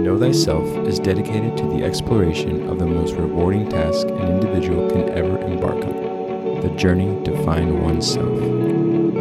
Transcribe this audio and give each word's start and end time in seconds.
Know 0.00 0.18
Thyself 0.18 0.66
is 0.88 0.98
dedicated 0.98 1.58
to 1.58 1.66
the 1.66 1.84
exploration 1.84 2.70
of 2.70 2.78
the 2.78 2.86
most 2.86 3.12
rewarding 3.16 3.68
task 3.68 4.08
an 4.08 4.28
individual 4.32 4.88
can 4.88 5.10
ever 5.10 5.38
embark 5.42 5.84
on 5.84 6.62
the 6.62 6.70
journey 6.70 7.22
to 7.24 7.44
find 7.44 7.82
oneself. 7.82 8.40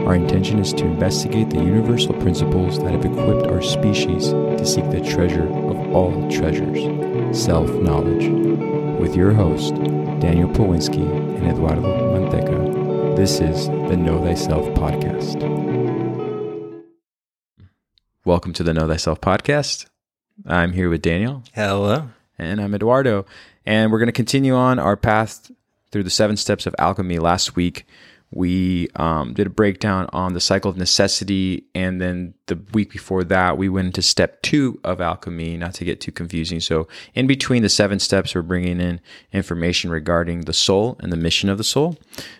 Our 0.07 0.15
intention 0.15 0.57
is 0.57 0.71
to 0.75 0.85
investigate 0.85 1.49
the 1.49 1.57
universal 1.57 2.13
principles 2.21 2.79
that 2.79 2.91
have 2.91 3.03
equipped 3.03 3.47
our 3.47 3.61
species 3.61 4.29
to 4.29 4.65
seek 4.65 4.89
the 4.89 5.01
treasure 5.01 5.49
of 5.49 5.93
all 5.93 6.31
treasures 6.31 6.79
self 7.37 7.69
knowledge. 7.71 8.29
With 9.01 9.17
your 9.17 9.33
host, 9.33 9.75
Daniel 10.21 10.47
Powinski 10.47 11.03
and 11.39 11.45
Eduardo 11.45 11.81
Manteca, 11.81 13.17
this 13.17 13.41
is 13.41 13.67
the 13.67 13.97
Know 13.97 14.23
Thyself 14.23 14.65
Podcast. 14.69 15.43
Welcome 18.23 18.53
to 18.53 18.63
the 18.63 18.73
Know 18.73 18.87
Thyself 18.87 19.19
Podcast. 19.19 19.88
I'm 20.49 20.73
here 20.73 20.89
with 20.89 21.03
Daniel. 21.03 21.43
Hello. 21.53 22.09
And 22.39 22.59
I'm 22.59 22.73
Eduardo. 22.73 23.25
And 23.67 23.91
we're 23.91 23.99
going 23.99 24.07
to 24.07 24.11
continue 24.11 24.55
on 24.55 24.79
our 24.79 24.97
path 24.97 25.51
through 25.91 26.03
the 26.03 26.09
seven 26.09 26.37
steps 26.37 26.65
of 26.65 26.73
alchemy. 26.79 27.19
Last 27.19 27.55
week, 27.55 27.85
we 28.31 28.89
um, 28.95 29.33
did 29.33 29.45
a 29.45 29.51
breakdown 29.51 30.09
on 30.11 30.33
the 30.33 30.39
cycle 30.39 30.71
of 30.71 30.77
necessity. 30.77 31.65
And 31.75 32.01
then 32.01 32.33
the 32.47 32.59
week 32.73 32.91
before 32.91 33.23
that, 33.25 33.59
we 33.59 33.69
went 33.69 33.87
into 33.87 34.01
step 34.01 34.41
two 34.41 34.79
of 34.83 34.99
alchemy, 34.99 35.55
not 35.55 35.75
to 35.75 35.85
get 35.85 36.01
too 36.01 36.11
confusing. 36.11 36.59
So, 36.59 36.87
in 37.13 37.27
between 37.27 37.61
the 37.61 37.69
seven 37.69 37.99
steps, 37.99 38.33
we're 38.33 38.41
bringing 38.41 38.79
in 38.79 39.01
information 39.31 39.91
regarding 39.91 40.41
the 40.41 40.53
soul 40.53 40.97
and 40.99 41.11
the 41.11 41.17
mission 41.17 41.49
of 41.49 41.59
the 41.59 41.63
soul. 41.63 41.97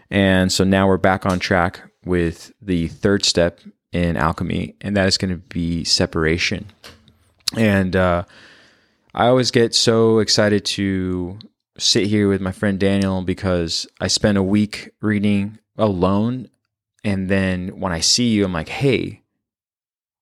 And 0.10 0.52
so 0.52 0.63
now 0.63 0.88
we're 0.88 0.98
back 0.98 1.27
on 1.27 1.40
track 1.40 1.82
with 2.04 2.52
the 2.60 2.88
third 2.88 3.23
step 3.23 3.60
in 3.91 4.18
alchemy, 4.18 4.76
and 4.82 4.98
that 4.98 5.07
is 5.07 5.18
going 5.18 5.32
to 5.32 5.37
be 5.37 5.84
separation. 5.84 6.65
And 7.55 7.96
uh, 7.96 8.26
I 9.14 9.28
always 9.28 9.52
get 9.52 9.74
so 9.74 10.20
excited 10.20 10.66
to 10.66 11.40
sit 11.78 12.08
here 12.08 12.28
with 12.28 12.42
my 12.42 12.52
friend 12.52 12.80
Daniel 12.80 13.22
because 13.22 13.88
I 14.00 14.08
spend 14.08 14.38
a 14.38 14.44
week 14.44 14.92
reading 15.02 15.60
alone. 15.77 16.50
And 17.04 17.30
then 17.30 17.80
when 17.80 17.92
I 17.92 18.02
see 18.02 18.30
you, 18.30 18.46
I'm 18.46 18.54
like, 18.54 18.70
hey, 18.70 19.24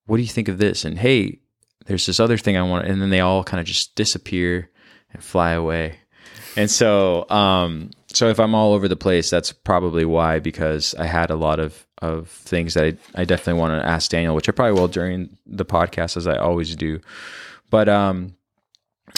what 0.06 0.18
do 0.18 0.24
you 0.24 0.30
think 0.30 0.48
of 0.48 0.58
this? 0.58 0.86
And 0.86 0.98
hey, 0.98 1.40
there's 1.86 2.06
this 2.06 2.20
other 2.20 2.38
thing 2.38 2.56
I 2.56 2.64
want. 2.64 2.88
And 2.88 3.02
then 3.02 3.10
they 3.10 3.20
all 3.20 3.44
kind 3.44 3.60
of 3.60 3.66
just 3.66 3.96
disappear 3.96 4.70
and 5.12 5.24
fly 5.24 5.52
away. 5.52 6.00
And 6.56 6.70
so, 6.70 7.30
um, 7.30 7.92
so 8.14 8.30
if 8.30 8.40
I'm 8.40 8.56
all 8.56 8.74
over 8.74 8.88
the 8.88 8.96
place, 8.96 9.30
that's 9.30 9.52
probably 9.52 10.06
why, 10.06 10.40
because 10.40 10.96
I 10.96 11.06
had 11.06 11.30
a 11.30 11.36
lot 11.36 11.60
of, 11.60 11.87
of 12.02 12.30
things 12.30 12.74
that 12.76 12.84
I, 12.86 13.22
I 13.22 13.26
definitely 13.26 13.60
want 13.60 13.82
to 13.82 13.88
ask 13.88 14.10
Daniel, 14.10 14.36
which 14.36 14.50
I 14.50 14.52
probably 14.52 14.80
will 14.80 14.88
during 14.88 15.38
the 15.46 15.66
podcast, 15.66 16.18
as 16.18 16.28
I 16.28 16.38
always 16.38 16.76
do. 16.76 17.00
But, 17.70 17.90
um, 17.90 18.36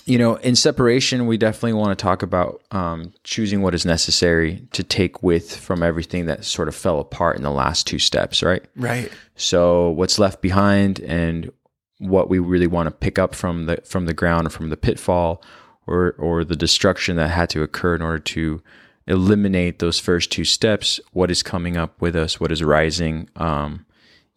you 0.06 0.18
know, 0.18 0.36
in 0.36 0.56
separation, 0.56 1.28
we 1.28 1.38
definitely 1.38 1.74
want 1.74 1.98
to 1.98 2.02
talk 2.02 2.22
about 2.22 2.62
um, 2.72 3.14
choosing 3.24 3.62
what 3.62 3.76
is 3.76 3.86
necessary 3.86 4.68
to 4.72 4.84
take 4.84 5.22
with 5.24 5.56
from 5.56 5.84
everything 5.84 6.26
that 6.28 6.46
sort 6.46 6.68
of 6.68 6.76
fell 6.76 7.00
apart 7.00 7.38
in 7.38 7.44
the 7.44 7.52
last 7.52 7.88
two 7.88 8.00
steps, 8.00 8.42
right? 8.44 8.64
Right. 8.76 9.12
So, 9.36 9.90
what's 9.90 10.20
left 10.20 10.42
behind 10.42 11.00
and 11.02 11.52
what 12.00 12.30
we 12.30 12.40
really 12.40 12.68
want 12.68 12.88
to 12.88 12.92
pick 12.92 13.20
up 13.20 13.36
from 13.36 13.66
the 13.66 13.78
from 13.84 14.06
the 14.06 14.14
ground 14.14 14.48
or 14.48 14.50
from 14.50 14.70
the 14.70 14.78
pitfall 14.78 15.44
or 15.86 16.16
or 16.18 16.44
the 16.44 16.56
destruction 16.56 17.18
that 17.18 17.30
had 17.30 17.50
to 17.50 17.62
occur 17.62 17.96
in 17.96 18.02
order 18.02 18.20
to 18.20 18.62
eliminate 19.10 19.80
those 19.80 20.00
first 20.00 20.32
two 20.32 20.46
steps. 20.46 21.00
What 21.12 21.30
is 21.32 21.44
coming 21.44 21.76
up 21.76 22.00
with 22.02 22.16
us? 22.16 22.40
What 22.40 22.52
is 22.52 22.64
rising? 22.64 23.30
Um, 23.36 23.86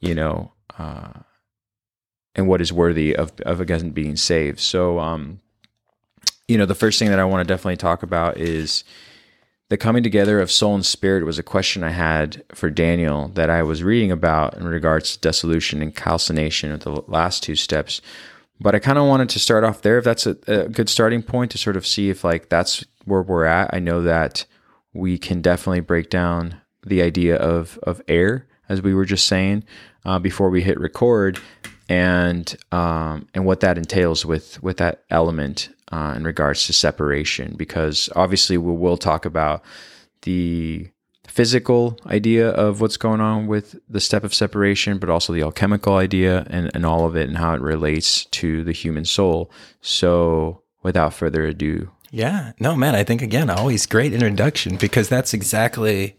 you 0.01 0.15
know. 0.15 0.53
Uh, 0.79 1.21
and 2.35 2.49
what 2.49 2.61
is 2.61 2.73
worthy 2.73 3.15
of, 3.15 3.33
of 3.41 3.61
again 3.61 3.91
being 3.91 4.17
saved. 4.17 4.61
So, 4.61 4.99
um, 4.99 5.41
you 6.49 6.57
know, 6.57 6.67
the 6.67 6.75
first 6.75 6.99
thing 6.99 7.11
that 7.11 7.19
I 7.19 7.25
want 7.25 7.47
to 7.47 7.53
definitely 7.53 7.77
talk 7.77 8.03
about 8.03 8.39
is 8.39 8.85
the 9.69 9.77
coming 9.77 10.03
together 10.03 10.41
of 10.41 10.51
soul 10.51 10.75
and 10.75 10.85
spirit 10.85 11.25
was 11.25 11.39
a 11.39 11.43
question 11.43 11.83
I 11.83 11.91
had 11.91 12.45
for 12.55 12.71
Daniel 12.71 13.29
that 13.35 13.51
I 13.51 13.63
was 13.63 13.83
reading 13.83 14.11
about 14.11 14.57
in 14.57 14.67
regards 14.67 15.13
to 15.13 15.21
dissolution 15.21 15.83
and 15.83 15.95
calcination 15.95 16.73
of 16.73 16.81
the 16.81 17.03
last 17.07 17.43
two 17.43 17.57
steps. 17.57 18.01
But 18.61 18.75
I 18.75 18.79
kind 18.79 18.99
of 18.99 19.07
wanted 19.07 19.29
to 19.31 19.39
start 19.39 19.65
off 19.65 19.83
there 19.83 19.99
if 19.99 20.05
that's 20.05 20.27
a, 20.27 20.37
a 20.47 20.69
good 20.69 20.89
starting 20.89 21.23
point 21.23 21.51
to 21.53 21.59
sort 21.59 21.77
of 21.77 21.87
see 21.87 22.11
if 22.11 22.23
like 22.23 22.49
that's 22.49 22.85
where 23.05 23.23
we're 23.23 23.45
at. 23.45 23.73
I 23.73 23.79
know 23.79 24.03
that 24.03 24.45
we 24.93 25.19
can 25.19 25.41
definitely 25.41 25.81
break 25.81 26.11
down 26.11 26.61
the 26.85 27.03
idea 27.03 27.37
of 27.37 27.79
of 27.83 28.03
air 28.09 28.47
as 28.69 28.83
we 28.83 28.95
were 28.95 29.05
just 29.05 29.27
saying 29.27 29.65
uh, 30.05 30.19
before 30.19 30.51
we 30.51 30.63
hit 30.63 30.79
record 30.81 31.39
and 31.89 32.57
um, 32.73 33.29
and 33.35 33.45
what 33.45 33.61
that 33.61 33.79
entails 33.79 34.25
with 34.25 34.63
with 34.63 34.79
that 34.79 35.05
element 35.11 35.69
uh, 35.93 36.15
in 36.17 36.25
regards 36.25 36.67
to 36.67 36.73
separation. 36.73 37.55
Because 37.57 38.09
obviously 38.17 38.57
we 38.57 38.73
will 38.73 38.97
talk 38.97 39.25
about 39.25 39.63
the 40.23 40.89
physical 41.27 41.99
idea 42.07 42.49
of 42.51 42.81
what's 42.81 42.97
going 42.97 43.21
on 43.21 43.47
with 43.47 43.77
the 43.89 44.01
step 44.01 44.25
of 44.25 44.35
separation 44.35 44.99
but 44.99 45.09
also 45.09 45.33
the 45.33 45.41
alchemical 45.41 45.97
idea 45.97 46.47
and, 46.51 46.71
and 46.75 46.85
all 46.85 47.07
of 47.07 47.17
it 47.17 47.29
and 47.29 47.39
how 47.39 47.55
it 47.55 47.61
relates 47.61 48.25
to 48.27 48.65
the 48.65 48.73
human 48.73 49.05
soul. 49.05 49.51
So 49.81 50.63
without 50.83 51.15
further 51.15 51.45
ado 51.47 51.91
yeah 52.13 52.53
no 52.61 52.77
man 52.77 52.95
i 52.95 53.03
think 53.03 53.21
again 53.21 53.51
always 53.51 53.85
great 53.87 54.13
introduction 54.13 54.77
because 54.77 55.09
that's 55.09 55.35
exactly 55.35 56.15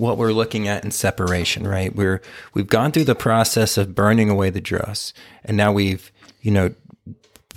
what 0.00 0.16
we're 0.16 0.32
looking 0.32 0.66
at 0.66 0.82
in 0.82 0.90
separation, 0.90 1.66
right? 1.66 1.94
We're 1.94 2.22
we've 2.54 2.66
gone 2.66 2.90
through 2.90 3.04
the 3.04 3.14
process 3.14 3.76
of 3.76 3.94
burning 3.94 4.30
away 4.30 4.48
the 4.48 4.60
dross, 4.60 5.12
and 5.44 5.56
now 5.56 5.72
we've 5.72 6.10
you 6.40 6.50
know 6.50 6.74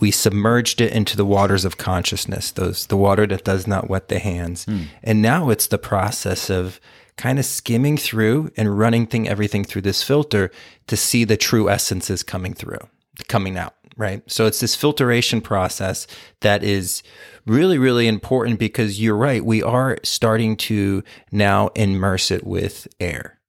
we 0.01 0.11
submerged 0.11 0.81
it 0.81 0.91
into 0.91 1.15
the 1.15 1.25
waters 1.25 1.63
of 1.63 1.77
consciousness, 1.77 2.51
those 2.51 2.87
the 2.87 2.97
water 2.97 3.25
that 3.27 3.45
does 3.45 3.65
not 3.65 3.89
wet 3.89 4.09
the 4.09 4.19
hands, 4.19 4.65
mm. 4.65 4.87
and 5.01 5.21
now 5.21 5.49
it's 5.49 5.67
the 5.67 5.77
process 5.77 6.49
of 6.49 6.81
kind 7.15 7.39
of 7.39 7.45
skimming 7.45 7.95
through 7.95 8.51
and 8.57 8.77
running 8.77 9.07
thing 9.07 9.27
everything 9.27 9.63
through 9.63 9.83
this 9.83 10.03
filter 10.03 10.51
to 10.87 10.97
see 10.97 11.23
the 11.23 11.37
true 11.37 11.69
essences 11.69 12.23
coming 12.23 12.53
through, 12.53 12.89
coming 13.29 13.57
out 13.57 13.75
right? 13.95 14.21
So 14.27 14.45
it's 14.45 14.59
this 14.59 14.75
filtration 14.75 15.41
process 15.41 16.07
that 16.41 16.63
is 16.63 17.03
really, 17.45 17.77
really 17.77 18.07
important 18.07 18.59
because 18.59 19.01
you're 19.01 19.17
right. 19.17 19.43
We 19.43 19.61
are 19.61 19.97
starting 20.03 20.57
to 20.57 21.03
now 21.31 21.69
immerse 21.75 22.31
it 22.31 22.45
with 22.45 22.87
air, 22.99 23.39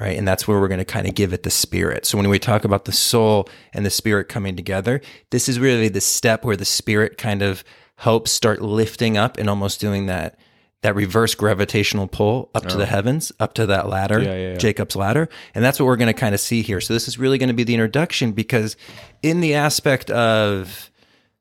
right? 0.00 0.16
And 0.16 0.26
that's 0.26 0.48
where 0.48 0.60
we're 0.60 0.68
going 0.68 0.78
to 0.78 0.84
kind 0.84 1.06
of 1.06 1.14
give 1.14 1.32
it 1.32 1.42
the 1.42 1.50
spirit. 1.50 2.06
So 2.06 2.18
when 2.18 2.28
we 2.28 2.38
talk 2.38 2.64
about 2.64 2.84
the 2.84 2.92
soul 2.92 3.48
and 3.72 3.86
the 3.86 3.90
spirit 3.90 4.28
coming 4.28 4.56
together, 4.56 5.00
this 5.30 5.48
is 5.48 5.60
really 5.60 5.88
the 5.88 6.00
step 6.00 6.44
where 6.44 6.56
the 6.56 6.64
spirit 6.64 7.18
kind 7.18 7.42
of 7.42 7.62
helps 7.96 8.30
start 8.30 8.60
lifting 8.60 9.16
up 9.16 9.38
and 9.38 9.48
almost 9.48 9.80
doing 9.80 10.06
that 10.06 10.38
that 10.82 10.94
reverse 10.94 11.34
gravitational 11.34 12.06
pull 12.06 12.50
up 12.54 12.64
oh. 12.66 12.68
to 12.68 12.76
the 12.76 12.84
oh. 12.84 12.86
heavens, 12.86 13.32
up 13.40 13.54
to 13.54 13.66
that 13.66 13.88
ladder, 13.88 14.22
yeah, 14.22 14.34
yeah, 14.34 14.48
yeah. 14.50 14.56
Jacob's 14.56 14.96
ladder. 14.96 15.28
And 15.54 15.64
that's 15.64 15.80
what 15.80 15.86
we're 15.86 15.96
going 15.96 16.12
to 16.12 16.18
kind 16.18 16.34
of 16.34 16.40
see 16.40 16.62
here. 16.62 16.80
So 16.80 16.94
this 16.94 17.08
is 17.08 17.18
really 17.18 17.38
going 17.38 17.48
to 17.48 17.54
be 17.54 17.64
the 17.64 17.74
introduction 17.74 18.32
because 18.32 18.76
in 19.22 19.40
the 19.40 19.54
aspect 19.54 20.10
of 20.10 20.90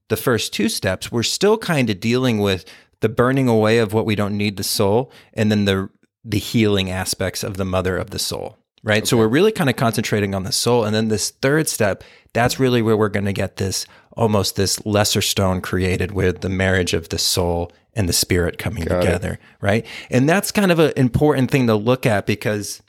the 0.07 0.17
first 0.17 0.53
two 0.53 0.69
steps, 0.69 1.11
we're 1.11 1.23
still 1.23 1.57
kind 1.57 1.89
of 1.89 1.99
dealing 1.99 2.39
with 2.39 2.65
the 3.01 3.09
burning 3.09 3.47
away 3.47 3.77
of 3.77 3.93
what 3.93 4.05
we 4.05 4.15
don't 4.15 4.37
need 4.37 4.57
the 4.57 4.63
soul 4.63 5.11
and 5.33 5.51
then 5.51 5.65
the 5.65 5.89
the 6.27 6.39
healing 6.39 6.89
aspects 6.89 7.43
of 7.43 7.55
the 7.55 7.65
mother 7.65 7.97
of 7.97 8.09
the 8.09 8.17
soul. 8.17 8.57
Right. 8.83 9.03
Okay. 9.03 9.05
So 9.05 9.17
we're 9.17 9.27
really 9.27 9.51
kind 9.51 9.69
of 9.69 9.75
concentrating 9.75 10.33
on 10.33 10.43
the 10.43 10.51
soul. 10.51 10.85
And 10.85 10.95
then 10.95 11.07
this 11.07 11.29
third 11.29 11.67
step, 11.67 12.03
that's 12.33 12.59
really 12.59 12.81
where 12.81 12.97
we're 12.97 13.09
going 13.09 13.25
to 13.25 13.33
get 13.33 13.57
this 13.57 13.85
almost 14.13 14.55
this 14.55 14.83
lesser 14.85 15.21
stone 15.21 15.61
created 15.61 16.11
with 16.11 16.41
the 16.41 16.49
marriage 16.49 16.93
of 16.93 17.09
the 17.09 17.17
soul 17.17 17.71
and 17.95 18.09
the 18.09 18.13
spirit 18.13 18.57
coming 18.57 18.83
Got 18.83 19.01
together, 19.01 19.33
it. 19.33 19.39
right? 19.61 19.85
And 20.09 20.27
that's 20.27 20.51
kind 20.51 20.71
of 20.71 20.79
an 20.79 20.93
important 20.95 21.49
thing 21.49 21.67
to 21.67 21.75
look 21.75 22.05
at 22.05 22.25
because 22.25 22.81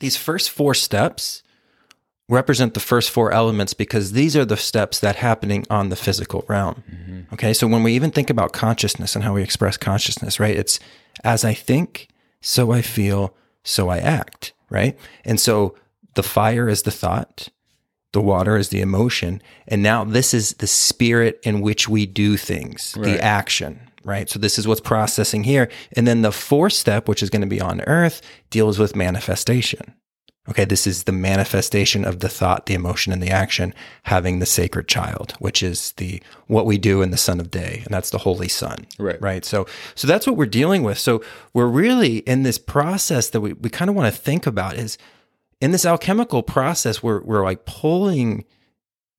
these 0.00 0.16
first 0.16 0.50
four 0.50 0.74
steps 0.74 1.42
represent 2.28 2.74
the 2.74 2.80
first 2.80 3.10
four 3.10 3.32
elements 3.32 3.72
because 3.72 4.12
these 4.12 4.36
are 4.36 4.44
the 4.44 4.56
steps 4.56 5.00
that 5.00 5.16
happening 5.16 5.64
on 5.70 5.88
the 5.88 5.96
physical 5.96 6.44
realm. 6.46 6.82
Mm-hmm. 6.90 7.34
Okay? 7.34 7.54
So 7.54 7.66
when 7.66 7.82
we 7.82 7.94
even 7.94 8.10
think 8.10 8.28
about 8.28 8.52
consciousness 8.52 9.14
and 9.14 9.24
how 9.24 9.34
we 9.34 9.42
express 9.42 9.76
consciousness, 9.76 10.38
right? 10.38 10.56
It's 10.56 10.78
as 11.24 11.44
I 11.44 11.54
think, 11.54 12.08
so 12.40 12.70
I 12.70 12.82
feel, 12.82 13.34
so 13.64 13.88
I 13.88 13.98
act, 13.98 14.52
right? 14.68 14.98
And 15.24 15.40
so 15.40 15.74
the 16.14 16.22
fire 16.22 16.68
is 16.68 16.82
the 16.82 16.90
thought, 16.90 17.48
the 18.12 18.20
water 18.20 18.56
is 18.56 18.68
the 18.68 18.80
emotion. 18.80 19.42
And 19.66 19.82
now 19.82 20.04
this 20.04 20.34
is 20.34 20.54
the 20.54 20.66
spirit 20.66 21.40
in 21.42 21.60
which 21.60 21.88
we 21.88 22.06
do 22.06 22.36
things, 22.36 22.94
right. 22.96 23.04
the 23.04 23.24
action, 23.24 23.87
right? 24.04 24.28
So 24.28 24.38
this 24.38 24.58
is 24.58 24.66
what's 24.66 24.80
processing 24.80 25.44
here. 25.44 25.68
And 25.92 26.06
then 26.06 26.22
the 26.22 26.32
fourth 26.32 26.72
step, 26.72 27.08
which 27.08 27.22
is 27.22 27.30
going 27.30 27.42
to 27.42 27.48
be 27.48 27.60
on 27.60 27.80
earth, 27.82 28.22
deals 28.50 28.78
with 28.78 28.96
manifestation. 28.96 29.94
Okay, 30.48 30.64
this 30.64 30.86
is 30.86 31.04
the 31.04 31.12
manifestation 31.12 32.06
of 32.06 32.20
the 32.20 32.28
thought, 32.28 32.66
the 32.66 32.74
emotion, 32.74 33.12
and 33.12 33.22
the 33.22 33.28
action 33.28 33.74
having 34.04 34.38
the 34.38 34.46
sacred 34.46 34.88
child, 34.88 35.34
which 35.40 35.62
is 35.62 35.92
the 35.98 36.22
what 36.46 36.64
we 36.64 36.78
do 36.78 37.02
in 37.02 37.10
the 37.10 37.18
Son 37.18 37.38
of 37.38 37.50
Day, 37.50 37.82
and 37.84 37.92
that's 37.92 38.10
the 38.10 38.18
Holy 38.18 38.48
Son. 38.48 38.86
Right. 38.98 39.20
Right. 39.20 39.44
So 39.44 39.66
so 39.94 40.06
that's 40.08 40.26
what 40.26 40.36
we're 40.36 40.46
dealing 40.46 40.84
with. 40.84 40.98
So 40.98 41.22
we're 41.52 41.66
really 41.66 42.18
in 42.18 42.44
this 42.44 42.56
process 42.56 43.28
that 43.30 43.42
we, 43.42 43.52
we 43.52 43.68
kind 43.68 43.90
of 43.90 43.94
want 43.94 44.12
to 44.12 44.20
think 44.20 44.46
about 44.46 44.76
is 44.76 44.96
in 45.60 45.72
this 45.72 45.84
alchemical 45.84 46.42
process, 46.42 47.02
we're 47.02 47.20
we're 47.22 47.44
like 47.44 47.66
pulling 47.66 48.46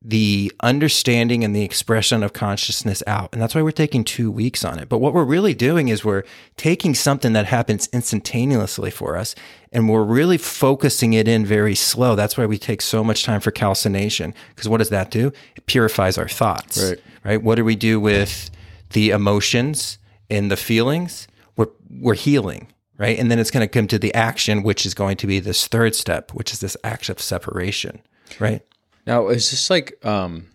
the 0.01 0.51
understanding 0.61 1.43
and 1.43 1.53
the 1.53 1.63
expression 1.63 2.23
of 2.23 2.31
consciousness 2.31 3.03
out. 3.05 3.29
And 3.33 3.41
that's 3.41 3.53
why 3.53 3.61
we're 3.61 3.71
taking 3.71 4.05
two 4.05 4.31
weeks 4.31 4.63
on 4.63 4.79
it. 4.79 4.87
But 4.87 4.99
what 4.99 5.13
we're 5.13 5.25
really 5.25 5.53
doing 5.53 5.89
is 5.89 6.05
we're 6.05 6.23
taking 6.55 6.95
something 6.95 7.33
that 7.33 7.47
happens 7.47 7.89
instantaneously 7.91 8.91
for 8.91 9.17
us 9.17 9.35
and 9.73 9.89
we're 9.89 10.03
really 10.03 10.37
focusing 10.37 11.13
it 11.13 11.27
in 11.27 11.45
very 11.45 11.75
slow. 11.75 12.15
That's 12.15 12.37
why 12.37 12.45
we 12.45 12.57
take 12.57 12.81
so 12.81 13.03
much 13.03 13.23
time 13.23 13.41
for 13.41 13.51
calcination. 13.51 14.33
Because 14.55 14.69
what 14.69 14.77
does 14.77 14.89
that 14.89 15.11
do? 15.11 15.33
It 15.57 15.65
purifies 15.65 16.17
our 16.17 16.29
thoughts. 16.29 16.81
Right. 16.81 16.99
Right. 17.25 17.43
What 17.43 17.55
do 17.55 17.65
we 17.65 17.75
do 17.75 17.99
with 17.99 18.49
the 18.91 19.09
emotions 19.09 19.97
and 20.29 20.49
the 20.49 20.57
feelings? 20.57 21.27
We're, 21.57 21.67
we're 21.89 22.13
healing. 22.13 22.71
Right. 22.97 23.19
And 23.19 23.29
then 23.29 23.39
it's 23.39 23.51
going 23.51 23.67
to 23.67 23.71
come 23.71 23.87
to 23.87 23.99
the 23.99 24.13
action, 24.13 24.63
which 24.63 24.85
is 24.85 24.93
going 24.93 25.17
to 25.17 25.27
be 25.27 25.39
this 25.39 25.67
third 25.67 25.93
step, 25.93 26.33
which 26.33 26.53
is 26.53 26.59
this 26.59 26.77
act 26.85 27.09
of 27.09 27.21
separation. 27.21 28.01
Right. 28.39 28.61
Now, 29.05 29.27
is 29.29 29.49
this 29.51 29.69
like 29.69 30.03
um 30.05 30.47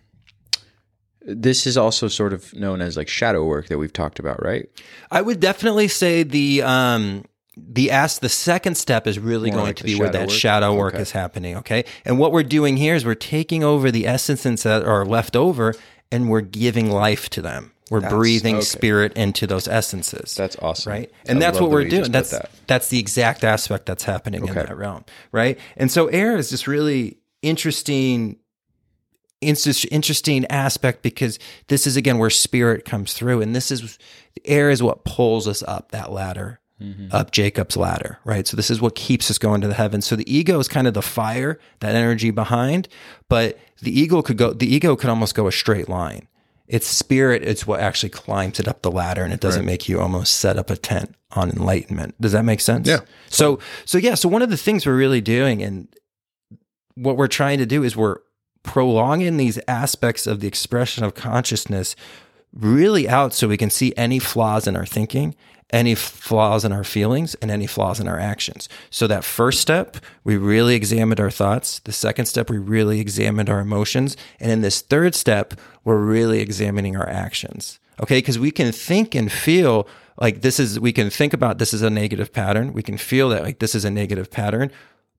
this 1.27 1.65
is 1.65 1.75
also 1.75 2.07
sort 2.07 2.33
of 2.33 2.53
known 2.53 2.81
as 2.81 2.95
like 2.97 3.07
shadow 3.07 3.43
work 3.45 3.67
that 3.67 3.77
we've 3.79 3.93
talked 3.93 4.19
about, 4.19 4.43
right? 4.43 4.69
I 5.09 5.21
would 5.21 5.39
definitely 5.39 5.87
say 5.87 6.23
the 6.23 6.61
um 6.61 7.25
the 7.57 7.89
ask 7.89 8.21
the 8.21 8.29
second 8.29 8.75
step 8.75 9.07
is 9.07 9.17
really 9.17 9.49
More 9.49 9.59
going 9.59 9.67
like 9.69 9.75
to 9.77 9.83
be 9.85 9.95
where 9.95 10.09
that 10.09 10.27
work? 10.27 10.29
shadow 10.29 10.75
work 10.75 10.93
Okay. 10.93 11.01
is 11.01 11.11
happening. 11.11 11.55
Okay. 11.57 11.85
And 12.03 12.19
what 12.19 12.31
we're 12.31 12.43
doing 12.43 12.77
here 12.77 12.95
is 12.95 13.05
we're 13.05 13.15
taking 13.15 13.63
over 13.63 13.91
the 13.91 14.05
essences 14.05 14.63
that 14.63 14.83
are 14.83 15.05
left 15.05 15.35
over 15.35 15.73
and 16.11 16.29
we're 16.29 16.41
giving 16.41 16.91
life 16.91 17.29
to 17.31 17.41
them. 17.41 17.71
We're 17.89 18.07
breathing 18.09 18.55
okay. 18.57 18.65
spirit 18.65 19.13
into 19.13 19.47
those 19.47 19.67
essences. 19.67 20.35
That's 20.35 20.57
awesome. 20.61 20.91
Right. 20.91 21.11
I 21.27 21.31
And 21.31 21.41
that's 21.41 21.59
what 21.59 21.69
we're 21.71 21.87
doing. 21.87 22.11
That's 22.11 22.31
that. 22.31 22.49
that's 22.67 22.89
the 22.89 22.99
exact 22.99 23.43
aspect 23.43 23.85
that's 23.85 24.03
happening 24.03 24.47
in 24.47 24.53
that 24.53 24.75
realm. 24.75 25.05
Right. 25.31 25.57
And 25.77 25.91
so 25.91 26.07
air 26.07 26.35
is 26.35 26.49
just 26.49 26.67
really 26.67 27.17
interesting 27.45 28.37
interesting 29.41 30.45
aspect 30.47 31.01
because 31.01 31.39
this 31.67 31.85
is 31.85 31.95
again 31.95 32.17
where 32.17 32.29
spirit 32.29 32.85
comes 32.85 33.13
through. 33.13 33.41
And 33.41 33.55
this 33.55 33.71
is 33.71 33.97
air 34.43 34.69
is 34.69 34.81
what 34.81 35.03
pulls 35.03 35.47
us 35.47 35.63
up 35.63 35.91
that 35.91 36.11
ladder 36.11 36.59
mm-hmm. 36.81 37.07
up 37.11 37.31
jacob's 37.31 37.77
ladder 37.77 38.19
right? 38.25 38.47
So 38.47 38.57
this 38.57 38.69
is 38.69 38.81
what 38.81 38.95
keeps 38.95 39.29
us 39.29 39.37
going 39.37 39.61
to 39.61 39.67
the 39.67 39.73
heavens. 39.73 40.05
So 40.05 40.15
the 40.15 40.33
ego 40.33 40.59
is 40.59 40.67
kind 40.67 40.87
of 40.87 40.93
the 40.93 41.01
fire 41.01 41.59
that 41.79 41.95
energy 41.95 42.31
behind 42.31 42.87
but 43.29 43.59
the 43.81 43.97
ego 43.97 44.21
could 44.21 44.37
go 44.37 44.53
the 44.53 44.73
ego 44.73 44.95
could 44.95 45.09
almost 45.09 45.35
go 45.35 45.47
a 45.47 45.51
straight 45.51 45.89
line. 45.89 46.27
It's 46.67 46.87
spirit 46.87 47.43
it's 47.43 47.67
what 47.67 47.79
actually 47.79 48.09
climbs 48.09 48.59
it 48.59 48.67
up 48.67 48.81
the 48.81 48.91
ladder 48.91 49.23
and 49.23 49.33
it 49.33 49.41
doesn't 49.41 49.65
make 49.65 49.87
you 49.87 49.99
almost 49.99 50.35
set 50.35 50.57
up 50.57 50.69
a 50.69 50.77
tent 50.77 51.13
on 51.31 51.49
enlightenment. 51.49 52.19
Does 52.19 52.31
that 52.31 52.45
make 52.45 52.61
sense? 52.61 52.87
Yeah. 52.87 53.01
so 53.27 53.59
so 53.85 53.97
yeah 53.97 54.15
so 54.15 54.27
one 54.27 54.41
of 54.41 54.49
the 54.49 54.57
things 54.57 54.85
we're 54.85 54.97
really 54.97 55.21
doing 55.21 55.61
and 55.61 55.87
what 56.95 57.17
we're 57.17 57.27
trying 57.27 57.59
to 57.59 57.65
do 57.65 57.83
is 57.83 57.95
we're 57.95 58.19
prolonging 58.63 59.37
these 59.37 59.59
aspects 59.67 60.25
of 60.25 60.39
the 60.39 60.47
expression 60.47 61.03
of 61.03 61.13
consciousness 61.13 61.95
really 62.53 63.07
out 63.07 63.33
so 63.33 63.47
we 63.47 63.57
can 63.57 63.69
see 63.69 63.93
any 63.95 64.17
flaws 64.17 64.65
in 64.65 64.75
our 64.75 64.85
thinking, 64.85 65.35
any 65.71 65.93
flaws 65.93 66.63
in 66.63 66.71
our 66.71 66.83
feelings, 66.83 67.35
and 67.35 67.51
any 67.51 67.67
flaws 67.67 67.99
in 67.99 68.07
our 68.07 68.19
actions. 68.19 68.69
So, 68.89 69.07
that 69.07 69.23
first 69.23 69.59
step, 69.59 69.97
we 70.23 70.37
really 70.37 70.75
examined 70.75 71.19
our 71.19 71.31
thoughts. 71.31 71.79
The 71.79 71.91
second 71.91 72.27
step, 72.27 72.49
we 72.49 72.57
really 72.57 72.99
examined 72.99 73.49
our 73.49 73.59
emotions. 73.59 74.15
And 74.39 74.51
in 74.51 74.61
this 74.61 74.81
third 74.81 75.15
step, 75.15 75.53
we're 75.83 75.99
really 75.99 76.39
examining 76.39 76.95
our 76.95 77.09
actions. 77.09 77.79
Okay. 78.01 78.19
Because 78.19 78.39
we 78.39 78.51
can 78.51 78.71
think 78.71 79.15
and 79.15 79.31
feel 79.31 79.87
like 80.17 80.41
this 80.41 80.59
is, 80.59 80.79
we 80.79 80.93
can 80.93 81.09
think 81.09 81.33
about 81.33 81.57
this 81.57 81.73
is 81.73 81.81
a 81.81 81.89
negative 81.89 82.31
pattern. 82.31 82.73
We 82.73 82.83
can 82.83 82.97
feel 82.97 83.29
that 83.29 83.43
like 83.43 83.59
this 83.59 83.75
is 83.75 83.85
a 83.85 83.91
negative 83.91 84.31
pattern, 84.31 84.71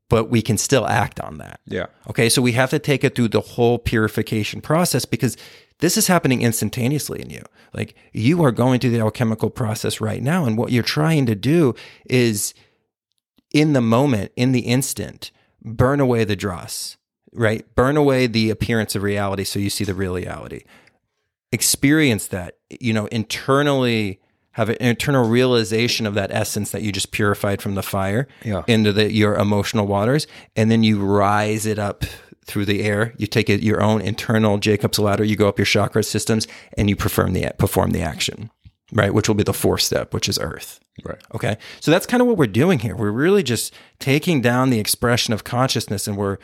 but 0.08 0.30
we 0.30 0.42
can 0.42 0.56
still 0.56 0.86
act 0.86 1.20
on 1.20 1.38
that. 1.38 1.60
Yeah. 1.66 1.86
Okay, 2.08 2.28
so 2.28 2.40
we 2.40 2.52
have 2.52 2.70
to 2.70 2.78
take 2.78 3.04
it 3.04 3.14
through 3.14 3.28
the 3.28 3.40
whole 3.40 3.78
purification 3.78 4.60
process 4.60 5.04
because 5.04 5.36
this 5.78 5.96
is 5.96 6.06
happening 6.06 6.42
instantaneously 6.42 7.20
in 7.20 7.30
you. 7.30 7.42
Like 7.74 7.94
you 8.12 8.42
are 8.42 8.52
going 8.52 8.80
through 8.80 8.90
the 8.90 9.00
alchemical 9.00 9.50
process 9.50 10.00
right 10.00 10.22
now. 10.22 10.44
And 10.44 10.56
what 10.56 10.72
you're 10.72 10.82
trying 10.82 11.26
to 11.26 11.34
do 11.34 11.74
is 12.06 12.54
in 13.52 13.72
the 13.72 13.80
moment, 13.80 14.32
in 14.36 14.52
the 14.52 14.60
instant, 14.60 15.30
burn 15.62 16.00
away 16.00 16.24
the 16.24 16.36
dross, 16.36 16.96
right? 17.32 17.66
Burn 17.74 17.96
away 17.96 18.26
the 18.26 18.50
appearance 18.50 18.94
of 18.94 19.02
reality 19.02 19.44
so 19.44 19.58
you 19.58 19.70
see 19.70 19.84
the 19.84 19.94
real 19.94 20.14
reality. 20.14 20.62
Experience 21.52 22.26
that, 22.28 22.56
you 22.80 22.92
know, 22.92 23.06
internally 23.06 24.20
have 24.56 24.68
an 24.70 24.76
internal 24.80 25.28
realization 25.28 26.06
of 26.06 26.14
that 26.14 26.30
essence 26.32 26.70
that 26.72 26.80
you 26.82 26.90
just 26.90 27.10
purified 27.12 27.60
from 27.62 27.74
the 27.74 27.82
fire 27.82 28.26
Yeah. 28.42 28.62
into 28.66 28.90
the, 28.92 29.12
your 29.12 29.34
emotional 29.36 29.86
waters, 29.86 30.26
and 30.56 30.70
then 30.70 30.82
you 30.82 30.98
rise 31.04 31.66
it 31.66 31.78
up 31.78 32.04
through 32.46 32.64
the 32.64 32.82
air. 32.82 33.12
You 33.18 33.26
take 33.26 33.50
it 33.50 33.62
your 33.62 33.82
own 33.82 34.00
internal 34.00 34.56
Jacob's 34.58 34.98
ladder. 34.98 35.24
You 35.24 35.36
go 35.36 35.48
up 35.48 35.58
your 35.58 35.66
chakra 35.66 36.02
systems, 36.02 36.46
and 36.78 36.88
you 36.88 36.96
perform 36.96 37.32
the 37.34 37.50
perform 37.58 37.90
the 37.90 38.00
action, 38.02 38.50
right? 38.92 39.12
Which 39.12 39.28
will 39.28 39.34
be 39.34 39.42
the 39.42 39.52
fourth 39.52 39.82
step, 39.82 40.14
which 40.14 40.28
is 40.28 40.38
Earth. 40.38 40.80
Right. 41.04 41.18
Okay. 41.34 41.58
So 41.80 41.90
that's 41.90 42.06
kind 42.06 42.22
of 42.22 42.26
what 42.26 42.38
we're 42.38 42.46
doing 42.46 42.78
here. 42.78 42.96
We're 42.96 43.10
really 43.10 43.42
just 43.42 43.74
taking 43.98 44.40
down 44.40 44.70
the 44.70 44.78
expression 44.80 45.34
of 45.34 45.44
consciousness 45.44 46.08
and 46.08 46.16
we're 46.16 46.38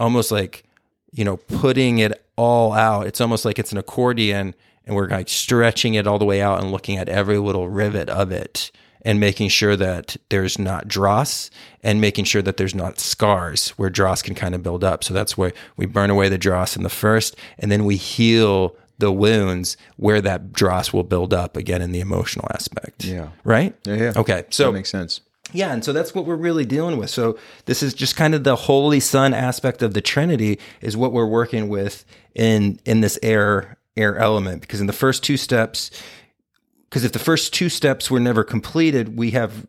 almost 0.00 0.32
like, 0.32 0.64
you 1.12 1.24
know, 1.24 1.36
putting 1.36 1.98
it 1.98 2.24
all 2.36 2.72
out. 2.72 3.06
It's 3.06 3.20
almost 3.20 3.44
like 3.44 3.58
it's 3.58 3.72
an 3.72 3.76
accordion 3.78 4.54
and 4.88 4.96
we're 4.96 5.08
like 5.08 5.28
stretching 5.28 5.94
it 5.94 6.06
all 6.06 6.18
the 6.18 6.24
way 6.24 6.40
out 6.42 6.60
and 6.60 6.72
looking 6.72 6.96
at 6.96 7.08
every 7.08 7.38
little 7.38 7.68
rivet 7.68 8.08
of 8.08 8.32
it 8.32 8.72
and 9.02 9.20
making 9.20 9.48
sure 9.48 9.76
that 9.76 10.16
there's 10.30 10.58
not 10.58 10.88
dross 10.88 11.50
and 11.84 12.00
making 12.00 12.24
sure 12.24 12.42
that 12.42 12.56
there's 12.56 12.74
not 12.74 12.98
scars 12.98 13.68
where 13.70 13.90
dross 13.90 14.22
can 14.22 14.34
kind 14.34 14.54
of 14.54 14.62
build 14.62 14.82
up. 14.82 15.04
So 15.04 15.14
that's 15.14 15.38
where 15.38 15.52
we 15.76 15.86
burn 15.86 16.10
away 16.10 16.28
the 16.28 16.38
dross 16.38 16.74
in 16.74 16.82
the 16.82 16.88
first 16.88 17.36
and 17.58 17.70
then 17.70 17.84
we 17.84 17.94
heal 17.94 18.74
the 18.98 19.12
wounds 19.12 19.76
where 19.96 20.20
that 20.22 20.52
dross 20.52 20.92
will 20.92 21.04
build 21.04 21.32
up 21.32 21.56
again 21.56 21.80
in 21.82 21.92
the 21.92 22.00
emotional 22.00 22.48
aspect. 22.52 23.04
Yeah. 23.04 23.28
Right? 23.44 23.76
Yeah. 23.84 23.94
Yeah. 23.94 24.12
Okay. 24.16 24.44
So 24.50 24.64
that 24.66 24.72
makes 24.72 24.90
sense. 24.90 25.20
yeah, 25.52 25.72
and 25.72 25.84
so 25.84 25.92
that's 25.92 26.14
what 26.16 26.26
we're 26.26 26.34
really 26.34 26.64
dealing 26.64 26.98
with. 26.98 27.08
So 27.10 27.38
this 27.66 27.80
is 27.82 27.94
just 27.94 28.16
kind 28.16 28.34
of 28.34 28.42
the 28.42 28.56
Holy 28.56 28.98
Son 28.98 29.32
aspect 29.32 29.82
of 29.82 29.94
the 29.94 30.00
Trinity 30.00 30.58
is 30.80 30.96
what 30.96 31.12
we're 31.12 31.26
working 31.28 31.68
with 31.68 32.04
in 32.34 32.80
in 32.84 33.00
this 33.02 33.18
air 33.22 33.77
air 33.98 34.16
element 34.16 34.60
because 34.62 34.80
in 34.80 34.86
the 34.86 34.92
first 34.92 35.22
two 35.22 35.36
steps 35.36 35.90
because 36.88 37.04
if 37.04 37.12
the 37.12 37.18
first 37.18 37.52
two 37.52 37.68
steps 37.68 38.10
were 38.10 38.20
never 38.20 38.44
completed, 38.44 39.16
we 39.16 39.32
have 39.32 39.66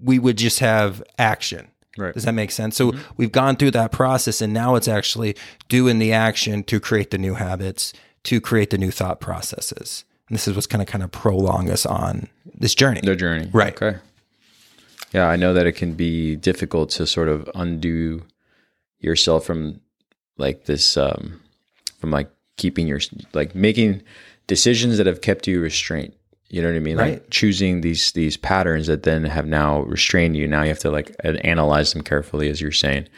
we 0.00 0.18
would 0.18 0.36
just 0.36 0.60
have 0.60 1.02
action. 1.18 1.68
Right. 1.96 2.14
Does 2.14 2.24
that 2.24 2.32
make 2.32 2.52
sense? 2.52 2.76
So 2.76 2.92
we've 3.16 3.32
gone 3.32 3.56
through 3.56 3.72
that 3.72 3.90
process 3.90 4.40
and 4.40 4.52
now 4.52 4.76
it's 4.76 4.86
actually 4.86 5.34
doing 5.68 5.98
the 5.98 6.12
action 6.12 6.62
to 6.64 6.78
create 6.78 7.10
the 7.10 7.18
new 7.18 7.34
habits, 7.34 7.92
to 8.24 8.40
create 8.40 8.70
the 8.70 8.78
new 8.78 8.92
thought 8.92 9.20
processes. 9.20 10.04
And 10.28 10.36
this 10.36 10.46
is 10.46 10.54
what's 10.54 10.68
kind 10.68 10.82
of 10.82 10.86
kind 10.86 11.02
of 11.02 11.10
prolong 11.10 11.70
us 11.70 11.84
on 11.84 12.28
this 12.54 12.74
journey. 12.74 13.00
Their 13.02 13.16
journey. 13.16 13.48
Right. 13.52 13.74
Okay. 13.74 13.98
Yeah, 15.12 15.26
I 15.26 15.36
know 15.36 15.54
that 15.54 15.66
it 15.66 15.72
can 15.72 15.94
be 15.94 16.36
difficult 16.36 16.90
to 16.90 17.06
sort 17.06 17.28
of 17.28 17.50
undo 17.54 18.24
yourself 19.00 19.46
from 19.46 19.80
like 20.36 20.66
this 20.66 20.96
um 20.96 21.40
from 21.98 22.10
like 22.10 22.30
keeping 22.58 22.86
your 22.86 23.00
like 23.32 23.54
making 23.54 24.02
decisions 24.46 24.98
that 24.98 25.06
have 25.06 25.22
kept 25.22 25.46
you 25.46 25.60
restrained. 25.60 26.12
You 26.50 26.62
know 26.62 26.68
what 26.68 26.76
I 26.76 26.80
mean? 26.80 26.96
Like 26.96 27.06
Right. 27.12 27.30
choosing 27.30 27.80
these 27.82 28.12
these 28.12 28.36
patterns 28.36 28.86
that 28.86 29.02
then 29.02 29.24
have 29.24 29.46
now 29.46 29.80
restrained 29.82 30.36
you. 30.36 30.46
Now 30.46 30.62
you 30.62 30.68
have 30.68 30.78
to 30.80 30.90
like 30.90 31.14
analyze 31.24 31.92
them 31.92 32.02
carefully 32.02 32.48
as 32.50 32.60
you're 32.60 32.72
saying 32.72 33.08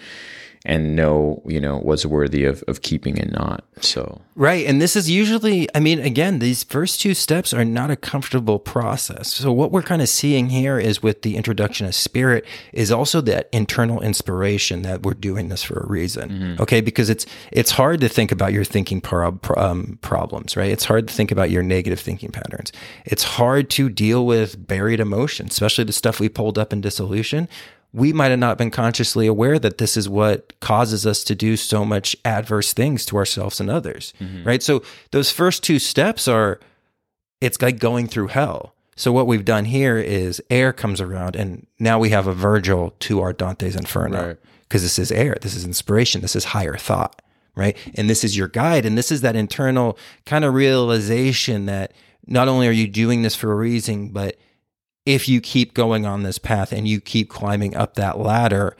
and 0.64 0.94
know, 0.94 1.42
you 1.46 1.60
know, 1.60 1.78
what's 1.78 2.04
worthy 2.04 2.44
of, 2.44 2.62
of 2.68 2.82
keeping 2.82 3.18
and 3.18 3.32
not. 3.32 3.64
So 3.80 4.20
Right. 4.34 4.66
And 4.66 4.80
this 4.80 4.96
is 4.96 5.10
usually, 5.10 5.68
I 5.74 5.80
mean, 5.80 6.00
again, 6.00 6.38
these 6.38 6.64
first 6.64 7.00
two 7.00 7.14
steps 7.14 7.52
are 7.52 7.64
not 7.64 7.90
a 7.90 7.96
comfortable 7.96 8.58
process. 8.58 9.32
So, 9.34 9.52
what 9.52 9.70
we're 9.70 9.82
kind 9.82 10.02
of 10.02 10.08
seeing 10.08 10.50
here 10.50 10.78
is 10.78 11.02
with 11.02 11.22
the 11.22 11.36
introduction 11.36 11.86
of 11.86 11.94
spirit, 11.94 12.44
is 12.72 12.90
also 12.90 13.20
that 13.22 13.48
internal 13.52 14.00
inspiration 14.00 14.82
that 14.82 15.02
we're 15.02 15.14
doing 15.14 15.48
this 15.48 15.62
for 15.62 15.80
a 15.80 15.86
reason. 15.86 16.56
Okay. 16.60 16.80
Because 16.80 17.10
it's, 17.10 17.26
it's 17.52 17.70
hard 17.70 18.00
to 18.00 18.08
think 18.08 18.32
about 18.32 18.52
your 18.52 18.64
thinking 18.64 19.00
prob- 19.00 19.46
um, 19.56 19.98
problems, 20.02 20.56
right? 20.56 20.70
It's 20.70 20.84
hard 20.84 21.08
to 21.08 21.14
think 21.14 21.30
about 21.30 21.50
your 21.50 21.62
negative 21.62 22.00
thinking 22.00 22.30
patterns. 22.30 22.72
It's 23.04 23.22
hard 23.22 23.70
to 23.70 23.88
deal 23.88 24.26
with 24.26 24.66
buried 24.66 25.00
emotions 25.00 25.60
especially 25.60 25.84
the 25.84 25.92
stuff 25.92 26.20
we 26.20 26.28
pulled 26.28 26.58
up 26.58 26.72
in 26.72 26.80
dissolution 26.80 27.48
we 27.92 28.12
might 28.12 28.30
have 28.30 28.38
not 28.38 28.56
been 28.56 28.70
consciously 28.70 29.26
aware 29.26 29.58
that 29.58 29.78
this 29.78 29.96
is 29.96 30.08
what 30.08 30.58
causes 30.60 31.04
us 31.06 31.24
to 31.24 31.34
do 31.34 31.56
so 31.56 31.84
much 31.84 32.16
adverse 32.24 32.72
things 32.72 33.04
to 33.06 33.16
ourselves 33.16 33.60
and 33.60 33.68
others 33.70 34.12
mm-hmm. 34.20 34.44
right? 34.44 34.62
So 34.62 34.82
those 35.10 35.30
first 35.32 35.62
two 35.64 35.78
steps 35.78 36.28
are 36.28 36.60
it's 37.40 37.60
like 37.62 37.78
going 37.78 38.06
through 38.06 38.28
hell. 38.28 38.74
So 38.96 39.12
what 39.12 39.26
we've 39.26 39.44
done 39.46 39.64
here 39.64 39.96
is 39.96 40.42
air 40.50 40.72
comes 40.74 41.00
around 41.00 41.34
and 41.34 41.66
now 41.78 41.98
we 41.98 42.10
have 42.10 42.26
a 42.26 42.34
virgil 42.34 42.94
to 43.00 43.20
our 43.22 43.32
dante's 43.32 43.74
inferno 43.74 44.26
Right. 44.28 44.36
because 44.64 44.82
this 44.82 44.98
is 44.98 45.10
air 45.10 45.36
this 45.40 45.54
is 45.56 45.64
inspiration 45.64 46.20
this 46.20 46.36
is 46.36 46.44
higher 46.46 46.76
thought 46.76 47.22
right? 47.56 47.76
And 47.96 48.08
this 48.08 48.22
is 48.24 48.36
your 48.36 48.46
guide 48.48 48.86
and 48.86 48.96
this 48.96 49.10
is 49.10 49.22
that 49.22 49.34
internal 49.36 49.98
kind 50.26 50.44
of 50.44 50.54
realization 50.54 51.66
that 51.66 51.92
not 52.26 52.46
only 52.46 52.68
are 52.68 52.72
you 52.72 52.86
doing 52.86 53.22
this 53.22 53.34
for 53.34 53.50
a 53.50 53.56
reason 53.56 54.08
but 54.10 54.36
if 55.06 55.28
you 55.28 55.40
keep 55.40 55.74
going 55.74 56.06
on 56.06 56.22
this 56.22 56.38
path 56.38 56.72
and 56.72 56.86
you 56.86 57.00
keep 57.00 57.28
climbing 57.28 57.74
up 57.74 57.94
that 57.94 58.18
ladder, 58.18 58.76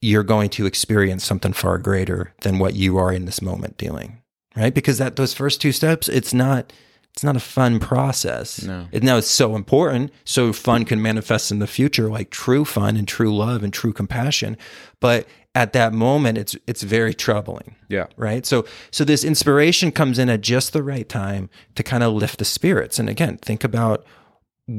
you're 0.00 0.22
going 0.22 0.48
to 0.50 0.66
experience 0.66 1.24
something 1.24 1.52
far 1.52 1.78
greater 1.78 2.34
than 2.40 2.58
what 2.58 2.74
you 2.74 2.96
are 2.96 3.12
in 3.12 3.26
this 3.26 3.42
moment 3.42 3.76
dealing. 3.76 4.22
Right? 4.56 4.74
Because 4.74 4.98
that 4.98 5.16
those 5.16 5.34
first 5.34 5.60
two 5.60 5.72
steps, 5.72 6.08
it's 6.08 6.34
not 6.34 6.72
it's 7.14 7.24
not 7.24 7.36
a 7.36 7.40
fun 7.40 7.80
process. 7.80 8.62
No. 8.62 8.86
It, 8.92 9.02
now 9.02 9.16
it's 9.16 9.30
so 9.30 9.56
important. 9.56 10.12
So 10.24 10.52
fun 10.52 10.84
can 10.84 11.02
manifest 11.02 11.50
in 11.50 11.58
the 11.58 11.66
future, 11.66 12.08
like 12.08 12.30
true 12.30 12.64
fun 12.64 12.96
and 12.96 13.06
true 13.06 13.34
love 13.36 13.62
and 13.62 13.72
true 13.72 13.92
compassion. 13.92 14.56
But 15.00 15.26
at 15.54 15.72
that 15.72 15.92
moment, 15.92 16.38
it's 16.38 16.56
it's 16.66 16.82
very 16.82 17.12
troubling. 17.12 17.76
Yeah. 17.88 18.06
Right. 18.16 18.46
So 18.46 18.64
so 18.90 19.04
this 19.04 19.24
inspiration 19.24 19.92
comes 19.92 20.18
in 20.18 20.28
at 20.28 20.40
just 20.40 20.72
the 20.72 20.82
right 20.82 21.08
time 21.08 21.50
to 21.74 21.82
kind 21.82 22.02
of 22.02 22.12
lift 22.12 22.38
the 22.38 22.44
spirits. 22.44 22.98
And 22.98 23.08
again, 23.08 23.36
think 23.36 23.64
about 23.64 24.04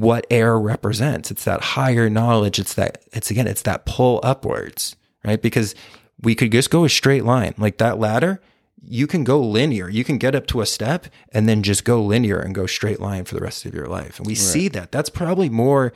what 0.00 0.26
air 0.30 0.58
represents. 0.58 1.30
It's 1.30 1.44
that 1.44 1.60
higher 1.60 2.08
knowledge. 2.08 2.58
It's 2.58 2.74
that 2.74 3.04
it's 3.12 3.30
again, 3.30 3.46
it's 3.46 3.62
that 3.62 3.84
pull 3.86 4.20
upwards, 4.22 4.96
right? 5.24 5.40
Because 5.40 5.74
we 6.20 6.34
could 6.34 6.52
just 6.52 6.70
go 6.70 6.84
a 6.84 6.88
straight 6.88 7.24
line. 7.24 7.54
Like 7.58 7.78
that 7.78 7.98
ladder, 7.98 8.40
you 8.84 9.06
can 9.06 9.24
go 9.24 9.40
linear. 9.40 9.88
You 9.88 10.04
can 10.04 10.18
get 10.18 10.34
up 10.34 10.46
to 10.48 10.60
a 10.60 10.66
step 10.66 11.06
and 11.32 11.48
then 11.48 11.62
just 11.62 11.84
go 11.84 12.02
linear 12.02 12.38
and 12.38 12.54
go 12.54 12.66
straight 12.66 13.00
line 13.00 13.24
for 13.24 13.34
the 13.34 13.40
rest 13.40 13.64
of 13.66 13.74
your 13.74 13.86
life. 13.86 14.18
And 14.18 14.26
we 14.26 14.34
see 14.34 14.68
that. 14.68 14.92
That's 14.92 15.10
probably 15.10 15.48
more 15.48 15.92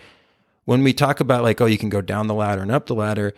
when 0.65 0.83
we 0.83 0.93
talk 0.93 1.21
about 1.21 1.43
like, 1.43 1.61
oh, 1.61 1.67
you 1.67 1.79
can 1.79 1.89
go 1.89 2.01
down 2.01 2.27
the 2.27 2.35
ladder 2.35 2.63
and 2.63 2.71
up 2.71 2.87
the 2.87 2.95
ladder. 2.95 3.33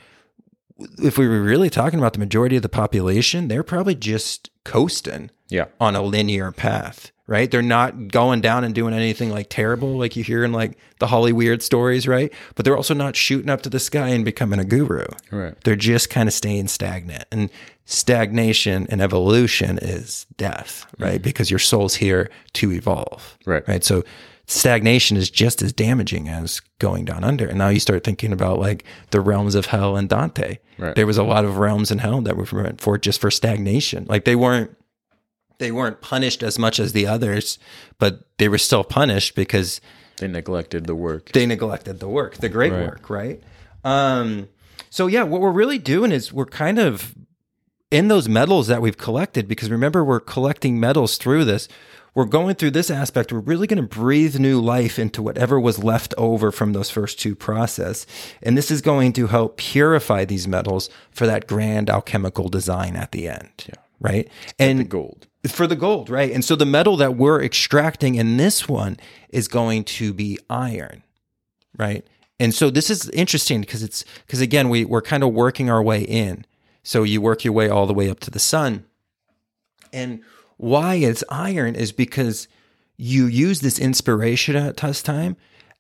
If 1.02 1.18
we 1.18 1.26
were 1.28 1.42
really 1.42 1.70
talking 1.70 1.98
about 1.98 2.12
the 2.12 2.18
majority 2.20 2.56
of 2.56 2.62
the 2.62 2.68
population, 2.68 3.48
they're 3.48 3.62
probably 3.64 3.94
just 3.94 4.50
coasting 4.64 5.30
Yeah. 5.48 5.66
on 5.80 5.96
a 5.96 6.02
linear 6.02 6.52
path, 6.52 7.10
right? 7.28 7.50
They're 7.50 7.62
not 7.62 8.08
going 8.08 8.40
down 8.40 8.64
and 8.64 8.74
doing 8.74 8.94
anything 8.94 9.30
like 9.30 9.48
terrible, 9.50 9.96
like 9.98 10.16
you 10.16 10.24
hear 10.24 10.42
in 10.42 10.50
like 10.50 10.76
the 10.98 11.06
Holly 11.06 11.32
Weird 11.32 11.62
stories, 11.62 12.08
right? 12.08 12.32
But 12.56 12.64
they're 12.64 12.76
also 12.76 12.94
not 12.94 13.14
shooting 13.14 13.50
up 13.50 13.62
to 13.62 13.68
the 13.68 13.78
sky 13.78 14.08
and 14.08 14.24
becoming 14.24 14.58
a 14.58 14.64
guru. 14.64 15.04
Right. 15.30 15.54
They're 15.62 15.76
just 15.76 16.10
kind 16.10 16.26
of 16.26 16.32
staying 16.32 16.68
stagnant. 16.68 17.26
And 17.30 17.50
stagnation 17.84 18.86
and 18.88 19.02
evolution 19.02 19.78
is 19.78 20.26
death, 20.38 20.86
right? 20.98 21.16
Mm-hmm. 21.16 21.22
Because 21.22 21.50
your 21.50 21.60
soul's 21.60 21.94
here 21.94 22.30
to 22.54 22.72
evolve. 22.72 23.36
Right. 23.44 23.66
Right. 23.68 23.84
So 23.84 24.04
stagnation 24.46 25.18
is 25.18 25.28
just 25.28 25.60
as 25.60 25.74
damaging 25.74 26.30
as 26.30 26.60
going 26.78 27.04
down 27.04 27.24
under. 27.24 27.46
And 27.46 27.58
now 27.58 27.68
you 27.68 27.78
start 27.78 28.04
thinking 28.04 28.32
about 28.32 28.58
like 28.58 28.84
the 29.10 29.20
realms 29.20 29.54
of 29.54 29.66
hell 29.66 29.98
and 29.98 30.08
Dante. 30.08 30.56
Right. 30.78 30.94
There 30.94 31.06
was 31.06 31.18
a 31.18 31.22
lot 31.22 31.44
of 31.44 31.58
realms 31.58 31.90
in 31.90 31.98
hell 31.98 32.22
that 32.22 32.38
were 32.38 32.62
meant 32.62 32.80
for 32.80 32.96
just 32.96 33.20
for 33.20 33.30
stagnation. 33.30 34.06
Like 34.08 34.24
they 34.24 34.34
weren't 34.36 34.74
they 35.58 35.70
weren't 35.72 36.00
punished 36.00 36.42
as 36.42 36.58
much 36.58 36.78
as 36.80 36.92
the 36.92 37.06
others, 37.06 37.58
but 37.98 38.20
they 38.38 38.48
were 38.48 38.58
still 38.58 38.84
punished 38.84 39.34
because 39.34 39.80
They 40.18 40.28
neglected 40.28 40.86
the 40.86 40.94
work. 40.94 41.32
they 41.32 41.46
neglected 41.46 42.00
the 42.00 42.08
work, 42.08 42.36
the 42.38 42.48
great 42.48 42.72
Right. 42.72 42.82
work, 42.86 43.10
right? 43.10 43.42
Um, 43.84 44.48
so 44.90 45.06
yeah, 45.06 45.22
what 45.22 45.40
we're 45.40 45.50
really 45.52 45.78
doing 45.78 46.12
is 46.12 46.32
we're 46.32 46.46
kind 46.46 46.78
of 46.78 47.14
in 47.90 48.08
those 48.08 48.28
metals 48.28 48.66
that 48.66 48.82
we've 48.82 48.98
collected 48.98 49.48
because 49.48 49.70
remember 49.70 50.04
we're 50.04 50.20
collecting 50.20 50.78
metals 50.80 51.16
through 51.16 51.44
this. 51.44 51.68
We're 52.14 52.24
going 52.24 52.56
through 52.56 52.72
this 52.72 52.90
aspect. 52.90 53.32
We're 53.32 53.38
really 53.38 53.66
going 53.68 53.80
to 53.80 53.96
breathe 53.96 54.40
new 54.40 54.60
life 54.60 54.98
into 54.98 55.22
whatever 55.22 55.60
was 55.60 55.84
left 55.84 56.14
over 56.18 56.50
from 56.50 56.72
those 56.72 56.90
first 56.90 57.20
two 57.20 57.36
process, 57.36 58.06
and 58.42 58.58
this 58.58 58.72
is 58.72 58.80
going 58.82 59.12
to 59.12 59.28
help 59.28 59.56
purify 59.56 60.24
these 60.24 60.48
metals 60.48 60.90
for 61.12 61.26
that 61.26 61.46
grand 61.46 61.88
alchemical 61.88 62.48
design 62.48 62.96
at 62.96 63.12
the 63.12 63.28
end. 63.28 63.50
Yeah. 63.68 63.74
Right. 64.00 64.28
And 64.58 64.80
The 64.80 64.84
gold. 64.84 65.27
For 65.46 65.66
the 65.66 65.76
gold, 65.76 66.10
right? 66.10 66.32
And 66.32 66.44
so 66.44 66.56
the 66.56 66.66
metal 66.66 66.96
that 66.96 67.16
we're 67.16 67.42
extracting 67.42 68.16
in 68.16 68.36
this 68.36 68.68
one 68.68 68.98
is 69.28 69.46
going 69.46 69.84
to 69.84 70.12
be 70.12 70.38
iron, 70.50 71.02
right? 71.76 72.06
And 72.40 72.54
so 72.54 72.70
this 72.70 72.90
is 72.90 73.08
interesting 73.10 73.60
because 73.60 73.82
it's 73.82 74.04
because 74.26 74.40
again 74.40 74.68
we 74.68 74.84
we're 74.84 75.02
kind 75.02 75.22
of 75.22 75.32
working 75.32 75.70
our 75.70 75.82
way 75.82 76.02
in. 76.02 76.44
So 76.82 77.02
you 77.02 77.20
work 77.20 77.44
your 77.44 77.52
way 77.52 77.68
all 77.68 77.86
the 77.86 77.94
way 77.94 78.08
up 78.10 78.20
to 78.20 78.30
the 78.30 78.38
sun. 78.38 78.84
And 79.92 80.22
why 80.56 80.96
it's 80.96 81.24
iron 81.28 81.74
is 81.74 81.92
because 81.92 82.48
you 82.96 83.26
use 83.26 83.60
this 83.60 83.78
inspiration 83.78 84.56
at 84.56 84.76
this 84.76 85.02
time 85.02 85.36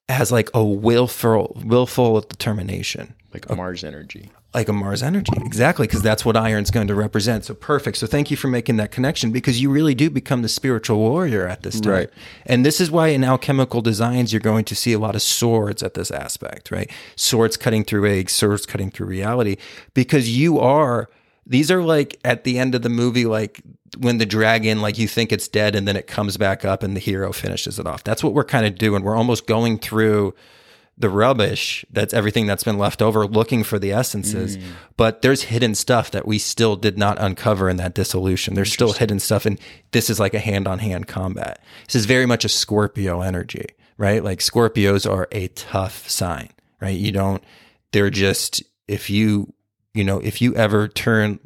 as 0.08 0.32
like 0.32 0.50
a 0.54 0.64
willful 0.64 1.60
willful 1.64 2.20
determination 2.22 3.14
Like 3.32 3.48
Mars 3.56 3.84
energy. 3.84 4.30
Like 4.54 4.68
a 4.68 4.72
Mars 4.72 5.02
energy. 5.02 5.32
Exactly, 5.44 5.86
because 5.86 6.00
that's 6.00 6.24
what 6.24 6.36
iron's 6.36 6.70
going 6.70 6.88
to 6.88 6.94
represent. 6.94 7.44
So 7.44 7.54
perfect. 7.54 7.98
So 7.98 8.06
thank 8.06 8.30
you 8.30 8.36
for 8.36 8.48
making 8.48 8.78
that 8.78 8.90
connection 8.90 9.30
because 9.30 9.60
you 9.60 9.70
really 9.70 9.94
do 9.94 10.08
become 10.08 10.42
the 10.42 10.48
spiritual 10.48 10.98
warrior 10.98 11.46
at 11.46 11.62
this 11.62 11.80
time. 11.80 11.92
Right. 11.92 12.10
And 12.46 12.64
this 12.64 12.80
is 12.80 12.90
why 12.90 13.08
in 13.08 13.24
alchemical 13.24 13.82
designs 13.82 14.32
you're 14.32 14.40
going 14.40 14.64
to 14.66 14.74
see 14.74 14.94
a 14.94 14.98
lot 14.98 15.14
of 15.14 15.22
swords 15.22 15.82
at 15.82 15.94
this 15.94 16.10
aspect, 16.10 16.70
right? 16.70 16.90
Swords 17.14 17.56
cutting 17.56 17.84
through 17.84 18.10
eggs, 18.10 18.32
swords 18.32 18.64
cutting 18.64 18.90
through 18.90 19.06
reality 19.06 19.56
because 19.92 20.34
you 20.36 20.58
are 20.58 21.08
these 21.46 21.70
are 21.70 21.82
like 21.82 22.18
at 22.24 22.44
the 22.44 22.58
end 22.58 22.74
of 22.74 22.82
the 22.82 22.90
movie 22.90 23.24
like 23.24 23.62
when 23.98 24.18
the 24.18 24.26
dragon 24.26 24.80
like 24.80 24.98
you 24.98 25.08
think 25.08 25.32
it's 25.32 25.48
dead 25.48 25.74
and 25.74 25.88
then 25.88 25.96
it 25.96 26.06
comes 26.06 26.36
back 26.36 26.64
up 26.64 26.82
and 26.82 26.94
the 26.94 27.00
hero 27.00 27.32
finishes 27.32 27.78
it 27.78 27.86
off. 27.86 28.04
That's 28.04 28.22
what 28.22 28.34
we're 28.34 28.44
kind 28.44 28.66
of 28.66 28.76
doing. 28.76 29.02
We're 29.02 29.16
almost 29.16 29.46
going 29.46 29.78
through 29.78 30.34
the 30.98 31.08
rubbish 31.08 31.84
that's 31.90 32.12
everything 32.12 32.46
that's 32.46 32.64
been 32.64 32.78
left 32.78 33.00
over 33.00 33.26
looking 33.26 33.62
for 33.62 33.78
the 33.78 33.92
essences. 33.92 34.56
Mm. 34.56 34.62
But 34.96 35.22
there's 35.22 35.42
hidden 35.42 35.74
stuff 35.74 36.10
that 36.10 36.26
we 36.26 36.38
still 36.38 36.76
did 36.76 36.98
not 36.98 37.18
uncover 37.20 37.68
in 37.68 37.76
that 37.76 37.94
dissolution. 37.94 38.54
There's 38.54 38.72
still 38.72 38.92
hidden 38.92 39.20
stuff 39.20 39.46
and 39.46 39.60
this 39.92 40.10
is 40.10 40.18
like 40.18 40.34
a 40.34 40.40
hand-on-hand 40.40 41.06
combat. 41.06 41.62
This 41.86 41.94
is 41.94 42.06
very 42.06 42.26
much 42.26 42.44
a 42.44 42.48
scorpio 42.48 43.20
energy 43.20 43.66
right? 43.96 44.22
Like 44.22 44.38
scorpios 44.38 45.10
are 45.10 45.28
a 45.32 45.48
tough 45.48 46.08
sign 46.08 46.50
right? 46.80 46.98
You 46.98 47.12
don't 47.12 47.42
they're 47.92 48.10
just 48.10 48.62
if 48.86 49.10
you 49.10 49.52
you 49.94 50.04
know 50.04 50.18
if 50.18 50.40
you 50.42 50.54
ever 50.54 50.88
turn 50.88 51.40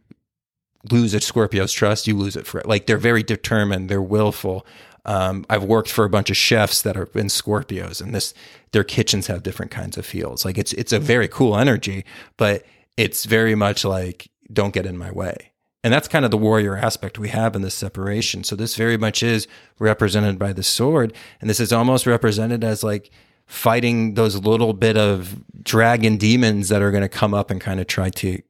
lose 0.91 1.15
a 1.15 1.21
Scorpio's 1.21 1.73
trust, 1.73 2.07
you 2.07 2.17
lose 2.17 2.37
it 2.37 2.47
for 2.47 2.63
like 2.65 2.87
they're 2.87 2.99
very 2.99 3.23
determined, 3.23 3.89
they're 3.89 4.03
willful. 4.03 4.67
Um, 5.05 5.45
I've 5.51 5.65
worked 5.65 5.91
for 5.91 6.05
a 6.05 6.11
bunch 6.11 6.31
of 6.31 6.37
chefs 6.37 6.83
that 6.83 6.97
are 6.97 7.09
in 7.15 7.27
Scorpios, 7.27 8.01
and 8.01 8.15
this 8.15 8.35
their 8.73 8.85
kitchens 8.85 9.27
have 9.27 9.43
different 9.43 9.73
kinds 9.73 9.97
of 9.97 10.07
feels. 10.07 10.45
Like 10.45 10.59
it's 10.59 10.73
it's 10.75 10.93
a 10.93 11.01
very 11.01 11.29
cool 11.29 11.57
energy, 11.57 12.05
but 12.37 12.65
it's 12.97 13.25
very 13.25 13.55
much 13.55 13.85
like 13.85 14.31
don't 14.53 14.75
get 14.75 14.87
in 14.87 14.97
my 14.97 15.11
way. 15.11 15.53
And 15.85 15.93
that's 15.93 16.07
kind 16.07 16.25
of 16.25 16.31
the 16.31 16.39
warrior 16.39 16.77
aspect 16.77 17.19
we 17.19 17.31
have 17.31 17.57
in 17.57 17.63
this 17.63 17.75
separation. 17.75 18.45
So 18.45 18.55
this 18.55 18.77
very 18.77 18.97
much 18.97 19.23
is 19.23 19.49
represented 19.81 20.39
by 20.39 20.53
the 20.53 20.63
sword, 20.63 21.13
and 21.41 21.51
this 21.51 21.59
is 21.59 21.73
almost 21.73 22.07
represented 22.07 22.63
as 22.63 22.85
like 22.85 23.11
fighting 23.47 24.15
those 24.15 24.37
little 24.37 24.73
bit 24.73 24.97
of 24.97 25.43
dragon 25.65 26.17
demons 26.17 26.69
that 26.69 26.81
are 26.81 26.93
going 26.93 27.03
to 27.03 27.09
come 27.09 27.35
up 27.35 27.51
and 27.51 27.61
kind 27.61 27.81
of 27.81 27.89
try 27.89 28.09
to 28.09 28.41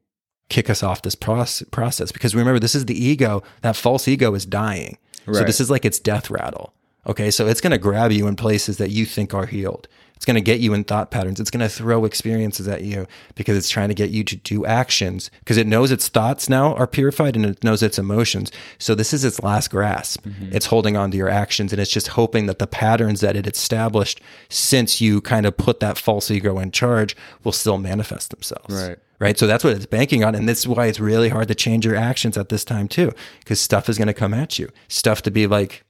kick 0.48 0.68
us 0.68 0.82
off 0.82 1.00
this 1.00 1.14
process 1.14 2.12
because 2.12 2.34
remember 2.34 2.58
this 2.58 2.74
is 2.74 2.84
the 2.84 3.04
ego 3.04 3.42
that 3.62 3.74
false 3.74 4.06
ego 4.06 4.34
is 4.34 4.44
dying 4.44 4.98
so 5.26 5.44
this 5.44 5.60
is 5.60 5.70
like 5.70 5.84
its 5.84 5.98
death 5.98 6.30
rattle. 6.30 6.72
Okay 7.06 7.30
so 7.30 7.46
it's 7.46 7.60
going 7.60 7.72
to 7.72 7.78
grab 7.78 8.12
you 8.12 8.26
in 8.26 8.36
places 8.36 8.78
that 8.78 8.90
you 8.90 9.06
think 9.06 9.34
are 9.34 9.46
healed. 9.46 9.88
It's 10.22 10.24
going 10.24 10.36
to 10.36 10.40
get 10.40 10.60
you 10.60 10.72
in 10.72 10.84
thought 10.84 11.10
patterns. 11.10 11.40
It's 11.40 11.50
going 11.50 11.68
to 11.68 11.68
throw 11.68 12.04
experiences 12.04 12.68
at 12.68 12.84
you 12.84 13.08
because 13.34 13.56
it's 13.56 13.68
trying 13.68 13.88
to 13.88 13.94
get 13.94 14.10
you 14.10 14.22
to 14.22 14.36
do 14.36 14.64
actions 14.64 15.32
because 15.40 15.56
it 15.56 15.66
knows 15.66 15.90
its 15.90 16.06
thoughts 16.08 16.48
now 16.48 16.76
are 16.76 16.86
purified 16.86 17.34
and 17.34 17.44
it 17.44 17.64
knows 17.64 17.82
its 17.82 17.98
emotions. 17.98 18.52
So 18.78 18.94
this 18.94 19.12
is 19.12 19.24
its 19.24 19.42
last 19.42 19.72
grasp. 19.72 20.24
Mm-hmm. 20.24 20.54
It's 20.54 20.66
holding 20.66 20.96
on 20.96 21.10
to 21.10 21.16
your 21.16 21.28
actions 21.28 21.72
and 21.72 21.82
it's 21.82 21.90
just 21.90 22.06
hoping 22.06 22.46
that 22.46 22.60
the 22.60 22.68
patterns 22.68 23.20
that 23.20 23.34
it 23.34 23.48
established 23.48 24.20
since 24.48 25.00
you 25.00 25.20
kind 25.22 25.44
of 25.44 25.56
put 25.56 25.80
that 25.80 25.98
false 25.98 26.30
ego 26.30 26.60
in 26.60 26.70
charge 26.70 27.16
will 27.42 27.50
still 27.50 27.78
manifest 27.78 28.30
themselves. 28.30 28.72
Right. 28.72 28.98
Right? 29.22 29.38
So 29.38 29.46
that's 29.46 29.62
what 29.62 29.72
it's 29.74 29.86
banking 29.86 30.24
on. 30.24 30.34
And 30.34 30.48
this 30.48 30.58
is 30.58 30.66
why 30.66 30.86
it's 30.86 30.98
really 30.98 31.28
hard 31.28 31.46
to 31.46 31.54
change 31.54 31.86
your 31.86 31.94
actions 31.94 32.36
at 32.36 32.48
this 32.48 32.64
time, 32.64 32.88
too, 32.88 33.12
because 33.38 33.60
stuff 33.60 33.88
is 33.88 33.96
going 33.96 34.08
to 34.08 34.14
come 34.14 34.34
at 34.34 34.58
you. 34.58 34.68
Stuff 34.88 35.22
to 35.22 35.30
be 35.30 35.46
like, 35.46 35.84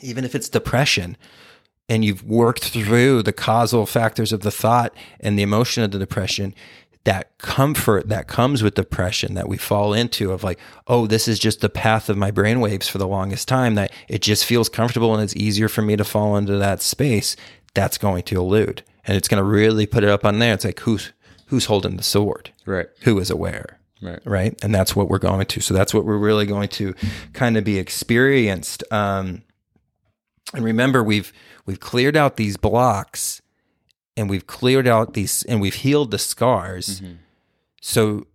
even 0.00 0.24
if 0.24 0.36
it's 0.36 0.48
depression 0.48 1.16
and 1.88 2.04
you've 2.04 2.22
worked 2.22 2.66
through 2.66 3.24
the 3.24 3.32
causal 3.32 3.86
factors 3.86 4.32
of 4.32 4.42
the 4.42 4.52
thought 4.52 4.94
and 5.18 5.36
the 5.36 5.42
emotion 5.42 5.82
of 5.82 5.90
the 5.90 5.98
depression, 5.98 6.54
that 7.02 7.36
comfort 7.38 8.08
that 8.08 8.28
comes 8.28 8.62
with 8.62 8.76
depression 8.76 9.34
that 9.34 9.48
we 9.48 9.56
fall 9.56 9.92
into 9.92 10.30
of 10.30 10.44
like, 10.44 10.60
oh, 10.86 11.08
this 11.08 11.26
is 11.26 11.40
just 11.40 11.60
the 11.60 11.68
path 11.68 12.08
of 12.08 12.16
my 12.16 12.30
brainwaves 12.30 12.88
for 12.88 12.98
the 12.98 13.08
longest 13.08 13.48
time, 13.48 13.74
that 13.74 13.90
it 14.06 14.22
just 14.22 14.44
feels 14.44 14.68
comfortable 14.68 15.12
and 15.12 15.24
it's 15.24 15.34
easier 15.34 15.68
for 15.68 15.82
me 15.82 15.96
to 15.96 16.04
fall 16.04 16.36
into 16.36 16.56
that 16.56 16.80
space, 16.80 17.34
that's 17.74 17.98
going 17.98 18.22
to 18.22 18.36
elude. 18.36 18.84
And 19.06 19.16
it's 19.16 19.28
going 19.28 19.42
to 19.42 19.44
really 19.44 19.86
put 19.86 20.04
it 20.04 20.08
up 20.08 20.24
on 20.24 20.38
there. 20.38 20.54
It's 20.54 20.64
like, 20.64 20.78
who's, 20.80 21.12
who's 21.54 21.66
holding 21.66 21.96
the 21.96 22.02
sword? 22.02 22.50
Right. 22.66 22.86
who 23.02 23.18
is 23.20 23.30
aware 23.30 23.78
Right. 24.02 24.18
right 24.26 24.58
and 24.62 24.74
that's 24.74 24.94
what 24.96 25.08
we're 25.08 25.18
going 25.20 25.46
to 25.46 25.60
so 25.60 25.72
that's 25.72 25.94
what 25.94 26.04
we're 26.04 26.18
really 26.18 26.44
going 26.46 26.68
to 26.70 26.94
kind 27.32 27.56
of 27.56 27.64
be 27.64 27.78
experienced 27.78 28.82
um 28.92 29.42
and 30.52 30.62
remember 30.64 31.02
we've 31.02 31.32
we've 31.64 31.80
cleared 31.80 32.14
out 32.16 32.36
these 32.36 32.56
blocks 32.58 33.40
and 34.16 34.28
we've 34.28 34.46
cleared 34.46 34.86
out 34.86 35.14
these 35.14 35.42
and 35.44 35.60
we've 35.60 35.76
healed 35.76 36.10
the 36.10 36.18
scars 36.18 37.00
so 37.80 38.26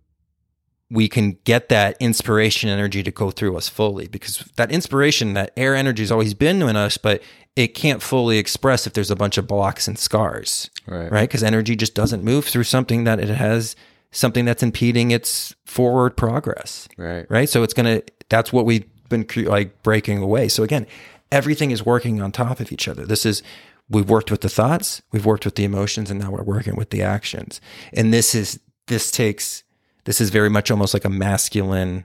we 0.90 1.08
can 1.08 1.38
get 1.44 1.68
that 1.68 1.96
inspiration 2.00 2.68
energy 2.68 3.02
to 3.04 3.12
go 3.12 3.30
through 3.30 3.56
us 3.56 3.68
fully 3.68 4.08
because 4.08 4.38
that 4.56 4.72
inspiration 4.72 5.34
that 5.34 5.52
air 5.56 5.76
energy 5.76 6.02
has 6.02 6.10
always 6.10 6.34
been 6.34 6.62
in 6.62 6.74
us 6.74 6.96
but 6.98 7.22
it 7.56 7.68
can't 7.74 8.02
fully 8.02 8.38
express 8.38 8.86
if 8.86 8.92
there's 8.92 9.10
a 9.10 9.16
bunch 9.16 9.36
of 9.38 9.46
blocks 9.46 9.88
and 9.88 9.98
scars 9.98 10.70
Right. 10.86 11.10
right? 11.10 11.28
Because 11.28 11.42
energy 11.42 11.76
just 11.76 11.94
doesn't 11.94 12.24
move 12.24 12.44
through 12.46 12.64
something 12.64 13.04
that 13.04 13.20
it 13.20 13.28
has 13.28 13.76
something 14.12 14.44
that's 14.44 14.62
impeding 14.62 15.10
its 15.12 15.54
forward 15.66 16.16
progress 16.16 16.88
Right. 16.96 17.26
right 17.30 17.48
so 17.48 17.62
it's 17.62 17.74
gonna 17.74 18.02
that's 18.28 18.52
what 18.52 18.64
we've 18.66 18.84
been 19.08 19.24
like 19.44 19.82
breaking 19.84 20.18
away 20.18 20.48
so 20.48 20.62
again 20.64 20.86
everything 21.30 21.70
is 21.70 21.84
working 21.86 22.20
on 22.20 22.32
top 22.32 22.58
of 22.60 22.72
each 22.72 22.88
other 22.88 23.04
this 23.06 23.24
is 23.24 23.42
we've 23.88 24.08
worked 24.10 24.30
with 24.32 24.40
the 24.40 24.48
thoughts 24.48 25.00
we've 25.12 25.26
worked 25.26 25.44
with 25.44 25.54
the 25.54 25.62
emotions 25.64 26.10
and 26.10 26.18
now 26.20 26.30
we're 26.32 26.42
working 26.42 26.74
with 26.74 26.90
the 26.90 27.02
actions 27.02 27.60
and 27.92 28.12
this 28.12 28.34
is 28.34 28.58
this 28.88 29.12
takes 29.12 29.62
this 30.06 30.20
is 30.20 30.30
very 30.30 30.50
much 30.50 30.72
almost 30.72 30.92
like 30.92 31.04
a 31.04 31.10
masculine 31.10 32.04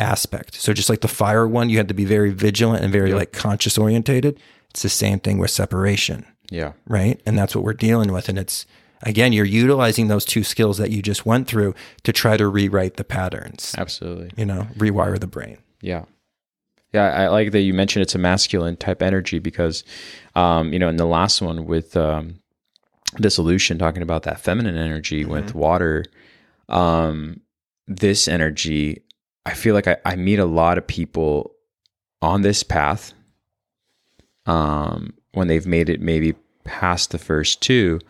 aspect 0.00 0.54
so 0.54 0.72
just 0.72 0.90
like 0.90 1.00
the 1.00 1.08
fire 1.08 1.46
one 1.46 1.70
you 1.70 1.76
had 1.76 1.88
to 1.88 1.94
be 1.94 2.04
very 2.04 2.30
vigilant 2.32 2.82
and 2.82 2.92
very 2.92 3.14
like 3.14 3.32
conscious 3.32 3.78
orientated 3.78 4.38
it's 4.70 4.82
the 4.82 4.88
same 4.88 5.20
thing 5.20 5.38
with 5.38 5.50
separation 5.50 6.26
Yeah. 6.50 6.72
right? 6.88 7.20
And 7.24 7.38
that's 7.38 7.54
what 7.54 7.62
we're 7.64 7.74
dealing 7.74 8.12
with. 8.12 8.28
And 8.28 8.36
it's, 8.36 8.66
again, 9.02 9.32
you're 9.32 9.44
utilizing 9.44 10.08
those 10.08 10.24
two 10.24 10.42
skills 10.42 10.78
that 10.78 10.90
you 10.90 11.00
just 11.00 11.24
went 11.24 11.46
through 11.46 11.74
to 12.02 12.12
try 12.12 12.36
to 12.36 12.48
rewrite 12.48 12.96
the 12.96 13.04
patterns, 13.04 13.72
Absolutely. 13.78 14.30
you 14.36 14.44
know, 14.44 14.66
rewire 14.76 15.16
the 15.20 15.28
brain. 15.28 15.58
Yeah. 15.80 16.06
Yeah, 16.92 17.04
I 17.04 17.28
like 17.28 17.52
that 17.52 17.60
you 17.60 17.72
mentioned 17.72 18.02
it's 18.02 18.16
a 18.16 18.18
masculine 18.18 18.76
type 18.76 19.00
energy 19.00 19.38
because, 19.38 19.84
um, 20.34 20.72
you 20.72 20.80
know, 20.80 20.88
in 20.88 20.96
the 20.96 21.06
last 21.06 21.40
one 21.40 21.66
with 21.66 21.96
um, 21.96 22.40
dissolution, 23.20 23.78
talking 23.78 24.02
about 24.02 24.24
that 24.24 24.40
feminine 24.40 24.76
energy 24.76 25.24
with 25.24 25.54
water, 25.54 26.04
um, 26.68 27.40
this 27.86 28.26
energy, 28.26 29.03
I 29.46 29.54
feel 29.54 29.74
like 29.74 29.88
I, 29.88 29.96
I 30.04 30.16
meet 30.16 30.38
a 30.38 30.46
lot 30.46 30.78
of 30.78 30.86
people 30.86 31.54
on 32.22 32.42
this 32.42 32.62
path 32.62 33.12
um, 34.46 35.14
when 35.32 35.48
they've 35.48 35.66
made 35.66 35.88
it 35.88 36.00
maybe 36.00 36.34
past 36.64 37.10
the 37.10 37.18
first 37.18 37.60
two, 37.60 38.00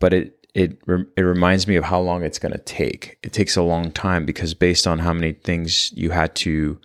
but 0.00 0.12
it 0.12 0.46
it 0.54 0.78
it 1.16 1.22
reminds 1.22 1.66
me 1.66 1.76
of 1.76 1.84
how 1.84 2.00
long 2.00 2.22
it's 2.22 2.38
going 2.38 2.52
to 2.52 2.58
take. 2.58 3.18
It 3.22 3.32
takes 3.32 3.56
a 3.56 3.62
long 3.62 3.90
time 3.90 4.24
because 4.24 4.54
based 4.54 4.86
on 4.86 5.00
how 5.00 5.12
many 5.12 5.32
things 5.32 5.92
you 5.96 6.10
had 6.10 6.34
to 6.36 6.78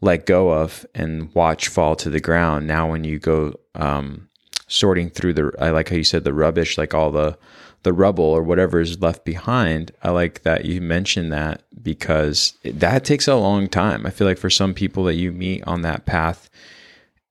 let 0.00 0.26
go 0.26 0.50
of 0.50 0.86
and 0.94 1.32
watch 1.34 1.68
fall 1.68 1.94
to 1.96 2.08
the 2.08 2.20
ground. 2.20 2.66
Now, 2.66 2.90
when 2.90 3.04
you 3.04 3.18
go 3.18 3.54
um, 3.74 4.28
sorting 4.66 5.10
through 5.10 5.34
the, 5.34 5.52
I 5.58 5.70
like 5.70 5.90
how 5.90 5.96
you 5.96 6.04
said 6.04 6.24
the 6.24 6.32
rubbish, 6.32 6.78
like 6.78 6.94
all 6.94 7.10
the 7.10 7.36
the 7.82 7.92
rubble 7.92 8.24
or 8.24 8.42
whatever 8.42 8.80
is 8.80 9.00
left 9.00 9.24
behind. 9.24 9.92
I 10.02 10.10
like 10.10 10.42
that 10.42 10.64
you 10.64 10.80
mentioned 10.80 11.32
that 11.32 11.62
because 11.82 12.54
that 12.64 13.04
takes 13.04 13.26
a 13.26 13.36
long 13.36 13.68
time. 13.68 14.06
I 14.06 14.10
feel 14.10 14.26
like 14.26 14.38
for 14.38 14.50
some 14.50 14.74
people 14.74 15.04
that 15.04 15.14
you 15.14 15.32
meet 15.32 15.64
on 15.66 15.82
that 15.82 16.06
path, 16.06 16.50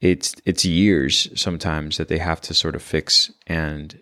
it's 0.02 0.34
it's 0.46 0.66
years 0.66 1.30
sometimes 1.40 1.98
that 1.98 2.08
they 2.08 2.18
have 2.18 2.42
to 2.42 2.54
sort 2.54 2.76
of 2.76 2.82
fix 2.82 3.32
and 3.48 4.02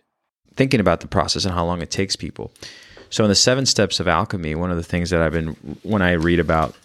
thinking 0.56 0.80
about 0.80 1.02
the 1.02 1.08
process 1.08 1.46
and 1.46 1.54
how 1.54 1.66
long 1.66 1.82
it 1.82 1.92
takes 1.92 2.16
people. 2.16 2.52
So 3.10 3.24
in 3.24 3.30
the 3.30 3.36
seven 3.36 3.66
steps 3.66 4.00
of 4.00 4.08
alchemy, 4.08 4.56
one 4.56 4.72
of 4.72 4.78
the 4.78 4.84
things 4.84 5.10
that 5.10 5.22
I've 5.22 5.32
been 5.32 5.56
when 5.84 6.02
I 6.02 6.14
read 6.14 6.40
about 6.40 6.76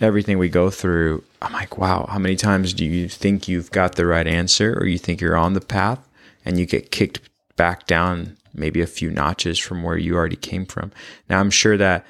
everything 0.00 0.38
we 0.38 0.48
go 0.48 0.70
through, 0.70 1.22
I'm 1.40 1.52
like, 1.52 1.78
wow, 1.78 2.06
how 2.08 2.18
many 2.18 2.36
times 2.36 2.74
do 2.74 2.84
you 2.84 3.08
think 3.08 3.48
you've 3.48 3.70
got 3.70 3.94
the 3.94 4.06
right 4.06 4.26
answer 4.26 4.76
or 4.78 4.86
you 4.86 4.98
think 4.98 5.20
you're 5.20 5.36
on 5.36 5.54
the 5.54 5.60
path 5.60 6.06
and 6.44 6.58
you 6.58 6.66
get 6.66 6.90
kicked 6.90 7.20
back 7.56 7.86
down 7.86 8.36
maybe 8.54 8.80
a 8.80 8.86
few 8.86 9.10
notches 9.10 9.58
from 9.58 9.82
where 9.82 9.96
you 9.96 10.14
already 10.14 10.36
came 10.36 10.66
from. 10.66 10.92
Now 11.28 11.40
I'm 11.40 11.50
sure 11.50 11.76
that 11.76 12.06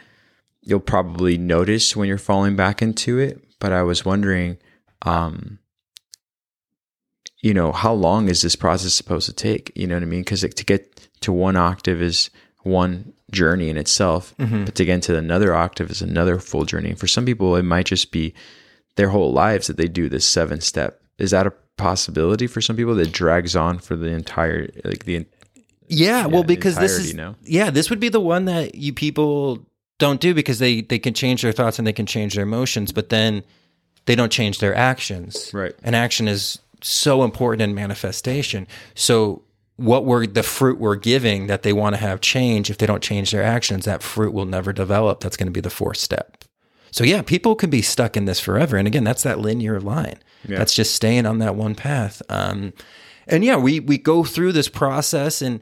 you'll 0.62 0.80
probably 0.80 1.36
notice 1.36 1.96
when 1.96 2.08
you're 2.08 2.18
falling 2.18 2.56
back 2.56 2.82
into 2.82 3.18
it, 3.18 3.42
but 3.58 3.72
I 3.72 3.82
was 3.82 4.04
wondering 4.04 4.58
um 5.02 5.58
you 7.42 7.52
know, 7.52 7.72
how 7.72 7.92
long 7.92 8.30
is 8.30 8.40
this 8.40 8.56
process 8.56 8.94
supposed 8.94 9.26
to 9.26 9.34
take? 9.34 9.70
You 9.74 9.86
know 9.86 9.96
what 9.96 10.02
I 10.02 10.06
mean? 10.06 10.22
Because 10.22 10.40
to 10.40 10.64
get 10.64 11.10
to 11.20 11.30
one 11.30 11.56
octave 11.56 12.00
is 12.00 12.30
one 12.62 13.12
journey 13.30 13.68
in 13.68 13.76
itself, 13.76 14.34
but 14.64 14.74
to 14.76 14.84
get 14.86 14.94
into 14.94 15.18
another 15.18 15.54
octave 15.54 15.90
is 15.90 16.00
another 16.00 16.38
full 16.38 16.64
journey. 16.64 16.88
And 16.88 16.98
for 16.98 17.06
some 17.06 17.26
people, 17.26 17.54
it 17.56 17.62
might 17.64 17.84
just 17.84 18.12
be 18.12 18.32
their 18.96 19.10
whole 19.10 19.30
lives 19.30 19.66
that 19.66 19.76
they 19.76 19.88
do 19.88 20.08
this 20.08 20.24
seven 20.24 20.62
step. 20.62 21.02
Is 21.18 21.32
that 21.32 21.46
a 21.46 21.52
possibility 21.76 22.46
for 22.46 22.62
some 22.62 22.76
people 22.76 22.94
that 22.94 23.12
drags 23.12 23.54
on 23.54 23.78
for 23.78 23.94
the 23.94 24.06
entire, 24.06 24.70
like 24.82 25.04
the, 25.04 25.26
Yeah, 25.88 26.26
well, 26.26 26.42
the 26.42 26.48
because 26.48 26.76
this 26.76 26.98
is 26.98 27.14
know? 27.14 27.36
yeah, 27.42 27.70
this 27.70 27.90
would 27.90 28.00
be 28.00 28.08
the 28.08 28.20
one 28.20 28.46
that 28.46 28.74
you 28.74 28.92
people 28.92 29.64
don't 29.98 30.20
do 30.20 30.34
because 30.34 30.58
they 30.58 30.80
they 30.80 30.98
can 30.98 31.14
change 31.14 31.42
their 31.42 31.52
thoughts 31.52 31.78
and 31.78 31.86
they 31.86 31.92
can 31.92 32.06
change 32.06 32.34
their 32.34 32.44
emotions, 32.44 32.92
but 32.92 33.10
then 33.10 33.42
they 34.06 34.14
don't 34.14 34.32
change 34.32 34.58
their 34.58 34.74
actions. 34.74 35.50
Right. 35.52 35.74
And 35.82 35.94
action 35.94 36.28
is 36.28 36.58
so 36.82 37.22
important 37.22 37.62
in 37.62 37.74
manifestation. 37.74 38.66
So 38.94 39.42
what 39.76 40.04
we're 40.04 40.26
the 40.26 40.42
fruit 40.42 40.78
we're 40.78 40.96
giving 40.96 41.46
that 41.48 41.62
they 41.62 41.72
want 41.72 41.94
to 41.94 42.00
have 42.00 42.20
change, 42.20 42.70
if 42.70 42.78
they 42.78 42.86
don't 42.86 43.02
change 43.02 43.30
their 43.30 43.42
actions, 43.42 43.84
that 43.84 44.02
fruit 44.02 44.32
will 44.32 44.44
never 44.44 44.72
develop. 44.72 45.20
That's 45.20 45.36
going 45.36 45.46
to 45.46 45.52
be 45.52 45.60
the 45.60 45.70
fourth 45.70 45.98
step. 45.98 46.44
So 46.90 47.02
yeah, 47.02 47.22
people 47.22 47.56
can 47.56 47.70
be 47.70 47.82
stuck 47.82 48.16
in 48.16 48.24
this 48.24 48.38
forever. 48.38 48.76
And 48.76 48.86
again, 48.86 49.02
that's 49.02 49.24
that 49.24 49.40
linear 49.40 49.80
line. 49.80 50.20
Yeah. 50.46 50.58
That's 50.58 50.74
just 50.74 50.94
staying 50.94 51.26
on 51.26 51.38
that 51.38 51.56
one 51.56 51.74
path. 51.74 52.22
Um, 52.28 52.72
and 53.26 53.44
yeah, 53.44 53.56
we 53.56 53.80
we 53.80 53.98
go 53.98 54.22
through 54.22 54.52
this 54.52 54.68
process 54.68 55.42
and 55.42 55.60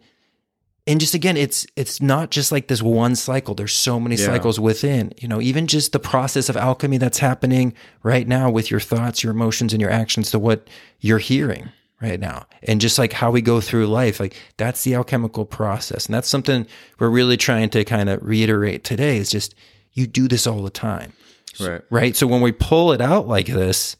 and 0.86 0.98
just 1.00 1.14
again, 1.14 1.36
it's 1.36 1.66
it's 1.76 2.00
not 2.02 2.30
just 2.30 2.50
like 2.52 2.68
this 2.68 2.82
one 2.82 3.14
cycle. 3.14 3.54
There's 3.54 3.72
so 3.74 4.00
many 4.00 4.16
Yeah. 4.16 4.26
cycles 4.26 4.58
within. 4.58 5.12
You 5.18 5.28
know, 5.28 5.40
even 5.40 5.66
just 5.66 5.92
the 5.92 5.98
process 6.00 6.48
of 6.48 6.56
alchemy 6.56 6.98
that's 6.98 7.18
happening 7.18 7.74
right 8.02 8.26
now 8.26 8.50
with 8.50 8.70
your 8.70 8.80
thoughts, 8.80 9.22
your 9.22 9.32
emotions, 9.32 9.72
and 9.72 9.80
your 9.80 9.90
actions 9.90 10.30
to 10.32 10.38
what 10.38 10.68
you're 11.00 11.18
hearing 11.18 11.70
right 12.00 12.18
now. 12.18 12.46
And 12.64 12.80
just 12.80 12.98
like 12.98 13.12
how 13.12 13.30
we 13.30 13.40
go 13.42 13.60
through 13.60 13.86
life, 13.86 14.18
like 14.18 14.34
that's 14.56 14.82
the 14.82 14.94
alchemical 14.96 15.44
process. 15.44 16.06
And 16.06 16.14
that's 16.14 16.28
something 16.28 16.66
we're 16.98 17.08
really 17.10 17.36
trying 17.36 17.70
to 17.70 17.84
kind 17.84 18.08
of 18.08 18.20
reiterate 18.22 18.82
today 18.82 19.18
is 19.18 19.30
just 19.30 19.54
you 19.92 20.08
do 20.08 20.26
this 20.26 20.46
all 20.48 20.62
the 20.62 20.70
time. 20.70 21.12
right. 21.60 21.82
Right. 21.90 22.16
So 22.16 22.26
when 22.26 22.40
we 22.40 22.50
pull 22.50 22.92
it 22.92 23.00
out 23.00 23.28
like 23.28 23.46
this, 23.46 23.94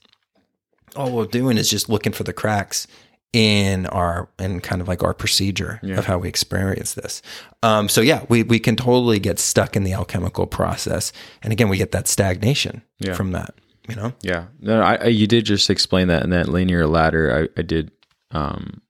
all 0.96 1.12
we're 1.12 1.26
doing 1.26 1.58
is 1.58 1.70
just 1.70 1.88
looking 1.88 2.12
for 2.12 2.24
the 2.24 2.32
cracks 2.32 2.86
in 3.32 3.86
our 3.86 4.28
in 4.38 4.60
kind 4.60 4.82
of 4.82 4.88
like 4.88 5.02
our 5.02 5.14
procedure 5.14 5.80
of 5.82 6.04
how 6.04 6.18
we 6.18 6.28
experience 6.28 6.94
this. 6.94 7.22
Um, 7.62 7.88
so 7.88 8.00
yeah, 8.00 8.24
we 8.28 8.42
we 8.42 8.58
can 8.58 8.76
totally 8.76 9.18
get 9.18 9.38
stuck 9.38 9.74
in 9.76 9.84
the 9.84 9.92
alchemical 9.94 10.46
process, 10.46 11.12
and 11.42 11.52
again, 11.52 11.68
we 11.68 11.78
get 11.78 11.92
that 11.92 12.08
stagnation 12.08 12.82
Yeah. 12.98 13.14
from 13.14 13.32
that. 13.32 13.54
You 13.88 13.96
know, 13.96 14.12
Yeah, 14.22 14.44
no, 14.60 14.80
I, 14.80 14.94
I 14.94 15.06
you 15.06 15.26
did 15.26 15.44
just 15.44 15.68
explain 15.68 16.06
that 16.08 16.22
in 16.22 16.30
that 16.30 16.48
linear 16.48 16.86
ladder. 16.86 17.48
I, 17.56 17.60
I 17.60 17.62
did, 17.62 17.90
um, 18.30 18.80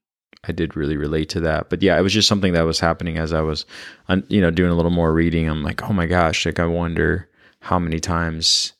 I 0.46 0.52
did 0.52 0.76
really 0.76 0.98
relate 0.98 1.30
to 1.30 1.40
that. 1.40 1.70
But 1.70 1.82
yeah, 1.82 1.98
it 1.98 2.02
was 2.02 2.12
just 2.12 2.28
something 2.28 2.52
that 2.52 2.66
was 2.66 2.78
happening 2.78 3.16
as 3.16 3.32
I 3.32 3.40
was, 3.40 3.64
you 4.28 4.42
know, 4.42 4.50
doing 4.50 4.70
a 4.70 4.74
little 4.74 4.90
more 4.90 5.14
reading. 5.14 5.48
I'm 5.48 5.62
like, 5.62 5.82
oh 5.88 5.94
my 5.94 6.04
gosh, 6.04 6.44
like 6.44 6.60
I 6.60 6.66
wonder 6.66 7.26
how 7.60 7.78
many 7.78 8.00
times 8.00 8.74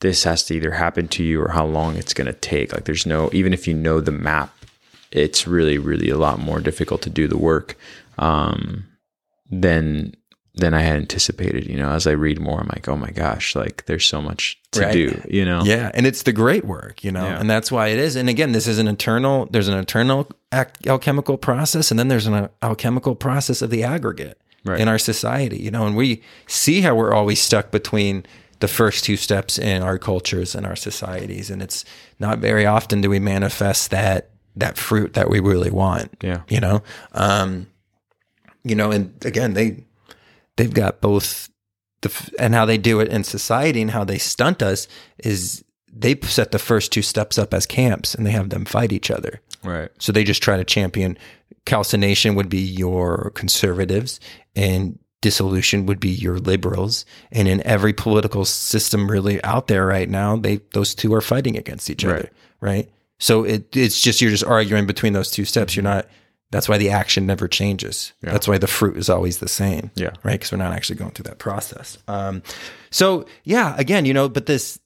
this 0.00 0.22
has 0.22 0.44
to 0.44 0.54
either 0.54 0.70
happen 0.70 1.08
to 1.08 1.24
you 1.24 1.42
or 1.42 1.48
how 1.48 1.66
long 1.66 1.96
it's 1.96 2.14
going 2.14 2.28
to 2.28 2.32
take. 2.32 2.72
Like, 2.72 2.84
there's 2.84 3.04
no, 3.04 3.28
even 3.32 3.52
if 3.52 3.66
you 3.66 3.74
know 3.74 4.00
the 4.00 4.12
map, 4.12 4.54
it's 5.12 5.46
really, 5.46 5.78
really 5.78 6.08
a 6.10 6.16
lot 6.18 6.38
more 6.38 6.60
difficult 6.60 7.02
to 7.02 7.10
do 7.10 7.26
the 7.28 7.38
work 7.38 7.76
um, 8.18 8.86
than 9.50 10.14
than 10.56 10.74
I 10.74 10.80
had 10.80 10.96
anticipated. 10.96 11.66
You 11.66 11.76
know, 11.76 11.90
as 11.92 12.06
I 12.06 12.10
read 12.10 12.40
more, 12.40 12.60
I'm 12.60 12.68
like, 12.68 12.88
oh 12.88 12.96
my 12.96 13.10
gosh, 13.10 13.54
like 13.54 13.86
there's 13.86 14.04
so 14.04 14.20
much 14.20 14.58
to 14.72 14.80
Right. 14.80 14.92
do. 14.92 15.22
You 15.30 15.44
know, 15.44 15.62
yeah, 15.64 15.90
and 15.94 16.06
it's 16.06 16.24
the 16.24 16.32
great 16.32 16.64
work, 16.64 17.04
you 17.04 17.12
know, 17.12 17.24
Yeah. 17.24 17.38
and 17.40 17.48
that's 17.48 17.70
why 17.72 17.88
it 17.88 17.98
is. 17.98 18.16
And 18.16 18.28
again, 18.28 18.52
this 18.52 18.66
is 18.66 18.78
an 18.78 18.88
internal. 18.88 19.46
There's 19.50 19.68
an 19.68 19.78
internal 19.78 20.28
alchemical 20.52 21.38
process, 21.38 21.90
and 21.90 21.98
then 21.98 22.08
there's 22.08 22.26
an 22.26 22.34
uh, 22.34 22.48
alchemical 22.62 23.14
process 23.14 23.62
of 23.62 23.70
the 23.70 23.84
aggregate 23.84 24.38
Right. 24.64 24.80
in 24.80 24.88
our 24.88 24.98
society, 24.98 25.56
you 25.58 25.70
know, 25.70 25.86
and 25.86 25.96
we 25.96 26.20
see 26.46 26.82
how 26.82 26.94
we're 26.94 27.14
always 27.14 27.40
stuck 27.40 27.70
between 27.70 28.26
the 28.58 28.68
first 28.68 29.04
two 29.04 29.16
steps 29.16 29.56
in 29.56 29.80
our 29.82 29.96
cultures 29.98 30.54
and 30.54 30.66
our 30.66 30.76
societies, 30.76 31.48
and 31.48 31.62
it's 31.62 31.84
not 32.18 32.40
very 32.40 32.66
often 32.66 33.00
do 33.00 33.08
we 33.08 33.18
manifest 33.20 33.90
that 33.92 34.28
that 34.56 34.76
fruit 34.78 35.14
that 35.14 35.30
we 35.30 35.40
really 35.40 35.70
want. 35.70 36.16
Yeah. 36.22 36.42
you 36.48 36.60
know, 36.60 36.82
um, 37.12 37.66
you 38.64 38.74
know, 38.74 38.90
and 38.90 39.14
again, 39.24 39.54
they 39.54 39.84
they've 40.56 40.72
got 40.74 41.00
both 41.00 41.48
the 42.02 42.30
and 42.38 42.54
how 42.54 42.64
they 42.64 42.78
do 42.78 43.00
it 43.00 43.08
in 43.08 43.24
society 43.24 43.80
and 43.82 43.90
how 43.90 44.04
they 44.04 44.18
stunt 44.18 44.62
us 44.62 44.88
is 45.18 45.64
they 45.92 46.14
set 46.22 46.52
the 46.52 46.58
first 46.58 46.92
two 46.92 47.02
steps 47.02 47.38
up 47.38 47.52
as 47.52 47.66
camps 47.66 48.14
and 48.14 48.26
they 48.26 48.30
have 48.30 48.50
them 48.50 48.64
fight 48.64 48.92
each 48.92 49.10
other. 49.10 49.40
right. 49.64 49.90
So 49.98 50.12
they 50.12 50.24
just 50.24 50.42
try 50.42 50.56
to 50.56 50.64
champion 50.64 51.18
calcination 51.66 52.34
would 52.36 52.48
be 52.48 52.60
your 52.60 53.30
conservatives 53.34 54.18
and 54.56 54.98
dissolution 55.20 55.84
would 55.86 56.00
be 56.00 56.08
your 56.08 56.38
liberals. 56.38 57.04
And 57.30 57.46
in 57.48 57.62
every 57.66 57.92
political 57.92 58.44
system 58.46 59.10
really 59.10 59.42
out 59.44 59.66
there 59.68 59.84
right 59.86 60.08
now, 60.08 60.36
they 60.36 60.60
those 60.72 60.94
two 60.94 61.12
are 61.14 61.20
fighting 61.20 61.56
against 61.58 61.90
each 61.90 62.04
Right. 62.04 62.14
other. 62.20 62.30
Right. 62.60 62.88
So 63.20 63.44
it 63.44 63.76
it's 63.76 64.00
just 64.00 64.20
you're 64.20 64.32
just 64.32 64.44
arguing 64.44 64.86
between 64.86 65.12
those 65.12 65.30
two 65.30 65.44
steps. 65.44 65.76
You're 65.76 65.84
not 65.84 66.08
that's 66.50 66.68
why 66.68 66.78
the 66.78 66.90
action 66.90 67.26
never 67.26 67.46
changes. 67.46 68.12
That's 68.22 68.48
why 68.48 68.58
the 68.58 68.66
fruit 68.66 68.96
is 68.96 69.08
always 69.08 69.38
the 69.38 69.46
same. 69.48 69.92
Yeah. 69.94 70.10
Right. 70.24 70.32
Because 70.32 70.50
we're 70.50 70.58
not 70.58 70.72
actually 70.72 70.96
going 70.96 71.12
through 71.12 71.28
that 71.30 71.38
process. 71.38 71.96
Um, 72.08 72.42
so 72.90 73.26
yeah, 73.44 73.76
again, 73.78 74.04
you 74.04 74.12
know, 74.12 74.28
but 74.28 74.46
this 74.46 74.80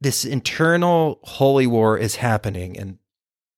this 0.00 0.24
internal 0.24 1.18
holy 1.24 1.66
war 1.66 1.98
is 1.98 2.16
happening 2.16 2.78
and 2.78 2.98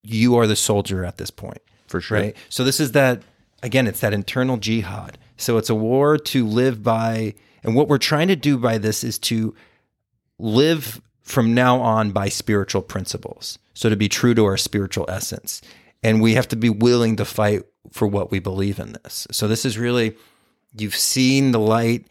you 0.03 0.37
are 0.37 0.47
the 0.47 0.57
soldier 0.57 1.05
at 1.05 1.17
this 1.17 1.31
point 1.31 1.61
For 1.87 2.01
sure. 2.03 2.19
right 2.19 2.37
so 2.51 2.63
this 2.65 2.81
is 2.81 2.93
that 2.93 3.23
again 3.63 3.87
it's 3.87 4.01
that 4.01 4.13
internal 4.13 4.59
jihad 4.59 5.17
So 5.37 5.57
it's 5.57 5.71
a 5.71 5.75
war 5.75 6.19
to 6.19 6.47
live 6.47 6.83
by. 6.83 7.35
And 7.63 7.75
what 7.75 7.89
we're 7.89 7.99
trying 7.99 8.29
to 8.29 8.37
do 8.37 8.59
by 8.59 8.77
this 8.79 9.03
is 9.03 9.19
to 9.21 9.55
live 10.39 11.01
from 11.25 11.55
now 11.55 11.81
on 11.81 12.13
by 12.13 12.29
spiritual 12.29 12.83
principles. 12.83 13.59
So 13.73 13.89
to 13.89 13.97
be 13.97 14.09
true 14.09 14.35
to 14.35 14.45
our 14.45 14.59
spiritual 14.59 15.07
essence. 15.09 15.63
And 16.03 16.21
we 16.21 16.35
have 16.35 16.47
to 16.49 16.57
be 16.57 16.69
willing 16.69 17.17
to 17.17 17.25
fight 17.25 17.63
for 17.91 18.07
what 18.07 18.31
we 18.31 18.39
believe 18.39 18.79
in 18.79 18.93
this. 18.93 19.27
So 19.33 19.49
this 19.49 19.65
is 19.65 19.79
really, 19.79 20.17
you've 20.77 20.95
seen 20.95 21.53
the 21.53 21.59
light 21.59 22.07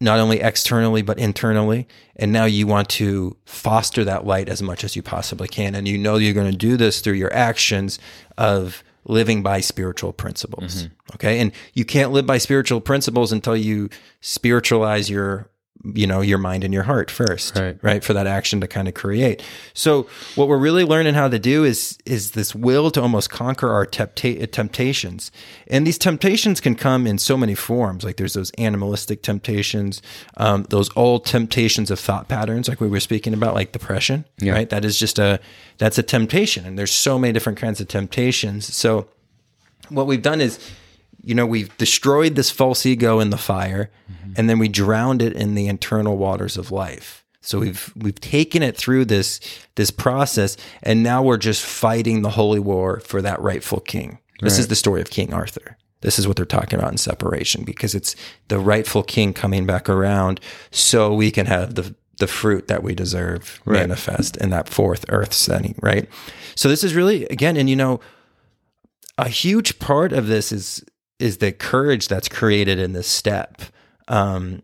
not 0.00 0.20
only 0.20 0.40
externally 0.40 1.02
but 1.02 1.18
internally 1.18 1.86
and 2.16 2.32
now 2.32 2.44
you 2.44 2.66
want 2.66 2.88
to 2.88 3.36
foster 3.44 4.04
that 4.04 4.24
light 4.24 4.48
as 4.48 4.62
much 4.62 4.84
as 4.84 4.94
you 4.94 5.02
possibly 5.02 5.48
can 5.48 5.74
and 5.74 5.88
you 5.88 5.98
know 5.98 6.16
you're 6.16 6.32
going 6.32 6.50
to 6.50 6.56
do 6.56 6.76
this 6.76 7.00
through 7.00 7.14
your 7.14 7.32
actions 7.32 7.98
of 8.36 8.84
living 9.06 9.42
by 9.42 9.60
spiritual 9.60 10.12
principles 10.12 10.84
mm-hmm. 10.84 10.94
okay 11.16 11.40
and 11.40 11.50
you 11.74 11.84
can't 11.84 12.12
live 12.12 12.26
by 12.26 12.38
spiritual 12.38 12.80
principles 12.80 13.32
until 13.32 13.56
you 13.56 13.88
spiritualize 14.20 15.10
your 15.10 15.50
you 15.94 16.06
know 16.08 16.20
your 16.20 16.38
mind 16.38 16.64
and 16.64 16.74
your 16.74 16.82
heart 16.82 17.10
first 17.10 17.56
Right. 17.82 18.02
for 18.02 18.12
that 18.12 18.26
action 18.26 18.60
to 18.60 18.66
kind 18.66 18.88
of 18.88 18.94
create. 18.94 19.42
So 19.74 20.08
what 20.34 20.48
we're 20.48 20.58
really 20.58 20.84
learning 20.84 21.14
how 21.14 21.28
to 21.28 21.38
do 21.38 21.64
is 21.64 21.96
is 22.04 22.32
this 22.32 22.54
will 22.54 22.90
to 22.90 23.00
almost 23.00 23.30
conquer 23.30 23.70
our 23.70 23.86
tempta- 23.86 24.50
temptations. 24.50 25.30
And 25.68 25.86
these 25.86 25.98
temptations 25.98 26.60
can 26.60 26.74
come 26.74 27.06
in 27.06 27.18
so 27.18 27.36
many 27.36 27.54
forms. 27.54 28.02
Like 28.04 28.16
there's 28.16 28.34
those 28.34 28.50
animalistic 28.58 29.22
temptations 29.22 30.02
um, 30.36 30.64
those 30.70 30.90
old 30.96 31.24
temptations 31.24 31.90
of 31.90 32.00
thought 32.00 32.28
patterns 32.28 32.68
like 32.68 32.80
we 32.80 32.88
were 32.88 33.00
speaking 33.00 33.32
about 33.32 33.54
like 33.54 33.70
depression 33.72 34.24
Yeah. 34.40 34.52
right? 34.54 34.68
That 34.70 34.84
is 34.84 34.98
just 34.98 35.18
a 35.18 35.38
that's 35.78 35.98
a 35.98 36.02
temptation 36.02 36.66
and 36.66 36.76
there's 36.78 36.92
so 36.92 37.18
many 37.18 37.32
different 37.32 37.58
kinds 37.58 37.80
of 37.80 37.86
temptations. 37.88 38.74
So 38.74 39.06
what 39.90 40.06
we've 40.06 40.22
done 40.22 40.40
is 40.40 40.58
you 41.28 41.34
know 41.34 41.44
we've 41.44 41.76
destroyed 41.76 42.36
this 42.36 42.50
false 42.50 42.86
ego 42.86 43.20
in 43.20 43.28
the 43.28 43.36
fire 43.36 43.90
and 44.34 44.48
then 44.48 44.58
we 44.58 44.68
drowned 44.68 45.20
it 45.20 45.34
in 45.34 45.54
the 45.54 45.68
internal 45.68 46.16
waters 46.16 46.56
of 46.56 46.70
life. 46.72 47.24
So 47.42 47.58
we've 47.58 47.92
we've 47.94 48.18
taken 48.18 48.62
it 48.62 48.78
through 48.78 49.04
this 49.04 49.38
this 49.74 49.90
process 49.90 50.56
and 50.82 51.02
now 51.02 51.22
we're 51.22 51.36
just 51.36 51.62
fighting 51.62 52.22
the 52.22 52.30
holy 52.30 52.60
war 52.60 53.00
for 53.00 53.20
that 53.20 53.40
rightful 53.42 53.80
king. 53.80 54.20
This 54.40 54.58
is 54.58 54.68
the 54.68 54.76
story 54.76 55.02
of 55.02 55.10
king 55.10 55.34
arthur. 55.34 55.76
This 56.00 56.18
is 56.18 56.26
what 56.26 56.36
they're 56.36 56.46
talking 56.46 56.78
about 56.78 56.92
in 56.92 56.98
separation 56.98 57.64
because 57.64 57.94
it's 57.94 58.16
the 58.46 58.58
rightful 58.58 59.02
king 59.02 59.34
coming 59.34 59.66
back 59.66 59.88
around 59.88 60.40
so 60.70 61.12
we 61.12 61.30
can 61.30 61.44
have 61.44 61.74
the 61.74 61.94
the 62.18 62.26
fruit 62.26 62.68
that 62.68 62.82
we 62.82 62.94
deserve 62.94 63.60
manifest 63.66 64.36
in 64.38 64.48
that 64.50 64.68
fourth 64.68 65.04
earth 65.10 65.34
setting 65.34 65.74
right? 65.82 66.08
So 66.54 66.70
this 66.70 66.82
is 66.82 66.94
really 66.94 67.26
again 67.26 67.58
and 67.58 67.68
you 67.68 67.76
know 67.76 68.00
a 69.18 69.28
huge 69.28 69.78
part 69.78 70.12
of 70.12 70.26
this 70.28 70.52
is 70.52 70.84
is 71.18 71.38
the 71.38 71.52
courage 71.52 72.08
that's 72.08 72.28
created 72.28 72.78
in 72.78 72.92
this 72.92 73.08
step. 73.08 73.62
Um 74.08 74.62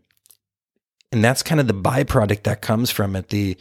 and 1.11 1.23
that's 1.23 1.43
kind 1.43 1.61
of 1.61 1.67
the 1.67 1.73
byproduct 1.73 2.43
that 2.43 2.61
comes 2.61 2.91
from 2.91 3.15
it. 3.15 3.29
The 3.29 3.57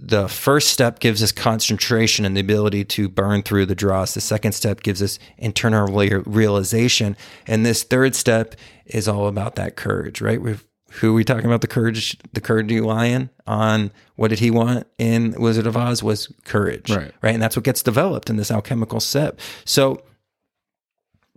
the 0.00 0.28
first 0.28 0.68
step 0.68 1.00
gives 1.00 1.22
us 1.24 1.32
concentration 1.32 2.24
and 2.24 2.36
the 2.36 2.40
ability 2.40 2.84
to 2.84 3.08
burn 3.08 3.42
through 3.42 3.66
the 3.66 3.74
dross. 3.74 4.14
The 4.14 4.20
second 4.20 4.52
step 4.52 4.82
gives 4.84 5.02
us 5.02 5.18
internal 5.38 5.88
rea- 5.88 6.22
realization. 6.24 7.16
And 7.48 7.66
this 7.66 7.82
third 7.82 8.14
step 8.14 8.54
is 8.86 9.08
all 9.08 9.26
about 9.26 9.56
that 9.56 9.74
courage 9.76 10.20
right? 10.20 10.40
We've, 10.40 10.64
who 10.92 11.10
are 11.10 11.14
we 11.14 11.24
talking 11.24 11.46
about 11.46 11.60
the 11.60 11.66
courage 11.66 12.16
the 12.32 12.40
courage 12.40 12.70
you 12.72 12.84
lion 12.86 13.28
on? 13.46 13.90
What 14.16 14.28
did 14.28 14.38
he 14.38 14.50
want 14.50 14.86
in 14.98 15.32
wizard 15.38 15.66
of 15.66 15.76
oz 15.76 16.02
was 16.02 16.32
courage 16.44 16.90
Right. 16.90 17.12
right? 17.20 17.34
And 17.34 17.42
that's 17.42 17.56
what 17.56 17.64
gets 17.64 17.82
developed 17.82 18.30
in 18.30 18.36
this 18.36 18.50
alchemical 18.50 19.00
step. 19.00 19.38
So 19.64 20.00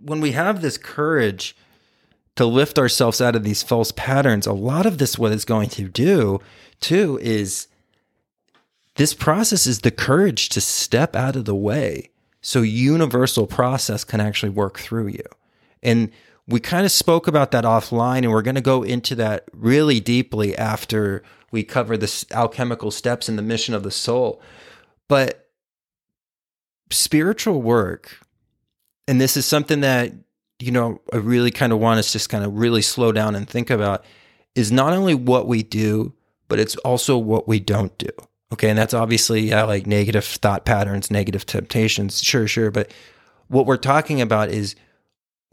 when 0.04 0.20
we 0.20 0.32
have 0.32 0.60
this 0.60 0.78
courage 0.78 1.56
to 2.36 2.46
lift 2.46 2.78
ourselves 2.78 3.20
out 3.20 3.36
of 3.36 3.44
these 3.44 3.62
false 3.62 3.92
patterns, 3.92 4.46
a 4.46 4.52
lot 4.52 4.86
of 4.86 4.98
this, 4.98 5.18
what 5.18 5.32
it's 5.32 5.44
going 5.44 5.68
to 5.70 5.88
do 5.88 6.40
too, 6.80 7.18
is 7.22 7.68
this 8.96 9.14
process 9.14 9.66
is 9.66 9.80
the 9.80 9.90
courage 9.90 10.48
to 10.50 10.60
step 10.60 11.16
out 11.16 11.36
of 11.36 11.44
the 11.44 11.54
way 11.54 12.10
so 12.40 12.62
universal 12.62 13.46
process 13.46 14.04
can 14.04 14.20
actually 14.20 14.50
work 14.50 14.78
through 14.78 15.06
you. 15.08 15.24
And 15.82 16.10
we 16.48 16.60
kind 16.60 16.84
of 16.84 16.92
spoke 16.92 17.28
about 17.28 17.52
that 17.52 17.64
offline, 17.64 18.18
and 18.18 18.32
we're 18.32 18.42
going 18.42 18.56
to 18.56 18.60
go 18.60 18.82
into 18.82 19.14
that 19.14 19.44
really 19.52 20.00
deeply 20.00 20.56
after 20.56 21.22
we 21.52 21.62
cover 21.62 21.96
the 21.96 22.26
alchemical 22.32 22.90
steps 22.90 23.28
in 23.28 23.36
the 23.36 23.42
mission 23.42 23.74
of 23.74 23.84
the 23.84 23.90
soul. 23.90 24.42
But 25.08 25.48
spiritual 26.90 27.62
work, 27.62 28.18
and 29.08 29.20
this 29.20 29.36
is 29.36 29.46
something 29.46 29.80
that 29.80 30.12
you 30.58 30.70
know 30.70 31.00
I 31.12 31.16
really 31.16 31.50
kind 31.50 31.72
of 31.72 31.78
want 31.78 31.98
us 31.98 32.08
to 32.08 32.12
just 32.14 32.28
kind 32.28 32.44
of 32.44 32.54
really 32.56 32.82
slow 32.82 33.12
down 33.12 33.34
and 33.34 33.48
think 33.48 33.70
about 33.70 34.04
is 34.54 34.70
not 34.70 34.92
only 34.92 35.14
what 35.14 35.46
we 35.48 35.62
do, 35.62 36.12
but 36.48 36.58
it's 36.58 36.76
also 36.76 37.16
what 37.16 37.48
we 37.48 37.58
don't 37.60 37.96
do. 37.98 38.10
Okay, 38.52 38.68
and 38.68 38.78
that's 38.78 38.92
obviously 38.94 39.40
yeah, 39.48 39.62
like 39.64 39.86
negative 39.86 40.24
thought 40.24 40.64
patterns, 40.64 41.10
negative 41.10 41.46
temptations, 41.46 42.22
sure, 42.22 42.46
sure. 42.46 42.70
But 42.70 42.90
what 43.48 43.64
we're 43.66 43.76
talking 43.78 44.20
about 44.20 44.50
is 44.50 44.76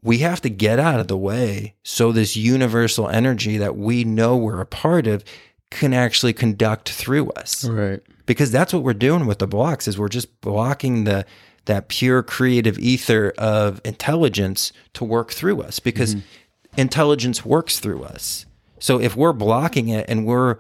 we 0.02 0.20
have 0.20 0.42
to 0.42 0.50
get 0.50 0.80
out 0.80 1.00
of 1.00 1.08
the 1.08 1.18
way 1.18 1.76
so 1.84 2.12
this 2.12 2.36
universal 2.38 3.10
energy 3.10 3.58
that 3.58 3.76
we 3.76 4.04
know 4.06 4.38
we're 4.38 4.62
a 4.62 4.66
part 4.66 5.08
of 5.08 5.24
can 5.72 5.94
actually 5.94 6.34
conduct 6.34 6.90
through 6.90 7.30
us 7.32 7.66
Right. 7.66 8.02
because 8.26 8.50
that's 8.52 8.74
what 8.74 8.82
we're 8.84 8.94
doing 8.94 9.26
with 9.28 9.40
the 9.40 9.48
blocks 9.48 9.88
is 9.88 10.00
we're 10.00 10.08
just 10.08 10.40
blocking 10.42 11.04
the 11.04 11.26
that 11.66 11.88
pure 11.88 12.24
creative 12.24 12.78
ether 12.80 13.34
of 13.38 13.82
intelligence 13.86 14.72
to 14.94 15.04
work 15.04 15.32
through 15.32 15.62
us 15.62 15.80
because 15.80 16.16
mm-hmm. 16.16 16.80
intelligence 16.80 17.46
works 17.46 17.80
through 17.80 18.04
us. 18.04 18.46
So 18.80 19.00
if 19.00 19.16
we're 19.16 19.34
blocking 19.34 19.90
it 19.90 20.06
and 20.10 20.26
we're 20.26 20.58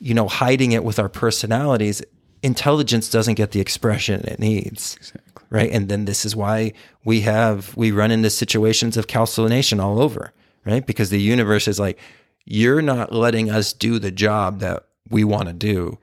you 0.00 0.14
know 0.14 0.28
hiding 0.28 0.72
it 0.72 0.84
with 0.84 0.98
our 0.98 1.08
personalities 1.08 2.02
intelligence 2.42 3.10
doesn't 3.10 3.34
get 3.34 3.50
the 3.50 3.60
expression 3.60 4.22
it 4.22 4.38
needs. 4.38 4.96
Exactly. 4.96 5.44
right? 5.50 5.70
And 5.70 5.90
then 5.90 6.06
this 6.06 6.24
is 6.24 6.34
why 6.34 6.72
we 7.04 7.20
have 7.20 7.76
we 7.76 7.92
run 7.92 8.10
into 8.10 8.30
situations 8.30 8.96
of 8.96 9.06
calcination 9.06 9.78
all 9.78 10.00
over 10.00 10.32
right? 10.64 10.86
Because 10.86 11.10
the 11.10 11.20
universe 11.20 11.68
is 11.68 11.78
like 11.78 11.98
you're 12.44 12.82
not 12.82 13.12
letting 13.12 13.50
us 13.50 13.72
do 13.72 13.98
the 13.98 14.10
job 14.10 14.60
that 14.60 14.84
we 15.08 15.24
want 15.24 15.48
to 15.48 15.52
do 15.52 15.98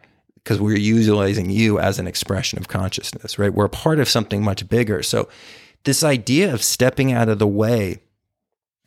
because 0.48 0.62
we're 0.62 0.78
utilizing 0.78 1.50
you 1.50 1.80
as 1.80 2.00
an 2.00 2.08
expression 2.08 2.58
of 2.58 2.68
consciousness 2.68 3.38
right 3.38 3.54
we're 3.54 3.66
a 3.66 3.70
part 3.70 4.00
of 4.00 4.08
something 4.08 4.44
much 4.44 4.68
bigger 4.70 5.04
so 5.04 5.28
this 5.84 6.04
idea 6.04 6.54
of 6.54 6.64
stepping 6.64 7.12
out 7.12 7.30
of 7.30 7.40
the 7.40 7.48
way 7.48 8.00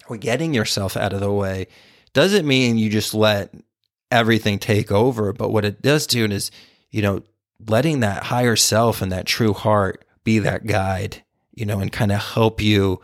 or 0.09 0.17
getting 0.17 0.55
yourself 0.55 0.97
out 0.97 1.13
of 1.13 1.21
the 1.21 1.33
way 1.33 1.67
doesn't 2.13 2.47
mean 2.47 2.79
you 2.79 2.89
just 2.89 3.15
let 3.15 3.53
everything 4.11 4.59
take 4.59 4.91
over 4.91 5.33
but 5.33 5.51
what 5.51 5.65
it 5.65 5.83
does 5.83 6.07
do 6.07 6.25
is 6.25 6.51
you 6.91 7.03
know 7.03 7.23
letting 7.69 8.01
that 8.01 8.25
higher 8.25 8.57
self 8.57 9.03
and 9.03 9.13
that 9.13 9.27
true 9.27 9.53
heart 9.53 10.05
be 10.25 10.39
that 10.39 10.67
guide, 10.67 11.23
you 11.53 11.67
know, 11.67 11.81
and 11.81 11.93
kind 11.93 12.13
of 12.13 12.21
help 12.21 12.61
you 12.61 13.01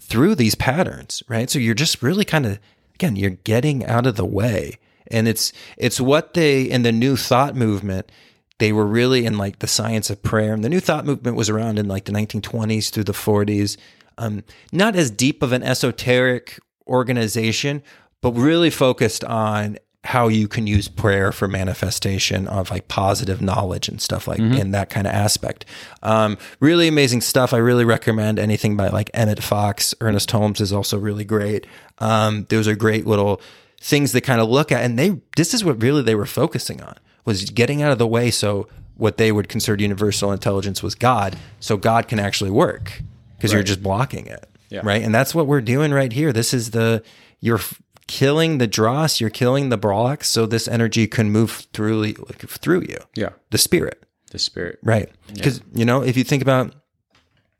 through 0.00 0.34
these 0.34 0.54
patterns, 0.54 1.22
right? 1.28 1.48
So 1.50 1.58
you're 1.58 1.74
just 1.74 2.02
really 2.02 2.24
kind 2.24 2.46
of 2.46 2.58
again, 2.94 3.16
you're 3.16 3.30
getting 3.30 3.84
out 3.86 4.06
of 4.06 4.16
the 4.16 4.24
way. 4.24 4.78
And 5.10 5.28
it's 5.28 5.52
it's 5.76 6.00
what 6.00 6.34
they 6.34 6.62
in 6.62 6.82
the 6.82 6.92
new 6.92 7.16
thought 7.16 7.54
movement, 7.54 8.10
they 8.58 8.72
were 8.72 8.86
really 8.86 9.26
in 9.26 9.38
like 9.38 9.58
the 9.58 9.66
science 9.66 10.10
of 10.10 10.22
prayer. 10.22 10.52
And 10.54 10.64
the 10.64 10.68
new 10.68 10.80
thought 10.80 11.04
movement 11.04 11.36
was 11.36 11.50
around 11.50 11.78
in 11.78 11.88
like 11.88 12.04
the 12.04 12.12
1920s 12.12 12.90
through 12.90 13.04
the 13.04 13.12
40s. 13.12 13.76
Um, 14.18 14.44
not 14.70 14.94
as 14.94 15.10
deep 15.10 15.42
of 15.42 15.52
an 15.52 15.62
esoteric 15.62 16.58
organization, 16.86 17.82
but 18.20 18.32
really 18.32 18.70
focused 18.70 19.24
on 19.24 19.78
how 20.04 20.26
you 20.26 20.48
can 20.48 20.66
use 20.66 20.88
prayer 20.88 21.30
for 21.30 21.46
manifestation 21.46 22.48
of 22.48 22.70
like 22.70 22.88
positive 22.88 23.40
knowledge 23.40 23.88
and 23.88 24.00
stuff 24.00 24.26
like 24.26 24.40
in 24.40 24.72
that 24.72 24.90
kind 24.90 25.06
of 25.06 25.12
aspect. 25.12 25.64
Um, 26.02 26.38
really 26.58 26.88
amazing 26.88 27.20
stuff. 27.20 27.52
I 27.52 27.58
really 27.58 27.84
recommend 27.84 28.40
anything 28.40 28.76
by 28.76 28.88
like 28.88 29.10
Emmett 29.14 29.42
Fox. 29.42 29.94
Ernest 30.00 30.30
Holmes 30.32 30.60
is 30.60 30.72
also 30.72 30.98
really 30.98 31.24
great. 31.24 31.68
Um, 31.98 32.46
those 32.48 32.66
are 32.66 32.74
great 32.74 33.06
little 33.06 33.40
things 33.82 34.12
they 34.12 34.20
kind 34.20 34.40
of 34.40 34.48
look 34.48 34.70
at, 34.72 34.82
and 34.84 34.98
they 34.98 35.20
this 35.36 35.52
is 35.52 35.64
what 35.64 35.82
really 35.82 36.02
they 36.02 36.14
were 36.14 36.24
focusing 36.26 36.80
on 36.82 36.94
was 37.24 37.50
getting 37.50 37.82
out 37.82 37.92
of 37.92 37.98
the 37.98 38.06
way 38.06 38.30
so 38.30 38.68
what 38.96 39.16
they 39.16 39.32
would 39.32 39.48
consider 39.48 39.82
universal 39.82 40.32
intelligence 40.32 40.82
was 40.82 40.94
God, 40.94 41.36
so 41.60 41.76
God 41.76 42.06
can 42.08 42.18
actually 42.20 42.50
work 42.50 43.02
because 43.36 43.52
you're 43.52 43.62
just 43.64 43.82
blocking 43.82 44.26
it, 44.26 44.48
Yeah. 44.70 44.80
right? 44.84 45.02
And 45.02 45.12
that's 45.14 45.34
what 45.34 45.46
we're 45.48 45.60
doing 45.60 45.92
right 45.92 46.12
here. 46.12 46.32
This 46.32 46.54
is 46.54 46.70
the 46.70 47.02
you're 47.40 47.60
killing 48.06 48.58
the 48.58 48.66
dross, 48.68 49.20
you're 49.20 49.30
killing 49.30 49.68
the 49.70 49.76
blocks, 49.78 50.28
so 50.28 50.46
this 50.46 50.68
energy 50.68 51.06
can 51.08 51.30
move 51.30 51.66
through 51.72 52.12
through 52.12 52.82
you, 52.82 52.98
Yeah. 53.16 53.30
the 53.50 53.58
spirit, 53.58 54.04
The 54.30 54.38
spirit. 54.38 54.78
right? 54.82 55.08
Because 55.34 55.60
you 55.74 55.84
know 55.84 56.02
if 56.02 56.16
you 56.16 56.22
think 56.24 56.42
about 56.42 56.74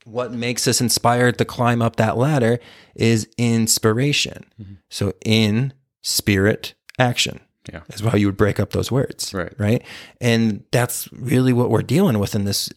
what 0.05 0.33
makes 0.33 0.67
us 0.69 0.81
inspired 0.81 1.39
to 1.39 1.45
climb 1.45 1.81
up 1.83 1.97
that 1.97 2.17
ladder 2.17 2.59
is 2.95 3.29
inspiration. 3.39 4.45
Mm-hmm. 4.61 4.75
So 4.91 5.13
in 5.25 5.73
spirit 6.03 6.75
action 6.99 7.41
Yeah. 7.73 7.81
is 7.93 8.01
how 8.01 8.17
you 8.17 8.27
would 8.27 8.37
break 8.37 8.61
up 8.61 8.71
those 8.71 8.91
words. 8.91 9.33
Right. 9.33 9.53
Right. 9.59 9.83
And 10.21 10.65
that's 10.71 11.09
really 11.13 11.53
what 11.53 11.71
we're 11.71 11.83
dealing 11.83 12.19
with 12.19 12.35
in 12.35 12.45
this 12.45 12.71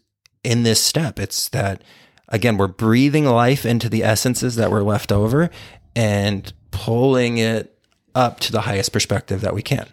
in 0.43 0.63
this 0.63 0.81
step. 0.81 1.19
It's 1.19 1.49
that 1.49 1.83
again, 2.29 2.57
we're 2.57 2.67
breathing 2.67 3.25
life 3.25 3.65
into 3.65 3.89
the 3.89 4.03
essences 4.03 4.55
that 4.55 4.71
were 4.71 4.83
left 4.83 5.11
over 5.11 5.49
and 5.95 6.51
pulling 6.71 7.37
it 7.37 7.77
up 8.13 8.39
to 8.41 8.51
the 8.51 8.61
highest 8.61 8.91
perspective 8.93 9.41
that 9.41 9.53
we 9.53 9.61
can. 9.61 9.87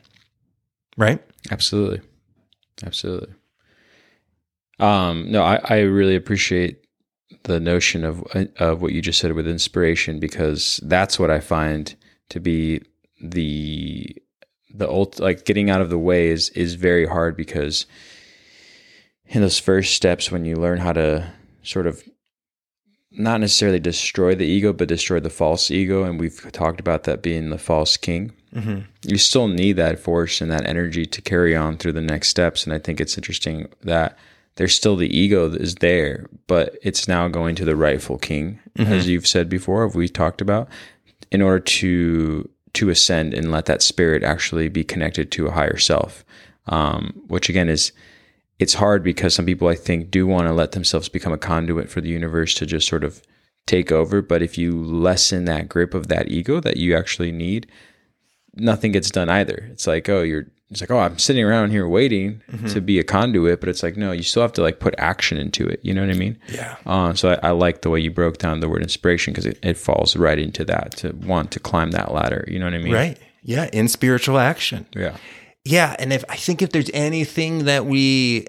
Right? 0.97 1.23
Absolutely. 1.51 2.01
Absolutely. 2.85 3.35
Um, 4.79 5.31
no, 5.31 5.43
I, 5.43 5.61
I 5.65 5.79
really 5.81 6.17
appreciate 6.17 6.79
the 7.45 7.59
notion 7.61 8.05
of 8.05 8.23
of 8.59 8.83
what 8.83 8.93
you 8.93 9.01
just 9.01 9.19
said 9.19 9.33
with 9.33 9.49
inspiration 9.49 10.21
because 10.21 10.81
that's 10.85 11.19
what 11.19 11.31
I 11.31 11.41
find 11.41 11.95
to 12.29 12.41
be 12.41 12.83
the 13.23 14.15
the 14.75 14.89
ult 14.89 15.21
like 15.21 15.45
getting 15.45 15.71
out 15.71 15.81
of 15.81 15.91
the 15.91 15.99
way 15.99 16.29
is 16.29 16.49
is 16.51 16.75
very 16.75 17.07
hard 17.07 17.37
because 17.37 17.87
in 19.27 19.41
those 19.41 19.59
first 19.59 19.95
steps 19.95 20.31
when 20.31 20.45
you 20.45 20.57
learn 20.57 20.79
how 20.79 20.93
to 20.93 21.33
sort 21.63 21.87
of 21.87 22.03
not 23.11 23.41
necessarily 23.41 23.79
destroy 23.79 24.35
the 24.35 24.47
ego 24.47 24.73
but 24.73 24.89
destroy 24.89 25.21
the 25.21 25.31
false 25.31 25.71
ego 25.71 26.03
and 26.03 26.19
we've 26.19 26.51
talked 26.53 26.81
about 26.81 27.05
that 27.05 27.23
being 27.23 27.51
the 27.51 27.59
false 27.59 27.97
king 27.97 28.33
mm-hmm. 28.55 28.81
you 29.05 29.19
still 29.19 29.49
need 29.49 29.75
that 29.75 29.99
force 29.99 30.41
and 30.41 30.51
that 30.51 30.67
energy 30.67 31.05
to 31.05 31.21
carry 31.21 31.55
on 31.55 31.77
through 31.77 31.93
the 31.93 32.01
next 32.01 32.29
steps 32.29 32.65
and 32.65 32.73
i 32.73 32.79
think 32.79 33.01
it's 33.01 33.17
interesting 33.17 33.69
that 33.83 34.19
there's 34.57 34.75
still 34.75 34.97
the 34.97 35.15
ego 35.17 35.49
that 35.49 35.61
is 35.61 35.77
there 35.77 36.27
but 36.47 36.77
it's 36.83 37.07
now 37.07 37.29
going 37.29 37.55
to 37.55 37.65
the 37.65 37.77
rightful 37.77 38.19
king 38.19 38.59
mm-hmm. 38.79 38.91
as 38.91 39.07
you've 39.07 39.27
said 39.27 39.49
before 39.49 39.87
we 39.89 40.09
talked 40.09 40.41
about 40.41 40.69
in 41.31 41.43
order 41.43 41.61
to 41.61 42.49
to 42.75 42.89
ascend 42.89 43.35
and 43.35 43.51
let 43.51 43.67
that 43.67 43.83
spirit 43.83 44.23
actually 44.23 44.69
be 44.69 44.85
connected 44.85 45.31
to 45.31 45.47
a 45.47 45.53
higher 45.53 45.79
self 45.79 46.25
um, 46.67 47.13
which 47.27 47.49
again 47.49 47.69
is 47.69 47.93
it's 48.59 48.75
hard 48.75 49.03
because 49.03 49.35
some 49.35 49.47
people 49.47 49.67
I 49.69 49.75
think 49.75 50.11
do 50.11 50.27
want 50.27 50.47
to 50.47 50.53
let 50.53 50.73
themselves 50.73 51.09
become 51.09 51.33
a 51.33 51.39
conduit 51.39 51.91
for 51.91 52.01
the 52.01 52.09
universe 52.09 52.55
to 52.55 52.67
just 52.67 52.87
sort 52.87 53.03
of 53.03 53.21
take 53.67 53.91
over. 53.91 54.23
But 54.23 54.41
if 54.41 54.57
you 54.57 54.73
lessen 54.73 55.47
that 55.47 55.69
grip 55.69 55.95
of 55.95 56.07
that 56.09 56.29
ego 56.29 56.61
that 56.61 56.77
you 56.77 56.97
actually 56.97 57.33
need, 57.33 57.67
nothing 58.55 58.93
gets 58.93 59.11
done 59.11 59.29
either. 59.29 59.69
It's 59.73 59.87
like, 59.87 60.09
oh, 60.09 60.23
you're 60.23 60.47
it's 60.73 60.81
like, 60.81 60.91
oh, 60.91 60.99
I'm 60.99 61.19
sitting 61.19 61.45
around 61.45 61.71
here 61.71 61.87
waiting 61.87 62.43
mm-hmm. 62.51 62.67
to 62.67 62.81
be 62.81 62.99
a 62.99 63.05
conduit, 63.05 63.61
but 63.61 63.69
it's 63.69 63.83
like, 63.83 63.97
no, 63.97 64.11
you 64.11 64.23
still 64.23 64.43
have 64.43 64.53
to 64.55 64.63
like 64.63 64.81
put 64.81 64.95
action 64.99 65.39
into 65.39 65.67
it. 65.67 65.81
You 65.83 65.95
know 65.95 66.01
what 66.01 66.11
I 66.11 66.19
mean? 66.19 66.39
Yeah. 66.49 66.77
Uh, 66.87 67.15
so 67.15 67.31
I, 67.31 67.49
I, 67.49 67.51
like 67.51 67.83
the 67.83 67.91
way 67.91 68.01
you 68.01 68.11
broke 68.11 68.39
down 68.39 68.61
the 68.61 68.69
word 68.69 68.83
inspiration 68.83 69.33
because 69.33 69.47
it, 69.47 69.59
it 69.63 69.77
falls 69.77 70.17
right 70.17 70.39
into 70.39 70.65
that 70.65 70.97
to 70.99 71.13
want 71.13 71.51
to 71.53 71.61
climb 71.61 71.93
that 71.93 72.13
ladder. 72.13 72.45
You 72.49 72.59
know 72.59 72.65
what 72.65 72.75
I 72.75 72.79
mean? 72.79 72.93
Right. 72.93 73.19
Yeah. 73.43 73.69
In 73.73 73.89
spiritual 73.89 74.39
action. 74.39 74.87
Yeah. 74.97 75.17
Yeah, 75.65 75.95
and 75.99 76.13
if 76.13 76.25
I 76.29 76.37
think 76.37 76.61
if 76.61 76.71
there's 76.71 76.91
anything 76.93 77.67
that 77.67 77.87
we 77.87 78.47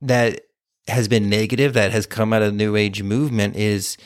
that 0.00 0.40
has 0.88 1.08
been 1.08 1.28
negative 1.28 1.74
that 1.74 1.92
has 1.92 2.06
come 2.06 2.32
out 2.32 2.42
of 2.42 2.52
the 2.52 2.56
new 2.56 2.76
age 2.76 3.02
movement 3.02 3.56
is 3.56 3.96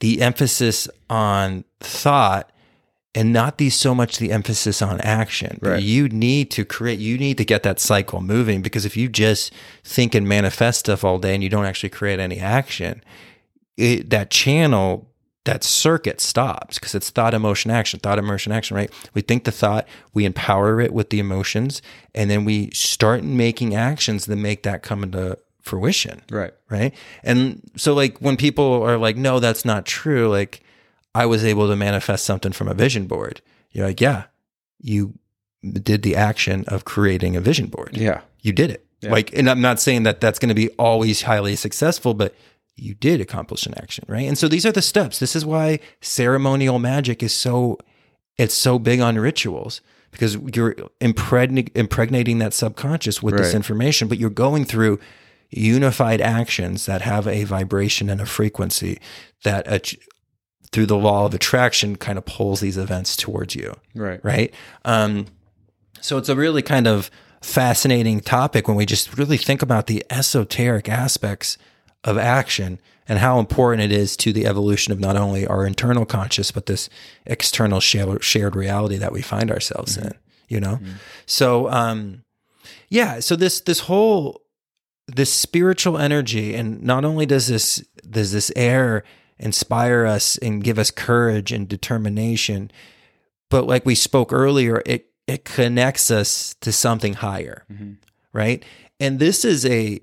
the 0.00 0.20
emphasis 0.22 0.88
on 1.08 1.64
thought 1.80 2.50
and 3.14 3.32
not 3.32 3.58
the 3.58 3.70
so 3.70 3.94
much 3.94 4.18
the 4.18 4.32
emphasis 4.32 4.82
on 4.82 5.00
action. 5.00 5.58
Right. 5.62 5.82
You 5.82 6.08
need 6.08 6.50
to 6.52 6.64
create, 6.64 6.98
you 6.98 7.16
need 7.16 7.38
to 7.38 7.44
get 7.44 7.62
that 7.62 7.78
cycle 7.78 8.20
moving 8.20 8.60
because 8.60 8.84
if 8.84 8.96
you 8.96 9.08
just 9.08 9.52
think 9.84 10.14
and 10.14 10.28
manifest 10.28 10.80
stuff 10.80 11.04
all 11.04 11.18
day 11.18 11.34
and 11.34 11.42
you 11.42 11.48
don't 11.48 11.64
actually 11.64 11.90
create 11.90 12.18
any 12.18 12.40
action, 12.40 13.02
it, 13.76 14.10
that 14.10 14.30
channel 14.30 15.08
that 15.44 15.62
circuit 15.62 16.20
stops 16.20 16.78
because 16.78 16.94
it's 16.94 17.10
thought, 17.10 17.34
emotion, 17.34 17.70
action, 17.70 18.00
thought, 18.00 18.18
emotion, 18.18 18.50
action, 18.50 18.76
right? 18.76 18.90
We 19.12 19.20
think 19.20 19.44
the 19.44 19.52
thought, 19.52 19.86
we 20.14 20.24
empower 20.24 20.80
it 20.80 20.92
with 20.92 21.10
the 21.10 21.20
emotions, 21.20 21.82
and 22.14 22.30
then 22.30 22.44
we 22.44 22.70
start 22.72 23.22
making 23.22 23.74
actions 23.74 24.24
that 24.26 24.36
make 24.36 24.62
that 24.62 24.82
come 24.82 25.02
into 25.02 25.38
fruition. 25.60 26.22
Right. 26.30 26.54
Right. 26.70 26.94
And 27.22 27.60
so, 27.76 27.92
like, 27.92 28.18
when 28.18 28.38
people 28.38 28.82
are 28.82 28.96
like, 28.96 29.16
no, 29.16 29.38
that's 29.38 29.66
not 29.66 29.84
true, 29.84 30.30
like, 30.30 30.62
I 31.14 31.26
was 31.26 31.44
able 31.44 31.68
to 31.68 31.76
manifest 31.76 32.24
something 32.24 32.52
from 32.52 32.68
a 32.68 32.74
vision 32.74 33.06
board. 33.06 33.40
You're 33.70 33.86
like, 33.86 34.00
yeah, 34.00 34.24
you 34.80 35.18
did 35.62 36.02
the 36.02 36.16
action 36.16 36.64
of 36.68 36.84
creating 36.84 37.36
a 37.36 37.40
vision 37.40 37.66
board. 37.66 37.96
Yeah. 37.96 38.22
You 38.40 38.52
did 38.52 38.70
it. 38.70 38.86
Yeah. 39.00 39.12
Like, 39.12 39.36
and 39.36 39.48
I'm 39.48 39.60
not 39.60 39.80
saying 39.80 40.02
that 40.04 40.20
that's 40.20 40.38
going 40.38 40.48
to 40.48 40.54
be 40.54 40.70
always 40.70 41.22
highly 41.22 41.56
successful, 41.56 42.14
but 42.14 42.34
you 42.76 42.94
did 42.94 43.20
accomplish 43.20 43.66
an 43.66 43.74
action, 43.78 44.04
right? 44.08 44.26
And 44.26 44.36
so 44.36 44.48
these 44.48 44.66
are 44.66 44.72
the 44.72 44.82
steps. 44.82 45.18
This 45.18 45.36
is 45.36 45.44
why 45.44 45.78
ceremonial 46.00 46.78
magic 46.78 47.22
is 47.22 47.32
so 47.32 47.78
it's 48.36 48.54
so 48.54 48.78
big 48.78 49.00
on 49.00 49.16
rituals 49.16 49.80
because 50.10 50.36
you're 50.54 50.74
impregn- 51.00 51.70
impregnating 51.74 52.38
that 52.38 52.52
subconscious 52.52 53.22
with 53.22 53.34
right. 53.34 53.42
this 53.42 53.54
information, 53.54 54.08
but 54.08 54.18
you're 54.18 54.30
going 54.30 54.64
through 54.64 54.98
unified 55.50 56.20
actions 56.20 56.86
that 56.86 57.02
have 57.02 57.28
a 57.28 57.44
vibration 57.44 58.10
and 58.10 58.20
a 58.20 58.26
frequency 58.26 59.00
that 59.44 59.94
through 60.72 60.86
the 60.86 60.96
law 60.96 61.26
of 61.26 61.34
attraction 61.34 61.96
kind 61.96 62.18
of 62.18 62.24
pulls 62.24 62.60
these 62.60 62.76
events 62.76 63.16
towards 63.16 63.54
you. 63.54 63.74
Right. 63.94 64.20
Right. 64.24 64.52
Um, 64.84 65.26
so 66.00 66.18
it's 66.18 66.28
a 66.28 66.36
really 66.36 66.62
kind 66.62 66.86
of 66.86 67.10
fascinating 67.40 68.20
topic 68.20 68.66
when 68.66 68.76
we 68.76 68.86
just 68.86 69.16
really 69.16 69.36
think 69.36 69.62
about 69.62 69.86
the 69.86 70.04
esoteric 70.10 70.88
aspects 70.88 71.58
of 72.02 72.18
action 72.18 72.80
and 73.06 73.18
how 73.18 73.38
important 73.38 73.82
it 73.82 73.92
is 73.92 74.16
to 74.16 74.32
the 74.32 74.46
evolution 74.46 74.92
of 74.92 75.00
not 75.00 75.16
only 75.16 75.46
our 75.46 75.66
internal 75.66 76.06
conscious 76.06 76.50
but 76.50 76.66
this 76.66 76.88
external 77.26 77.80
shared 77.80 78.56
reality 78.56 78.96
that 78.96 79.12
we 79.12 79.20
find 79.20 79.50
ourselves 79.50 79.96
mm-hmm. 79.96 80.08
in 80.08 80.14
you 80.48 80.60
know 80.60 80.76
mm-hmm. 80.76 80.92
so 81.26 81.70
um 81.70 82.22
yeah 82.88 83.20
so 83.20 83.36
this 83.36 83.60
this 83.60 83.80
whole 83.80 84.40
this 85.06 85.32
spiritual 85.32 85.98
energy 85.98 86.54
and 86.54 86.82
not 86.82 87.04
only 87.04 87.26
does 87.26 87.46
this 87.46 87.84
does 88.08 88.32
this 88.32 88.50
air 88.56 89.04
inspire 89.38 90.06
us 90.06 90.36
and 90.38 90.62
give 90.62 90.78
us 90.78 90.90
courage 90.90 91.52
and 91.52 91.68
determination. 91.68 92.70
But 93.50 93.66
like 93.66 93.84
we 93.84 93.94
spoke 93.94 94.32
earlier 94.32 94.82
it 94.86 95.10
it 95.26 95.44
connects 95.44 96.10
us 96.10 96.54
to 96.60 96.70
something 96.70 97.14
higher 97.14 97.64
mm-hmm. 97.72 97.92
right? 98.32 98.64
And 99.00 99.18
this 99.18 99.44
is 99.44 99.64
a 99.66 100.00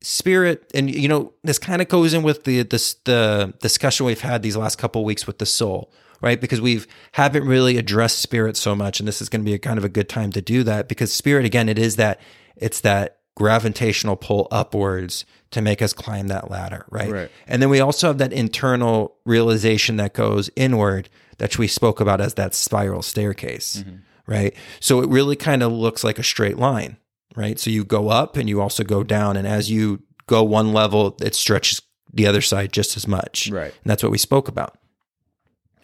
spirit 0.00 0.70
and 0.74 0.92
you 0.92 1.08
know 1.08 1.32
this 1.44 1.58
kind 1.58 1.80
of 1.80 1.88
goes 1.88 2.12
in 2.12 2.22
with 2.22 2.44
the 2.44 2.62
this 2.62 2.94
the 3.04 3.54
discussion 3.60 4.04
we've 4.04 4.20
had 4.20 4.42
these 4.42 4.56
last 4.56 4.76
couple 4.76 5.04
weeks 5.04 5.26
with 5.26 5.38
the 5.38 5.46
soul 5.46 5.92
right? 6.20 6.40
Because 6.40 6.60
we've 6.60 6.86
haven't 7.12 7.46
really 7.48 7.78
addressed 7.78 8.20
spirit 8.20 8.56
so 8.56 8.74
much 8.74 9.00
and 9.00 9.08
this 9.08 9.20
is 9.20 9.28
going 9.28 9.42
to 9.42 9.44
be 9.44 9.54
a 9.54 9.58
kind 9.58 9.78
of 9.78 9.84
a 9.84 9.88
good 9.88 10.08
time 10.08 10.30
to 10.32 10.40
do 10.40 10.62
that 10.62 10.88
because 10.88 11.12
spirit 11.12 11.44
again 11.44 11.68
it 11.68 11.78
is 11.78 11.96
that 11.96 12.20
it's 12.56 12.80
that 12.80 13.18
gravitational 13.34 14.16
pull 14.16 14.46
upwards 14.50 15.24
to 15.52 15.62
make 15.62 15.80
us 15.80 15.92
climb 15.92 16.28
that 16.28 16.50
ladder 16.50 16.84
right, 16.90 17.10
right. 17.10 17.30
and 17.46 17.62
then 17.62 17.70
we 17.70 17.80
also 17.80 18.08
have 18.08 18.18
that 18.18 18.32
internal 18.32 19.16
realization 19.24 19.96
that 19.96 20.12
goes 20.12 20.50
inward 20.56 21.08
that 21.38 21.56
we 21.58 21.68
spoke 21.68 22.00
about 22.00 22.20
as 22.20 22.34
that 22.34 22.54
spiral 22.54 23.02
staircase 23.02 23.78
mm-hmm. 23.78 23.96
right 24.26 24.54
so 24.80 25.00
it 25.00 25.08
really 25.08 25.36
kind 25.36 25.62
of 25.62 25.70
looks 25.70 26.02
like 26.02 26.18
a 26.18 26.24
straight 26.24 26.58
line 26.58 26.96
right? 27.36 27.58
So 27.58 27.70
you 27.70 27.84
go 27.84 28.08
up 28.08 28.36
and 28.36 28.48
you 28.48 28.60
also 28.60 28.84
go 28.84 29.02
down. 29.02 29.36
And 29.36 29.46
as 29.46 29.70
you 29.70 30.02
go 30.26 30.42
one 30.42 30.72
level, 30.72 31.16
it 31.20 31.34
stretches 31.34 31.82
the 32.12 32.26
other 32.26 32.40
side 32.40 32.72
just 32.72 32.96
as 32.96 33.06
much. 33.06 33.50
Right. 33.50 33.72
And 33.72 33.90
that's 33.90 34.02
what 34.02 34.12
we 34.12 34.18
spoke 34.18 34.48
about. 34.48 34.78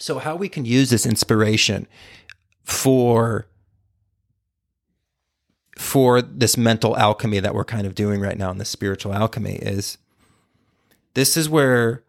So, 0.00 0.18
how 0.20 0.36
we 0.36 0.48
can 0.48 0.64
use 0.64 0.90
this 0.90 1.04
inspiration 1.04 1.88
for 2.62 3.48
for 5.78 6.20
this 6.20 6.56
mental 6.56 6.96
alchemy 6.96 7.38
that 7.38 7.54
we're 7.54 7.64
kind 7.64 7.86
of 7.86 7.94
doing 7.94 8.20
right 8.20 8.36
now 8.36 8.50
in 8.50 8.58
the 8.58 8.64
spiritual 8.64 9.14
alchemy 9.14 9.54
is 9.56 9.96
this 11.14 11.36
is 11.36 11.48
where 11.48 12.02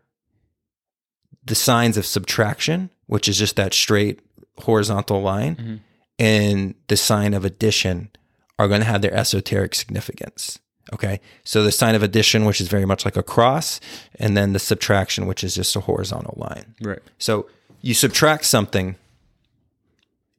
the 1.46 1.54
signs 1.54 1.96
of 1.96 2.06
subtraction, 2.06 2.90
which 3.06 3.28
is 3.28 3.38
just 3.38 3.56
that 3.58 3.74
straight 3.74 4.22
horizontal 4.60 5.22
line, 5.22 5.56
mm-hmm. 5.56 5.76
and 6.18 6.76
the 6.88 6.98
sign 6.98 7.34
of 7.36 7.46
addition, 7.46 8.10
are 8.58 8.68
going 8.68 8.82
to 8.82 8.88
have 8.88 9.04
their 9.04 9.14
esoteric 9.14 9.76
significance. 9.76 10.58
Okay. 10.92 11.22
So 11.44 11.64
the 11.64 11.72
sign 11.72 11.94
of 11.94 12.02
addition, 12.02 12.46
which 12.46 12.60
is 12.60 12.68
very 12.68 12.86
much 12.86 13.06
like 13.06 13.16
a 13.16 13.24
cross, 13.24 13.80
and 14.16 14.36
then 14.36 14.54
the 14.54 14.60
subtraction, 14.60 15.28
which 15.28 15.44
is 15.44 15.54
just 15.54 15.76
a 15.76 15.82
horizontal 15.82 16.34
line. 16.38 16.74
Right. 16.82 17.00
So 17.20 17.48
you 17.82 17.94
subtract 17.94 18.46
something, 18.46 18.96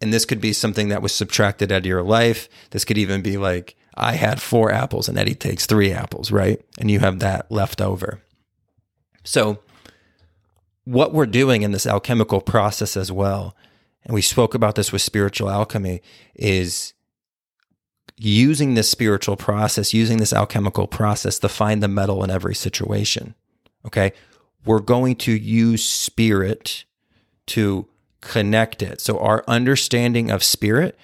and 0.01 0.13
this 0.13 0.25
could 0.25 0.41
be 0.41 0.53
something 0.53 0.89
that 0.89 1.03
was 1.03 1.15
subtracted 1.15 1.71
out 1.71 1.79
of 1.79 1.87
your 1.87 2.03
life. 2.03 2.49
This 2.71 2.85
could 2.85 2.99
even 2.99 3.23
be 3.23 3.37
like, 3.37 3.77
I 3.95 4.15
had 4.15 4.41
four 4.41 4.73
apples 4.73 5.09
and 5.09 5.19
Eddie 5.19 5.35
takes 5.35 5.67
three 5.67 5.93
apples, 5.93 6.31
right? 6.33 6.61
And 6.79 6.91
you 6.91 7.01
have 7.01 7.19
that 7.19 7.51
left 7.51 7.81
over. 7.81 8.23
So, 9.25 9.59
what 10.85 11.13
we're 11.13 11.27
doing 11.27 11.63
in 11.63 11.73
this 11.73 11.87
alchemical 11.87 12.41
process 12.41 12.97
as 12.97 13.13
well, 13.13 13.55
and 14.05 14.15
we 14.15 14.23
spoke 14.23 14.55
about 14.55 14.75
this 14.75 14.93
with 14.93 15.03
spiritual 15.03 15.51
alchemy, 15.51 16.01
is 16.35 16.95
using 18.17 18.75
this 18.75 18.89
spiritual 18.89 19.37
process, 19.37 19.93
using 19.93 20.19
this 20.19 20.33
alchemical 20.33 20.87
process 20.87 21.39
to 21.39 21.49
find 21.49 21.83
the 21.83 21.89
metal 21.89 22.25
in 22.25 22.31
every 22.31 22.55
situation. 22.55 23.35
Okay. 23.87 24.13
We're 24.65 24.81
going 24.81 25.17
to 25.17 25.33
use 25.33 25.85
spirit 25.85 26.85
to 27.47 27.87
connect 28.21 28.83
it. 28.83 29.01
So 29.01 29.19
our 29.19 29.45
understanding 29.49 30.31
of 30.31 30.43
spirit 30.43 30.99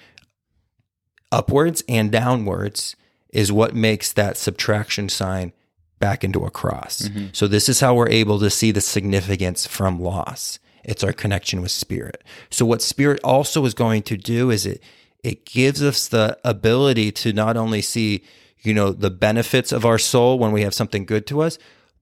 upwards 1.31 1.83
and 1.89 2.11
downwards 2.11 2.95
is 3.29 3.51
what 3.51 3.75
makes 3.75 4.13
that 4.13 4.37
subtraction 4.37 5.09
sign 5.09 5.53
back 5.99 6.23
into 6.23 6.45
a 6.45 6.51
cross. 6.51 7.03
Mm-hmm. 7.03 7.27
So 7.33 7.47
this 7.47 7.67
is 7.69 7.79
how 7.79 7.95
we're 7.95 8.09
able 8.09 8.39
to 8.39 8.49
see 8.49 8.71
the 8.71 8.81
significance 8.81 9.65
from 9.65 9.99
loss. 9.99 10.59
It's 10.83 11.03
our 11.03 11.13
connection 11.13 11.61
with 11.61 11.71
spirit. 11.71 12.23
So 12.49 12.65
what 12.65 12.81
spirit 12.81 13.19
also 13.23 13.65
is 13.65 13.73
going 13.73 14.03
to 14.03 14.17
do 14.17 14.49
is 14.49 14.65
it 14.65 14.81
it 15.23 15.45
gives 15.45 15.83
us 15.83 16.07
the 16.07 16.37
ability 16.45 17.11
to 17.11 17.33
not 17.33 17.57
only 17.57 17.81
see, 17.81 18.23
you 18.61 18.73
know, 18.73 18.91
the 18.91 19.09
benefits 19.09 19.71
of 19.71 19.83
our 19.83 19.97
soul 19.97 20.39
when 20.39 20.51
we 20.51 20.61
have 20.61 20.73
something 20.73 21.05
good 21.05 21.27
to 21.27 21.41
us, 21.41 21.57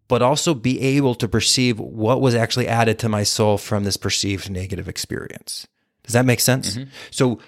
but 0.08 0.22
also 0.22 0.54
be 0.54 0.80
able 0.82 1.16
to 1.16 1.28
perceive 1.28 1.80
what 1.80 2.22
was 2.22 2.36
actually 2.36 2.68
added 2.68 3.00
to 3.00 3.10
my 3.10 3.24
soul 3.24 3.58
from 3.58 3.84
this 3.84 3.98
perceived 3.98 4.50
negative 4.50 4.88
experience. 4.88 5.68
Does 6.04 6.14
that 6.14 6.26
make 6.26 6.40
sense? 6.40 6.78
So 7.12 7.40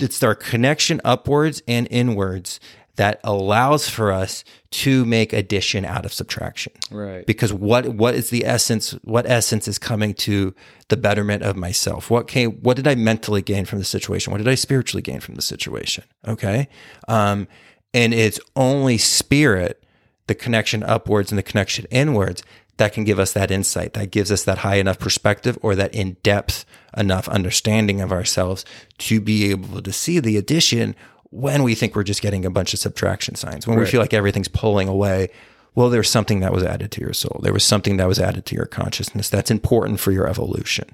it's 0.00 0.22
our 0.22 0.34
connection 0.34 1.00
upwards 1.04 1.62
and 1.68 1.86
inwards 1.90 2.60
that 2.96 3.20
allows 3.24 3.88
for 3.88 4.10
us 4.10 4.42
to 4.70 5.04
make 5.04 5.32
addition 5.32 5.84
out 5.84 6.04
of 6.04 6.12
subtraction. 6.12 6.72
Right. 6.90 7.26
Because 7.26 7.52
what 7.52 7.88
what 7.88 8.14
is 8.14 8.30
the 8.30 8.44
essence? 8.44 8.92
What 9.02 9.26
essence 9.28 9.68
is 9.68 9.78
coming 9.78 10.14
to 10.14 10.54
the 10.88 10.96
betterment 10.96 11.42
of 11.42 11.56
myself? 11.56 12.10
What 12.10 12.26
came? 12.26 12.52
What 12.62 12.76
did 12.76 12.88
I 12.88 12.94
mentally 12.94 13.42
gain 13.42 13.66
from 13.66 13.78
the 13.78 13.84
situation? 13.84 14.30
What 14.32 14.38
did 14.38 14.48
I 14.48 14.54
spiritually 14.54 15.02
gain 15.02 15.20
from 15.20 15.34
the 15.34 15.42
situation? 15.42 16.04
Okay, 16.26 16.68
um, 17.06 17.46
and 17.92 18.14
it's 18.14 18.40
only 18.56 18.98
spirit, 18.98 19.84
the 20.26 20.34
connection 20.34 20.82
upwards 20.82 21.30
and 21.30 21.38
the 21.38 21.42
connection 21.42 21.86
inwards, 21.90 22.42
that 22.76 22.92
can 22.92 23.04
give 23.04 23.18
us 23.18 23.32
that 23.32 23.50
insight. 23.50 23.94
That 23.94 24.10
gives 24.10 24.30
us 24.30 24.44
that 24.44 24.58
high 24.58 24.76
enough 24.76 24.98
perspective 24.98 25.58
or 25.62 25.74
that 25.74 25.94
in 25.94 26.16
depth 26.22 26.64
enough 26.96 27.28
understanding 27.28 28.00
of 28.00 28.12
ourselves 28.12 28.64
to 28.98 29.20
be 29.20 29.50
able 29.50 29.80
to 29.80 29.92
see 29.92 30.18
the 30.18 30.36
addition 30.36 30.94
when 31.30 31.62
we 31.62 31.74
think 31.74 31.94
we're 31.94 32.02
just 32.02 32.22
getting 32.22 32.44
a 32.44 32.50
bunch 32.50 32.72
of 32.72 32.80
subtraction 32.80 33.34
signs, 33.34 33.66
when 33.66 33.78
we 33.78 33.86
feel 33.86 34.00
like 34.00 34.14
everything's 34.14 34.48
pulling 34.48 34.88
away. 34.88 35.28
Well, 35.74 35.90
there's 35.90 36.08
something 36.08 36.40
that 36.40 36.52
was 36.52 36.62
added 36.62 36.90
to 36.92 37.00
your 37.00 37.12
soul. 37.12 37.40
There 37.42 37.52
was 37.52 37.64
something 37.64 37.98
that 37.98 38.08
was 38.08 38.18
added 38.18 38.46
to 38.46 38.54
your 38.54 38.64
consciousness 38.64 39.28
that's 39.28 39.50
important 39.50 40.00
for 40.00 40.12
your 40.12 40.26
evolution. 40.26 40.88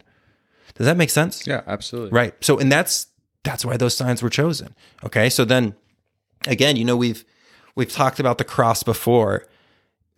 Does 0.75 0.87
that 0.87 0.97
make 0.97 1.11
sense? 1.11 1.47
Yeah, 1.47 1.63
absolutely. 1.67 2.11
Right. 2.11 2.35
So, 2.41 2.59
and 2.59 2.73
that's 2.73 3.07
that's 3.45 3.65
why 3.65 3.77
those 3.77 3.97
signs 3.97 4.23
were 4.23 4.31
chosen. 4.31 4.75
Okay. 5.05 5.29
So 5.29 5.45
then, 5.45 5.75
again, 6.47 6.77
you 6.77 6.85
know, 6.85 6.97
we've 6.97 7.25
we've 7.75 7.93
talked 7.93 8.21
about 8.21 8.39
the 8.39 8.45
cross 8.45 8.83
before 8.83 9.47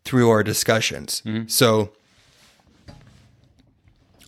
through 0.04 0.30
our 0.30 0.42
discussions. 0.42 1.22
Mm-hmm. 1.24 1.48
So, 1.48 1.92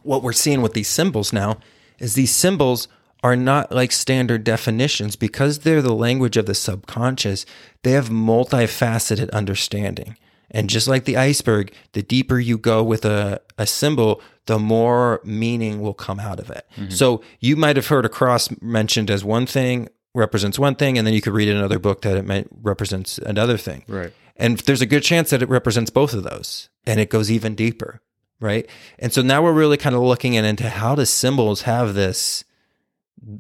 what 0.03 0.23
we're 0.23 0.33
seeing 0.33 0.63
with 0.63 0.73
these 0.73 0.89
symbols 0.89 1.33
now 1.33 1.59
is 1.99 2.15
these 2.15 2.35
symbols 2.35 2.89
are 3.23 3.37
not 3.37 3.73
like 3.73 3.91
standard 3.91 4.45
definitions 4.45 5.17
because 5.17 5.61
they're 5.61 5.83
the 5.83 5.95
language 5.95 6.37
of 6.37 6.47
the 6.47 6.55
subconscious. 6.55 7.45
They 7.83 7.93
have 7.93 8.09
multifaceted 8.09 9.31
understanding. 9.33 10.17
And 10.51 10.71
just 10.71 10.87
like 10.87 11.05
the 11.05 11.17
iceberg, 11.17 11.73
the 11.93 12.03
deeper 12.03 12.39
you 12.39 12.57
go 12.57 12.85
with 12.85 13.05
a, 13.05 13.41
a 13.59 13.67
symbol, 13.67 14.23
the 14.47 14.61
more 14.61 15.21
meaning 15.25 15.81
will 15.81 15.95
come 15.95 16.21
out 16.21 16.39
of 16.39 16.51
it. 16.51 16.67
Mm-hmm. 16.77 16.91
So 16.91 17.21
you 17.41 17.57
might 17.57 17.75
have 17.77 17.89
heard 17.89 18.05
a 18.05 18.09
cross 18.09 18.49
mentioned 18.63 19.11
as 19.11 19.25
one 19.25 19.47
thing, 19.47 19.89
represents 20.17 20.59
one 20.59 20.75
thing, 20.75 20.99
and 20.99 21.07
then 21.07 21.15
you 21.15 21.21
could 21.21 21.35
read 21.35 21.49
in 21.49 21.57
another 21.57 21.79
book 21.79 22.03
that 22.03 22.17
it 22.17 22.25
might 22.25 22.49
represents 22.63 23.19
another 23.19 23.57
thing. 23.57 23.85
Right. 23.87 24.13
And 24.37 24.59
there's 24.61 24.83
a 24.83 24.87
good 24.87 25.03
chance 25.03 25.31
that 25.31 25.43
it 25.43 25.49
represents 25.49 25.91
both 25.91 26.13
of 26.13 26.23
those 26.23 26.69
and 26.87 27.01
it 27.01 27.11
goes 27.11 27.31
even 27.31 27.55
deeper. 27.55 28.01
Right. 28.39 28.69
And 28.99 29.13
so 29.13 29.23
now 29.23 29.43
we're 29.43 29.53
really 29.53 29.79
kind 29.79 29.95
of 29.95 30.03
looking 30.03 30.37
at 30.37 30.45
into 30.45 30.69
how 30.69 30.95
do 30.95 31.07
symbols 31.07 31.63
have 31.63 31.95
this? 31.95 32.45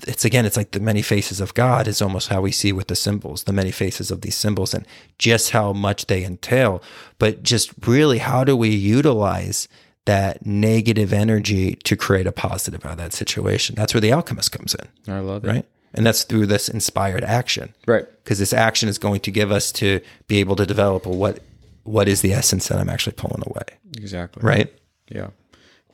It's 0.07 0.25
again, 0.25 0.47
it's 0.47 0.57
like 0.57 0.71
the 0.71 0.81
many 0.81 1.03
faces 1.03 1.39
of 1.39 1.53
God 1.53 1.87
is 1.87 2.01
almost 2.01 2.29
how 2.29 2.41
we 2.41 2.51
see 2.51 2.73
with 2.73 2.87
the 2.87 2.97
symbols, 2.97 3.45
the 3.45 3.53
many 3.53 3.71
faces 3.71 4.11
of 4.11 4.23
these 4.23 4.37
symbols 4.37 4.73
and 4.73 4.87
just 5.19 5.51
how 5.51 5.75
much 5.75 6.07
they 6.07 6.25
entail. 6.25 6.83
But 7.19 7.43
just 7.43 7.73
really, 7.87 8.19
how 8.19 8.43
do 8.43 8.57
we 8.57 8.71
utilize 8.71 9.69
that 10.07 10.47
negative 10.47 11.12
energy 11.12 11.75
to 11.75 11.95
create 11.95 12.27
a 12.27 12.33
positive 12.33 12.87
out 12.87 12.93
of 12.93 12.99
that 12.99 13.12
situation? 13.12 13.75
That's 13.75 13.93
where 13.93 14.01
the 14.01 14.12
alchemist 14.12 14.51
comes 14.51 14.75
in. 14.75 15.12
I 15.12 15.19
love 15.19 15.45
it. 15.45 15.49
Right. 15.49 15.67
And 15.97 16.05
that's 16.07 16.25
through 16.25 16.47
this 16.47 16.69
inspired 16.69 17.25
action 17.25 17.73
Right. 17.87 18.05
because 18.23 18.39
this 18.39 18.53
action 18.53 18.89
is 18.89 18.99
going 18.99 19.21
to 19.21 19.31
give 19.31 19.51
us 19.51 19.73
to 19.73 20.01
be 20.29 20.39
able 20.41 20.57
to 20.57 20.67
develop 20.67 21.07
what 21.07 21.41
what 21.85 22.09
is 22.09 22.21
the 22.21 22.33
essence 22.33 22.67
that 22.69 22.79
I'm 22.81 22.89
actually 22.89 23.13
pulling 23.15 23.43
away, 23.47 23.79
Exactly. 23.97 24.43
right? 24.43 24.73
Yeah. 25.09 25.29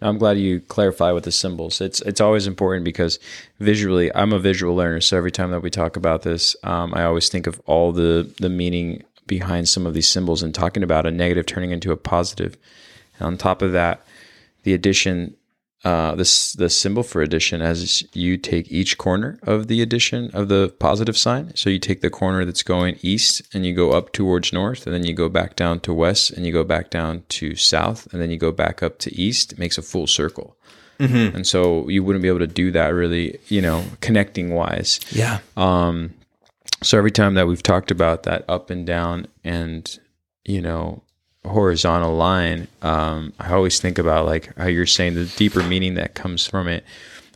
I'm 0.01 0.19
glad 0.19 0.39
you 0.39 0.59
clarify 0.61 1.13
with 1.13 1.25
the 1.25 1.31
symbols. 1.33 1.81
It's 1.81 2.01
it's 2.01 2.21
always 2.21 2.47
important 2.47 2.85
because 2.85 3.19
visually, 3.61 4.11
I'm 4.15 4.33
a 4.33 4.39
visual 4.39 4.75
learner. 4.75 5.01
So 5.01 5.17
every 5.17 5.31
time 5.31 5.51
that 5.53 5.61
we 5.63 5.71
talk 5.71 5.97
about 5.97 6.23
this, 6.23 6.57
um, 6.65 6.93
I 6.95 7.05
always 7.05 7.29
think 7.29 7.47
of 7.47 7.61
all 7.67 7.93
the 7.93 8.29
the 8.41 8.49
meaning 8.49 9.05
behind 9.29 9.69
some 9.69 9.87
of 9.87 9.95
these 9.95 10.09
symbols 10.09 10.43
and 10.43 10.53
talking 10.55 10.83
about 10.83 11.07
a 11.07 11.11
negative 11.13 11.47
turning 11.47 11.71
into 11.71 11.93
a 11.93 11.97
positive. 11.97 12.57
And 13.19 13.27
on 13.27 13.37
top 13.37 13.63
of 13.63 13.73
that, 13.73 14.05
the 14.65 14.75
addition, 14.75 15.37
uh, 15.85 16.15
this 16.15 16.53
the 16.53 16.71
symbol 16.71 17.03
for 17.03 17.23
addition, 17.23 17.61
as 17.61 18.05
you 18.15 18.37
take 18.37 18.71
each 18.71 18.99
corner 18.99 19.39
of 19.43 19.67
the 19.67 19.83
addition 19.83 20.31
of 20.33 20.49
the 20.49 20.73
positive 20.79 21.17
sign. 21.17 21.53
So 21.57 21.71
you 21.71 21.79
take 21.79 22.01
the 22.03 22.11
corner 22.11 22.45
that's 22.45 22.63
going 22.63 22.99
east, 23.03 23.43
and 23.53 23.67
you 23.67 23.75
go 23.75 23.93
up 23.93 24.13
towards 24.13 24.53
north, 24.53 24.87
and 24.87 24.95
then 24.95 25.05
you 25.05 25.13
go 25.15 25.29
back 25.29 25.57
down 25.57 25.81
to 25.81 25.93
west, 25.93 26.31
and 26.31 26.47
you 26.47 26.53
go 26.53 26.65
back 26.65 26.91
down 26.91 27.25
to 27.31 27.57
south, 27.57 28.07
and 28.13 28.23
then 28.23 28.31
you 28.31 28.39
go 28.39 28.53
back 28.53 28.83
up 28.83 28.99
to 28.99 29.15
east. 29.15 29.53
It 29.53 29.59
makes 29.59 29.77
a 29.79 29.83
full 29.83 30.07
circle. 30.07 30.57
And 31.35 31.45
so 31.45 31.89
you 31.89 32.05
wouldn't 32.05 32.23
be 32.23 32.29
able 32.29 32.39
to 32.41 32.47
do 32.47 32.71
that 32.73 32.89
really, 32.95 33.41
you 33.49 33.61
know, 33.61 33.85
connecting 34.01 34.55
wise. 34.55 35.01
Yeah, 35.11 35.41
Um, 35.57 36.15
So 36.81 36.97
every 36.97 37.11
time 37.11 37.35
that 37.35 37.49
we've 37.49 37.63
talked 37.63 37.91
about 37.91 38.23
that 38.23 38.45
up 38.49 38.71
and 38.71 38.87
down 38.87 39.27
and 39.43 39.99
you 40.45 40.61
know 40.61 41.03
horizontal 41.45 42.15
line, 42.15 42.69
um, 42.83 43.33
I 43.39 43.53
always 43.53 43.81
think 43.81 43.99
about 43.99 44.27
like 44.27 44.57
how 44.57 44.67
you're 44.67 44.87
saying 44.87 45.15
the 45.15 45.27
deeper 45.27 45.63
meaning 45.63 45.95
that 45.95 46.15
comes 46.15 46.47
from 46.47 46.69
it 46.69 46.85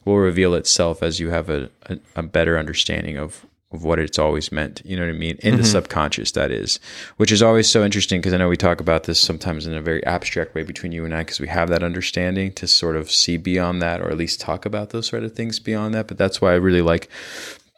will 0.04 0.18
reveal 0.18 0.54
itself 0.54 1.02
as 1.02 1.18
you 1.18 1.30
have 1.30 1.50
a, 1.50 1.68
a, 1.86 1.98
a 2.16 2.22
better 2.22 2.58
understanding 2.58 3.16
of 3.16 3.44
of 3.72 3.82
what 3.82 3.98
it's 3.98 4.18
always 4.18 4.52
meant. 4.52 4.80
You 4.84 4.96
know 4.96 5.04
what 5.04 5.14
I 5.14 5.18
mean? 5.18 5.38
In 5.42 5.56
the 5.56 5.64
subconscious, 5.64 6.30
that 6.32 6.52
is, 6.52 6.78
which 7.16 7.32
is 7.32 7.42
always 7.42 7.68
so 7.68 7.84
interesting 7.84 8.20
because 8.20 8.32
I 8.32 8.36
know 8.36 8.48
we 8.48 8.56
talk 8.56 8.80
about 8.80 9.04
this 9.04 9.18
sometimes 9.18 9.66
in 9.66 9.74
a 9.74 9.82
very 9.82 10.04
abstract 10.06 10.54
way 10.54 10.62
between 10.62 10.92
you 10.92 11.04
and 11.04 11.12
I 11.12 11.22
because 11.22 11.40
we 11.40 11.48
have 11.48 11.68
that 11.70 11.82
understanding 11.82 12.52
to 12.52 12.68
sort 12.68 12.96
of 12.96 13.10
see 13.10 13.36
beyond 13.36 13.82
that 13.82 14.00
or 14.00 14.08
at 14.08 14.16
least 14.16 14.40
talk 14.40 14.66
about 14.66 14.90
those 14.90 15.08
sort 15.08 15.24
of 15.24 15.34
things 15.34 15.58
beyond 15.58 15.94
that. 15.94 16.06
But 16.06 16.16
that's 16.16 16.40
why 16.40 16.52
I 16.52 16.56
really 16.56 16.80
like 16.80 17.10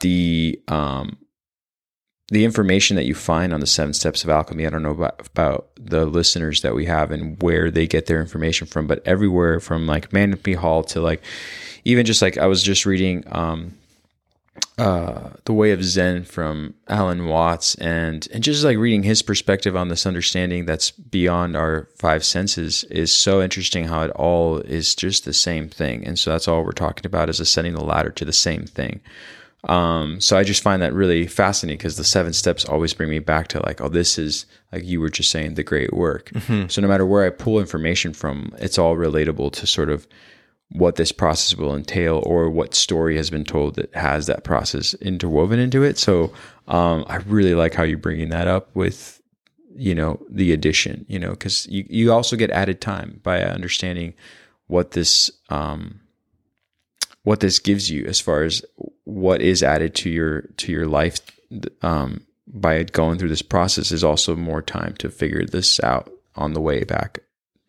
the 0.00 0.60
um, 0.68 1.16
the 2.30 2.44
information 2.44 2.96
that 2.96 3.06
you 3.06 3.14
find 3.14 3.52
on 3.54 3.60
the 3.60 3.66
seven 3.66 3.92
steps 3.92 4.22
of 4.24 4.30
alchemy 4.30 4.66
i 4.66 4.70
don't 4.70 4.82
know 4.82 4.90
about, 4.90 5.26
about 5.26 5.68
the 5.76 6.06
listeners 6.06 6.62
that 6.62 6.74
we 6.74 6.84
have 6.86 7.10
and 7.10 7.42
where 7.42 7.70
they 7.70 7.86
get 7.86 8.06
their 8.06 8.20
information 8.20 8.66
from 8.66 8.86
but 8.86 9.02
everywhere 9.06 9.60
from 9.60 9.86
like 9.86 10.12
manly 10.12 10.54
hall 10.54 10.82
to 10.82 11.00
like 11.00 11.22
even 11.84 12.04
just 12.04 12.22
like 12.22 12.38
i 12.38 12.46
was 12.46 12.62
just 12.62 12.86
reading 12.86 13.24
um 13.28 13.74
uh 14.76 15.30
the 15.44 15.52
way 15.52 15.70
of 15.70 15.82
zen 15.84 16.24
from 16.24 16.74
alan 16.88 17.26
watts 17.26 17.74
and 17.76 18.28
and 18.32 18.42
just 18.42 18.64
like 18.64 18.76
reading 18.76 19.02
his 19.02 19.22
perspective 19.22 19.76
on 19.76 19.88
this 19.88 20.06
understanding 20.06 20.66
that's 20.66 20.90
beyond 20.90 21.56
our 21.56 21.88
five 21.96 22.24
senses 22.24 22.84
is 22.84 23.14
so 23.14 23.40
interesting 23.40 23.84
how 23.84 24.02
it 24.02 24.10
all 24.12 24.58
is 24.58 24.94
just 24.94 25.24
the 25.24 25.32
same 25.32 25.68
thing. 25.68 26.04
And 26.04 26.18
so 26.18 26.30
that's 26.30 26.48
all 26.48 26.64
we're 26.64 26.72
talking 26.72 27.06
about 27.06 27.28
is 27.28 27.40
ascending 27.40 27.74
the 27.74 27.84
ladder 27.84 28.10
to 28.10 28.24
the 28.24 28.32
same 28.32 28.64
thing 28.64 29.00
um, 29.68 30.20
so 30.20 30.37
I 30.37 30.44
just 30.44 30.62
find 30.62 30.81
that 30.83 30.94
really 30.94 31.26
fascinating 31.26 31.76
because 31.76 31.96
the 31.96 32.04
seven 32.04 32.33
steps 32.33 32.64
always 32.64 32.94
bring 32.94 33.11
me 33.11 33.18
back 33.18 33.48
to 33.48 33.62
like, 33.64 33.81
oh, 33.81 33.88
this 33.88 34.18
is 34.18 34.46
like 34.72 34.85
you 34.85 35.00
were 35.00 35.11
just 35.11 35.31
saying, 35.31 35.54
the 35.54 35.62
great 35.62 35.92
work. 35.92 36.31
So 36.68 36.81
no 36.81 36.88
matter 36.88 37.04
where 37.04 37.24
I 37.24 37.31
pull 37.31 37.61
information 37.61 38.14
from, 38.14 38.54
it's 38.59 38.78
all 38.78 38.96
relatable 38.96 39.52
to 39.52 39.66
sort 39.66 39.90
of 39.90 40.07
what 40.70 40.96
this 40.96 41.12
process 41.12 41.57
will 41.57 41.74
entail 41.74 42.22
or 42.26 42.50
what 42.50 42.74
story 42.74 43.16
has 43.16 43.31
been 43.31 43.44
told 43.44 43.74
that 43.76 43.94
has 43.94 44.26
that 44.26 44.44
process 44.44 44.94
interwoven 44.94 45.59
into 45.59 45.83
it. 45.83 45.98
So 45.98 46.33
um, 46.66 47.04
I 47.09 47.16
really 47.16 47.54
like 47.54 47.74
how 47.74 47.85
you're 47.85 47.98
bringing 47.98 48.28
that 48.31 48.49
up 48.49 48.74
with, 48.74 49.22
you 49.74 49.95
know, 49.95 50.20
the 50.30 50.53
addition, 50.53 51.07
you 51.09 51.18
know, 51.18 51.30
because 51.30 51.66
you, 51.66 51.86
you 51.88 52.12
also 52.12 52.36
get 52.36 52.51
added 52.51 52.80
time 52.80 53.20
by 53.22 53.42
understanding 53.42 54.14
what 54.66 54.90
this 54.92 55.30
um, 55.49 56.01
what 57.22 57.40
this 57.40 57.59
gives 57.59 57.90
you 57.90 58.07
as 58.07 58.20
far 58.20 58.42
as 58.42 58.64
what 59.09 59.40
is 59.40 59.62
added 59.62 59.94
to 59.94 60.11
your 60.11 60.42
to 60.59 60.70
your 60.70 60.86
life 60.86 61.18
um, 61.80 62.20
by 62.46 62.82
going 62.82 63.18
through 63.18 63.30
this 63.30 63.40
process 63.40 63.90
is 63.90 64.04
also 64.04 64.36
more 64.36 64.61
time 64.61 64.94
to 64.98 65.09
figure 65.09 65.46
this 65.46 65.80
out 65.80 66.12
on 66.36 66.52
the 66.52 66.61
way 66.61 66.84
back 66.84 67.20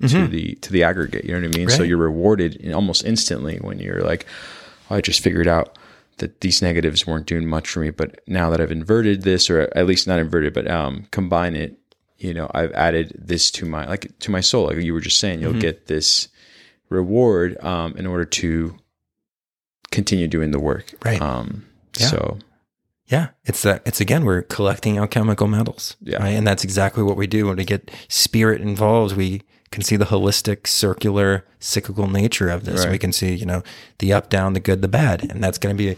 to 0.01 0.27
the 0.27 0.55
to 0.55 0.71
the 0.73 0.83
aggregate. 0.83 1.23
You 1.23 1.33
know 1.33 1.47
what 1.47 1.55
I 1.55 1.57
mean? 1.57 1.69
So 1.69 1.83
you're 1.83 1.97
rewarded 1.97 2.55
in 2.57 2.73
almost 2.73 3.05
instantly 3.05 3.57
when 3.57 3.79
you're 3.79 4.01
like, 4.01 4.25
oh, 4.91 4.95
I 4.97 5.01
just 5.01 5.21
figured 5.23 5.47
out 5.47 5.77
that 6.17 6.41
these 6.41 6.61
negatives 6.61 7.07
weren't 7.07 7.25
doing 7.25 7.47
much 7.47 7.69
for 7.69 7.79
me, 7.79 7.91
but 7.91 8.19
now 8.27 8.49
that 8.49 8.59
I've 8.59 8.71
inverted 8.71 9.21
this, 9.21 9.49
or 9.49 9.61
at 9.73 9.85
least 9.85 10.07
not 10.07 10.19
inverted, 10.19 10.53
but 10.53 10.69
um, 10.69 11.07
combine 11.11 11.55
it, 11.55 11.77
you 12.17 12.33
know, 12.33 12.51
I've 12.53 12.73
added 12.73 13.15
this 13.17 13.49
to 13.51 13.65
my 13.65 13.85
like 13.87 14.11
to 14.19 14.31
my 14.31 14.41
soul. 14.41 14.67
Like 14.67 14.77
you 14.77 14.93
were 14.93 14.99
just 14.99 15.19
saying, 15.19 15.39
you'll 15.39 15.53
get 15.61 15.87
this 15.87 16.27
reward 16.89 17.57
um, 17.63 17.95
in 17.95 18.05
order 18.05 18.25
to 18.25 18.75
continue 19.91 20.27
doing 20.27 20.51
the 20.51 20.59
work. 20.59 20.93
Right. 21.03 21.21
Um, 21.21 21.65
Yeah. 21.99 22.07
So 22.07 22.37
Yeah, 23.07 23.29
it's 23.45 23.63
that. 23.63 23.81
It's 23.85 23.99
again, 23.99 24.23
we're 24.23 24.43
collecting 24.43 24.99
alchemical 24.99 25.47
metals, 25.47 25.95
Yeah. 26.01 26.17
right? 26.17 26.29
And 26.37 26.45
that's 26.45 26.63
exactly 26.63 27.01
what 27.03 27.17
we 27.17 27.25
do 27.25 27.47
when 27.47 27.57
we 27.57 27.65
get 27.65 27.89
spirit 28.07 28.61
involved. 28.61 29.15
We 29.17 29.41
can 29.71 29.83
see 29.83 29.95
the 29.97 30.05
holistic, 30.05 30.67
circular, 30.67 31.43
cyclical 31.59 32.07
nature 32.07 32.49
of 32.49 32.65
this. 32.65 32.81
Right. 32.81 32.91
We 32.91 32.97
can 32.99 33.11
see, 33.11 33.33
you 33.33 33.45
know, 33.47 33.63
the 33.97 34.13
up, 34.13 34.29
down, 34.29 34.53
the 34.53 34.59
good, 34.59 34.81
the 34.83 34.87
bad, 34.87 35.29
and 35.29 35.43
that's 35.43 35.57
going 35.57 35.75
to 35.75 35.77
be 35.77 35.95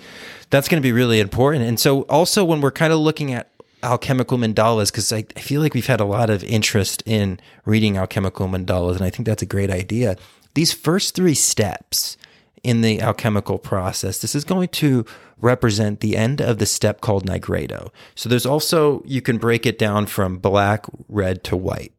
that's 0.51 0.67
going 0.69 0.81
to 0.81 0.85
be 0.85 0.91
really 0.91 1.19
important. 1.19 1.63
And 1.65 1.79
so, 1.79 2.01
also 2.03 2.43
when 2.45 2.59
we're 2.61 2.71
kind 2.71 2.91
of 2.93 2.99
looking 2.99 3.33
at 3.33 3.49
alchemical 3.83 4.37
mandalas, 4.37 4.91
because 4.91 5.11
I, 5.11 5.25
I 5.35 5.39
feel 5.39 5.61
like 5.61 5.73
we've 5.73 5.87
had 5.87 5.99
a 6.01 6.05
lot 6.05 6.29
of 6.29 6.43
interest 6.43 7.01
in 7.05 7.39
reading 7.65 7.97
alchemical 7.97 8.47
mandalas, 8.47 8.95
and 8.95 9.03
I 9.03 9.09
think 9.09 9.25
that's 9.25 9.41
a 9.41 9.45
great 9.45 9.69
idea. 9.71 10.17
These 10.53 10.73
first 10.73 11.15
three 11.15 11.33
steps 11.35 12.17
in 12.63 12.81
the 12.81 13.01
alchemical 13.01 13.57
process. 13.57 14.19
This 14.19 14.35
is 14.35 14.43
going 14.43 14.69
to 14.69 15.05
represent 15.39 15.99
the 15.99 16.15
end 16.15 16.41
of 16.41 16.59
the 16.59 16.65
step 16.65 17.01
called 17.01 17.25
nigredo. 17.25 17.89
So 18.15 18.29
there's 18.29 18.45
also, 18.45 19.01
you 19.05 19.21
can 19.21 19.37
break 19.37 19.65
it 19.65 19.79
down 19.79 20.05
from 20.05 20.37
black, 20.37 20.85
red 21.09 21.43
to 21.45 21.57
white. 21.57 21.93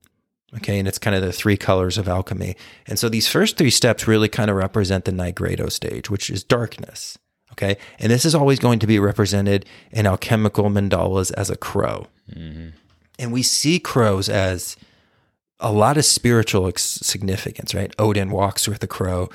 Okay. 0.57 0.79
And 0.79 0.87
it's 0.87 0.99
kind 0.99 1.17
of 1.17 1.23
the 1.23 1.33
three 1.33 1.57
colors 1.57 1.99
of 1.99 2.09
alchemy. 2.09 2.57
And 2.87 2.99
so 2.99 3.09
these 3.09 3.27
first 3.27 3.57
three 3.57 3.71
steps 3.71 4.07
really 4.07 4.29
kind 4.29 4.51
of 4.51 4.57
represent 4.57 5.07
the 5.07 5.13
nigredo 5.13 5.73
stage, 5.73 6.11
which 6.11 6.31
is 6.31 6.45
darkness. 6.45 7.19
Okay. 7.53 7.77
And 7.99 8.13
this 8.13 8.25
is 8.25 8.35
always 8.35 8.59
going 8.59 8.79
to 8.79 8.87
be 8.87 8.99
represented 8.99 9.67
in 9.91 10.07
alchemical 10.07 10.65
mandalas 10.67 11.33
as 11.33 11.51
a 11.51 11.57
crow. 11.57 12.07
Mm-hmm. 12.31 12.69
And 13.19 13.33
we 13.33 13.43
see 13.43 13.79
crows 13.79 14.29
as 14.29 14.77
a 15.59 15.73
lot 15.73 15.97
of 15.97 16.05
spiritual 16.05 16.71
significance, 16.77 17.75
right? 17.75 17.95
Odin 17.99 18.31
walks 18.31 18.67
with 18.67 18.83
a 18.83 18.87
crow, 18.87 19.31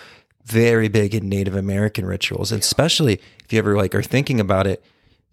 very 0.48 0.88
big 0.88 1.14
in 1.14 1.28
Native 1.28 1.56
American 1.56 2.06
rituals, 2.06 2.52
and 2.52 2.62
especially 2.62 3.20
if 3.43 3.52
you 3.52 3.60
ever 3.60 3.76
like 3.76 3.93
are 3.93 4.02
thinking 4.02 4.39
about 4.39 4.66
it, 4.66 4.84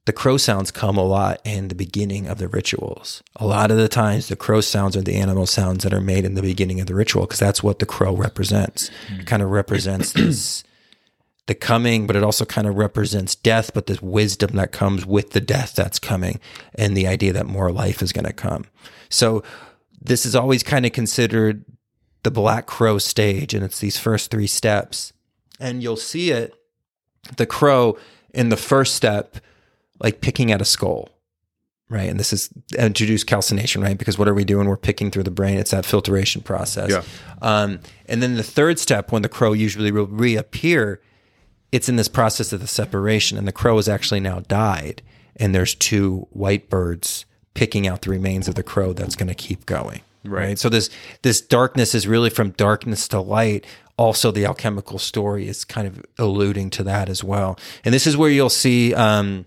the 0.07 0.13
crow 0.13 0.37
sounds 0.37 0.71
come 0.71 0.99
a 0.99 1.05
lot 1.05 1.41
in 1.45 1.69
the 1.69 1.75
beginning 1.75 2.27
of 2.27 2.39
the 2.39 2.49
rituals. 2.49 3.23
A 3.37 3.47
lot 3.47 3.71
of 3.71 3.77
the 3.77 3.89
times, 3.89 4.29
the 4.29 4.37
crow 4.37 4.61
sounds 4.61 4.97
are 4.97 5.03
the 5.03 5.15
animal 5.15 5.47
sounds 5.47 5.85
that 5.85 5.95
are 5.95 6.01
made 6.01 6.25
in 6.25 6.35
the 6.35 6.43
beginning 6.43 6.81
of 6.81 6.87
the 6.87 6.95
ritual 6.95 7.23
because 7.23 7.39
that's 7.39 7.63
what 7.63 7.79
the 7.79 7.87
crow 7.87 8.15
represents. 8.15 8.91
Hmm. 9.09 9.21
It 9.21 9.27
kind 9.27 9.43
of 9.43 9.51
represents 9.51 10.13
this 10.15 10.65
the 11.47 11.55
coming, 11.55 12.07
but 12.07 12.17
it 12.17 12.23
also 12.23 12.45
kind 12.45 12.67
of 12.67 12.75
represents 12.77 13.35
death, 13.35 13.73
but 13.75 13.87
the 13.87 13.99
wisdom 14.03 14.57
that 14.57 14.73
comes 14.73 15.05
with 15.05 15.31
the 15.31 15.41
death 15.41 15.75
that's 15.75 15.99
coming 15.99 16.41
and 16.75 16.97
the 16.97 17.07
idea 17.07 17.35
that 17.35 17.47
more 17.47 17.71
life 17.71 18.03
is 18.03 18.13
going 18.13 18.25
to 18.25 18.33
come. 18.33 18.65
So 19.11 19.43
this 20.01 20.25
is 20.25 20.35
always 20.35 20.63
kind 20.63 20.87
of 20.87 20.93
considered 20.93 21.65
the 22.25 22.31
black 22.31 22.67
crow 22.67 22.99
stage, 22.99 23.55
and 23.55 23.65
it's 23.65 23.79
these 23.79 23.99
first 23.99 24.31
three 24.31 24.47
steps. 24.47 25.13
And 25.61 25.83
you'll 25.83 25.97
see 25.97 26.31
it, 26.31 26.55
the 27.37 27.47
crow 27.47 27.97
in 28.33 28.49
the 28.49 28.57
first 28.57 28.95
step, 28.95 29.37
like 30.01 30.21
picking 30.21 30.51
at 30.51 30.61
a 30.61 30.65
skull. 30.65 31.11
Right. 31.91 32.09
And 32.09 32.19
this 32.19 32.33
is 32.33 32.49
introduced 32.77 33.27
calcination, 33.27 33.83
right? 33.83 33.97
Because 33.97 34.19
what 34.19 34.27
are 34.27 34.35
we 34.35 34.45
doing? 34.45 34.67
We're 34.67 34.77
picking 34.77 35.11
through 35.11 35.23
the 35.25 35.31
brain. 35.31 35.59
It's 35.59 35.71
that 35.71 35.85
filtration 35.85 36.41
process. 36.41 36.91
Yeah. 36.91 37.03
Um, 37.43 37.79
and 38.07 38.23
then 38.23 38.35
the 38.37 38.43
third 38.43 38.79
step, 38.79 39.13
when 39.13 39.23
the 39.23 39.29
crow 39.29 39.53
usually 39.53 39.93
will 39.93 40.07
reappear, 40.07 41.01
it's 41.71 41.89
in 41.89 41.97
this 41.97 42.09
process 42.09 42.53
of 42.53 42.61
the 42.61 42.67
separation, 42.67 43.37
and 43.37 43.47
the 43.47 43.53
crow 43.53 43.77
has 43.77 43.89
actually 43.89 44.21
now 44.21 44.41
died, 44.41 45.03
and 45.37 45.55
there's 45.55 45.75
two 45.75 46.27
white 46.31 46.71
birds 46.71 47.27
picking 47.53 47.87
out 47.87 48.03
the 48.03 48.11
remains 48.11 48.49
of 48.49 48.55
the 48.55 48.63
crow 48.63 48.93
that's 48.93 49.15
going 49.15 49.29
to 49.29 49.35
keep 49.35 49.67
going. 49.67 50.01
Right. 50.25 50.59
So 50.59 50.69
this 50.69 50.91
this 51.23 51.41
darkness 51.41 51.95
is 51.95 52.07
really 52.07 52.31
from 52.31 52.51
darkness 52.53 53.09
to 53.09 53.21
light. 53.21 53.67
Also, 53.97 54.31
the 54.33 54.45
alchemical 54.47 54.99
story 54.99 55.47
is 55.47 55.65
kind 55.65 55.87
of 55.87 56.03
alluding 56.19 56.71
to 56.71 56.83
that 56.85 57.09
as 57.09 57.23
well. 57.23 57.59
And 57.85 57.95
this 57.95 58.07
is 58.07 58.17
where 58.17 58.31
you'll 58.31 58.51
see. 58.51 58.93
Um, 58.95 59.47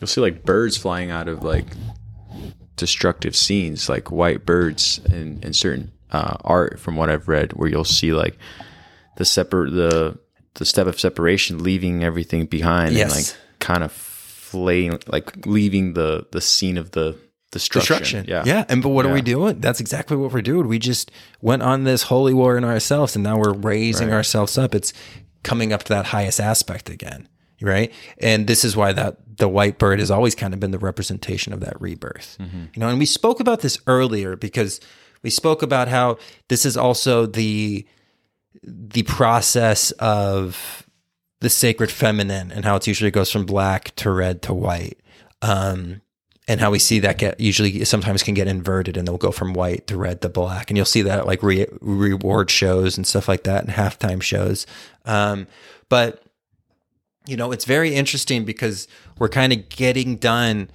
You'll 0.00 0.08
see 0.08 0.20
like 0.20 0.44
birds 0.44 0.76
flying 0.76 1.10
out 1.10 1.28
of 1.28 1.44
like 1.44 1.66
destructive 2.76 3.36
scenes, 3.36 3.88
like 3.88 4.10
white 4.10 4.44
birds 4.44 5.00
and 5.10 5.44
in 5.44 5.52
certain 5.52 5.92
uh, 6.10 6.36
art 6.42 6.78
from 6.80 6.96
what 6.96 7.08
I've 7.10 7.28
read, 7.28 7.52
where 7.52 7.68
you'll 7.68 7.84
see 7.84 8.12
like 8.12 8.38
the 9.16 9.24
separ 9.24 9.70
the 9.70 10.18
the 10.54 10.64
step 10.64 10.86
of 10.86 10.98
separation, 11.00 11.62
leaving 11.62 12.04
everything 12.04 12.46
behind, 12.46 12.94
Yes. 12.94 13.02
and 13.16 13.24
like 13.26 13.58
kind 13.60 13.82
of 13.84 13.92
flaying, 13.92 14.98
like 15.06 15.46
leaving 15.46 15.94
the 15.94 16.26
the 16.32 16.40
scene 16.40 16.76
of 16.78 16.90
the 16.92 17.16
destruction. 17.52 18.22
destruction. 18.22 18.24
Yeah, 18.28 18.42
Yeah. 18.44 18.64
And 18.68 18.82
but 18.82 18.88
what 18.90 19.06
are 19.06 19.12
we 19.12 19.22
doing? 19.22 19.60
That's 19.60 19.80
exactly 19.80 20.16
what 20.16 20.32
we're 20.32 20.42
doing. 20.42 20.66
We 20.66 20.78
just 20.78 21.10
went 21.40 21.62
on 21.62 21.84
this 21.84 22.04
holy 22.04 22.34
war 22.34 22.56
in 22.56 22.64
ourselves 22.64 23.14
and 23.14 23.22
now 23.22 23.38
we're 23.38 23.52
raising 23.52 24.12
ourselves 24.12 24.58
up. 24.58 24.74
It's 24.74 24.92
coming 25.44 25.72
up 25.72 25.84
to 25.84 25.88
that 25.90 26.06
highest 26.06 26.40
aspect 26.40 26.90
again. 26.90 27.28
Right. 27.60 27.92
And 28.18 28.48
this 28.48 28.64
is 28.64 28.76
why 28.76 28.92
that 28.92 29.18
the 29.36 29.48
white 29.48 29.78
bird 29.78 30.00
has 30.00 30.10
always 30.10 30.34
kind 30.34 30.52
of 30.52 30.58
been 30.58 30.72
the 30.72 30.78
representation 30.78 31.52
of 31.52 31.60
that 31.60 31.80
rebirth. 31.80 32.36
You 32.40 32.80
know, 32.80 32.88
and 32.88 32.98
we 32.98 33.06
spoke 33.06 33.38
about 33.38 33.60
this 33.60 33.78
earlier 33.86 34.34
because 34.34 34.80
we 35.22 35.30
spoke 35.30 35.62
about 35.62 35.88
how 35.88 36.18
this 36.48 36.66
is 36.66 36.76
also 36.76 37.26
the 37.26 37.86
the 38.64 39.02
process 39.04 39.90
of 39.92 40.86
the 41.40 41.50
sacred 41.50 41.90
feminine 41.90 42.52
and 42.52 42.64
how 42.64 42.76
it 42.76 42.86
usually 42.86 43.10
goes 43.10 43.30
from 43.30 43.44
black 43.46 43.94
to 43.96 44.10
red 44.10 44.42
to 44.42 44.54
white. 44.54 44.98
Um, 45.40 46.00
and 46.48 46.60
how 46.60 46.70
we 46.70 46.78
see 46.78 46.98
that 47.00 47.18
get 47.18 47.38
usually 47.38 47.84
sometimes 47.84 48.22
can 48.22 48.34
get 48.34 48.48
inverted 48.48 48.96
and 48.96 49.06
they'll 49.06 49.16
go 49.16 49.30
from 49.30 49.54
white 49.54 49.86
to 49.86 49.96
red 49.96 50.20
to 50.22 50.28
black. 50.28 50.70
And 50.70 50.76
you'll 50.76 50.86
see 50.86 51.02
that 51.02 51.20
at 51.20 51.26
like 51.26 51.42
re- 51.42 51.68
reward 51.80 52.50
shows 52.50 52.96
and 52.96 53.06
stuff 53.06 53.28
like 53.28 53.44
that 53.44 53.64
and 53.64 53.72
halftime 53.72 54.20
shows. 54.20 54.66
Um, 55.04 55.46
but 55.88 56.22
you 57.26 57.36
know, 57.36 57.52
it's 57.52 57.64
very 57.64 57.94
interesting 57.94 58.44
because 58.44 58.88
we're 59.18 59.28
kind 59.28 59.52
of 59.52 59.68
getting 59.68 60.16
done. 60.16 60.68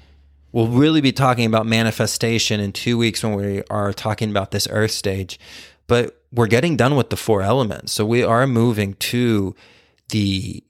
We'll 0.53 0.69
really 0.69 1.01
be 1.01 1.11
talking 1.11 1.45
about 1.45 1.65
manifestation 1.65 2.61
in 2.61 2.71
two 2.71 2.97
weeks 2.97 3.21
when 3.21 3.35
we 3.35 3.63
are 3.69 3.91
talking 3.91 4.29
about 4.29 4.51
this 4.51 4.67
earth 4.71 4.91
stage, 4.91 5.37
but 5.87 6.21
we're 6.31 6.47
getting 6.47 6.77
done 6.77 6.95
with 6.95 7.09
the 7.09 7.17
four 7.17 7.41
elements. 7.41 7.91
So 7.91 8.05
we 8.05 8.23
are 8.23 8.47
moving 8.47 8.93
to 8.93 9.53
the 10.09 10.63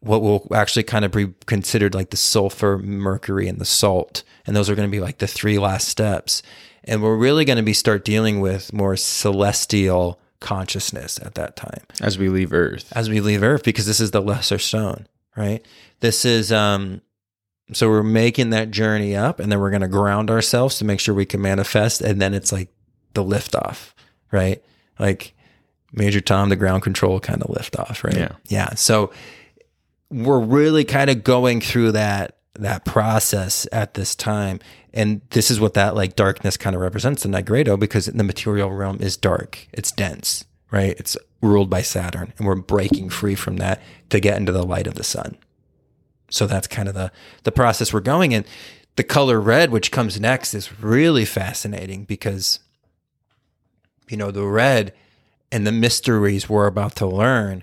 what 0.00 0.22
will 0.22 0.46
actually 0.54 0.82
kind 0.82 1.04
of 1.04 1.12
be 1.12 1.32
considered 1.46 1.94
like 1.94 2.10
the 2.10 2.16
sulfur, 2.16 2.78
mercury, 2.78 3.48
and 3.48 3.58
the 3.58 3.64
salt. 3.64 4.22
And 4.46 4.54
those 4.56 4.70
are 4.70 4.74
going 4.74 4.88
to 4.88 4.92
be 4.92 5.00
like 5.00 5.18
the 5.18 5.26
three 5.26 5.58
last 5.58 5.88
steps. 5.88 6.42
And 6.84 7.02
we're 7.02 7.16
really 7.16 7.44
going 7.44 7.56
to 7.56 7.62
be 7.62 7.72
start 7.72 8.04
dealing 8.04 8.40
with 8.40 8.72
more 8.72 8.96
celestial 8.96 10.20
consciousness 10.40 11.18
at 11.22 11.34
that 11.36 11.56
time 11.56 11.80
as 12.02 12.18
we 12.18 12.28
leave 12.28 12.52
Earth. 12.52 12.92
as 12.92 13.08
we 13.08 13.20
leave 13.20 13.42
Earth 13.42 13.64
because 13.64 13.86
this 13.86 14.00
is 14.00 14.10
the 14.10 14.20
lesser 14.20 14.58
stone, 14.58 15.06
right? 15.36 15.64
This 16.00 16.26
is 16.26 16.52
um 16.52 17.00
so 17.72 17.88
we're 17.88 18.02
making 18.02 18.50
that 18.50 18.70
journey 18.70 19.16
up 19.16 19.40
and 19.40 19.50
then 19.50 19.58
we're 19.58 19.70
going 19.70 19.80
to 19.80 19.88
ground 19.88 20.30
ourselves 20.30 20.76
to 20.78 20.84
make 20.84 21.00
sure 21.00 21.14
we 21.14 21.24
can 21.24 21.40
manifest 21.40 22.02
and 22.02 22.20
then 22.20 22.34
it's 22.34 22.52
like 22.52 22.68
the 23.14 23.24
liftoff, 23.24 23.94
right? 24.30 24.62
Like 24.98 25.34
Major 25.92 26.20
Tom 26.20 26.50
the 26.50 26.56
ground 26.56 26.82
control 26.82 27.20
kind 27.20 27.42
of 27.42 27.48
liftoff, 27.48 28.04
right? 28.04 28.16
Yeah. 28.16 28.32
Yeah. 28.48 28.74
So 28.74 29.12
we're 30.22 30.40
really 30.40 30.84
kind 30.84 31.10
of 31.10 31.24
going 31.24 31.60
through 31.60 31.92
that 31.92 32.36
that 32.54 32.84
process 32.84 33.66
at 33.72 33.94
this 33.94 34.14
time. 34.14 34.60
And 34.92 35.22
this 35.30 35.50
is 35.50 35.58
what 35.58 35.74
that 35.74 35.96
like 35.96 36.14
darkness 36.14 36.56
kind 36.56 36.76
of 36.76 36.82
represents 36.82 37.24
the 37.24 37.28
nigredo 37.28 37.78
because 37.78 38.06
the 38.06 38.22
material 38.22 38.70
realm 38.70 38.98
is 39.00 39.16
dark. 39.16 39.66
It's 39.72 39.90
dense 39.90 40.44
right? 40.74 40.96
It's 40.98 41.16
ruled 41.40 41.70
by 41.70 41.82
saturn 41.82 42.32
and 42.36 42.46
we're 42.48 42.56
breaking 42.56 43.08
free 43.08 43.36
from 43.36 43.58
that 43.58 43.80
to 44.10 44.18
get 44.18 44.36
into 44.36 44.50
the 44.50 44.66
light 44.66 44.88
of 44.88 44.96
the 44.96 45.04
sun. 45.04 45.36
So 46.30 46.48
that's 46.48 46.66
kind 46.66 46.88
of 46.88 46.94
the 46.94 47.12
the 47.44 47.52
process 47.52 47.92
we're 47.92 48.00
going 48.00 48.32
in. 48.32 48.44
The 48.96 49.04
color 49.04 49.40
red 49.40 49.70
which 49.70 49.92
comes 49.92 50.18
next 50.18 50.52
is 50.52 50.80
really 50.80 51.24
fascinating 51.24 52.04
because 52.04 52.58
you 54.08 54.16
know 54.16 54.32
the 54.32 54.46
red 54.46 54.92
and 55.52 55.64
the 55.64 55.72
mysteries 55.72 56.48
we're 56.48 56.66
about 56.66 56.96
to 56.96 57.06
learn 57.06 57.62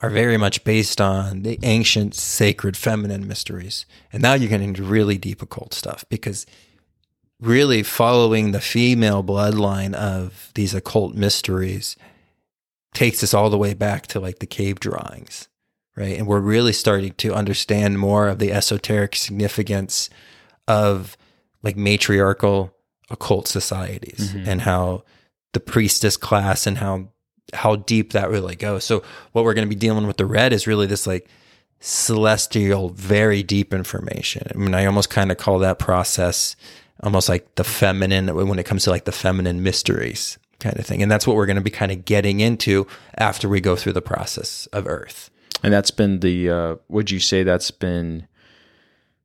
are 0.00 0.10
very 0.10 0.36
much 0.36 0.62
based 0.64 1.00
on 1.00 1.42
the 1.42 1.58
ancient 1.62 2.14
sacred 2.14 2.76
feminine 2.76 3.26
mysteries. 3.26 3.84
And 4.12 4.22
now 4.22 4.34
you're 4.34 4.48
getting 4.48 4.68
into 4.68 4.84
really 4.84 5.18
deep 5.18 5.42
occult 5.42 5.74
stuff 5.74 6.04
because 6.08 6.46
really 7.40 7.82
following 7.82 8.52
the 8.52 8.60
female 8.60 9.24
bloodline 9.24 9.94
of 9.94 10.50
these 10.54 10.74
occult 10.74 11.14
mysteries 11.14 11.96
takes 12.94 13.22
us 13.22 13.34
all 13.34 13.50
the 13.50 13.58
way 13.58 13.74
back 13.74 14.06
to 14.08 14.20
like 14.20 14.38
the 14.38 14.46
cave 14.46 14.80
drawings, 14.80 15.48
right? 15.96 16.16
And 16.16 16.26
we're 16.26 16.40
really 16.40 16.72
starting 16.72 17.12
to 17.14 17.34
understand 17.34 17.98
more 17.98 18.28
of 18.28 18.38
the 18.38 18.52
esoteric 18.52 19.16
significance 19.16 20.10
of 20.66 21.16
like 21.62 21.76
matriarchal 21.76 22.72
occult 23.10 23.48
societies 23.48 24.32
mm-hmm. 24.32 24.48
and 24.48 24.62
how 24.62 25.02
the 25.54 25.60
priestess 25.60 26.16
class 26.16 26.66
and 26.66 26.78
how 26.78 27.08
how 27.54 27.76
deep 27.76 28.12
that 28.12 28.30
really 28.30 28.56
goes. 28.56 28.84
So 28.84 29.02
what 29.32 29.44
we're 29.44 29.54
going 29.54 29.68
to 29.68 29.74
be 29.74 29.78
dealing 29.78 30.06
with 30.06 30.16
the 30.16 30.26
red 30.26 30.52
is 30.52 30.66
really 30.66 30.86
this 30.86 31.06
like 31.06 31.28
celestial, 31.80 32.90
very 32.90 33.42
deep 33.42 33.72
information. 33.72 34.46
I 34.54 34.58
mean, 34.58 34.74
I 34.74 34.86
almost 34.86 35.10
kind 35.10 35.30
of 35.30 35.38
call 35.38 35.58
that 35.60 35.78
process 35.78 36.56
almost 37.02 37.28
like 37.28 37.54
the 37.54 37.64
feminine 37.64 38.34
when 38.34 38.58
it 38.58 38.66
comes 38.66 38.84
to 38.84 38.90
like 38.90 39.04
the 39.04 39.12
feminine 39.12 39.62
mysteries 39.62 40.38
kind 40.58 40.78
of 40.78 40.86
thing. 40.86 41.02
And 41.02 41.10
that's 41.10 41.26
what 41.26 41.36
we're 41.36 41.46
going 41.46 41.56
to 41.56 41.62
be 41.62 41.70
kind 41.70 41.92
of 41.92 42.04
getting 42.04 42.40
into 42.40 42.86
after 43.16 43.48
we 43.48 43.60
go 43.60 43.76
through 43.76 43.92
the 43.92 44.02
process 44.02 44.66
of 44.72 44.86
Earth. 44.86 45.30
And 45.62 45.72
that's 45.72 45.90
been 45.90 46.20
the 46.20 46.50
uh 46.50 46.76
would 46.88 47.10
you 47.10 47.18
say 47.20 47.42
that's 47.42 47.70
been 47.70 48.28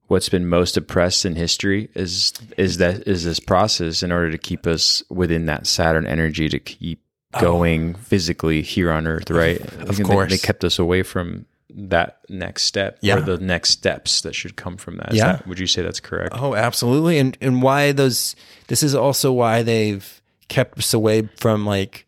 what's 0.08 0.30
been 0.30 0.48
most 0.48 0.78
oppressed 0.78 1.26
in 1.26 1.36
history 1.36 1.90
is 1.94 2.34
is 2.58 2.78
that 2.78 3.08
is 3.08 3.24
this 3.24 3.40
process 3.40 4.04
in 4.04 4.12
order 4.12 4.32
to 4.32 4.38
keep 4.38 4.66
us 4.66 5.04
within 5.10 5.46
that 5.46 5.68
Saturn 5.68 6.06
energy 6.08 6.50
to 6.50 6.60
keep 6.60 7.03
going 7.40 7.96
physically 7.96 8.62
here 8.62 8.92
on 8.92 9.08
Earth, 9.08 9.30
right? 9.32 9.60
Of 9.62 10.00
I 10.00 10.04
course. 10.04 10.30
they, 10.30 10.36
they 10.38 10.42
kept 10.42 10.64
us 10.64 10.80
away 10.80 11.04
from 11.04 11.46
that 11.76 12.20
next 12.30 12.64
step 12.64 13.00
Yeah. 13.02 13.18
or 13.18 13.22
the 13.22 13.38
next 13.40 13.72
steps 13.72 14.22
that 14.22 14.36
should 14.36 14.56
come 14.56 14.78
from 14.78 14.98
that. 14.98 15.12
Is 15.12 15.18
Yeah. 15.18 15.34
that- 15.34 15.48
would 15.48 15.58
you 15.60 15.66
say 15.68 15.82
that's 15.82 16.00
correct? 16.00 16.34
Oh, 16.38 16.54
absolutely. 16.56 17.18
And 17.18 17.36
and 17.42 17.62
why 17.64 17.92
those 17.92 18.36
this 18.68 18.84
is 18.84 18.94
also 18.94 19.32
why 19.32 19.64
they've 19.64 20.22
kept 20.50 20.78
us 20.78 20.94
away 20.94 21.30
from 21.38 21.66
like 21.66 22.06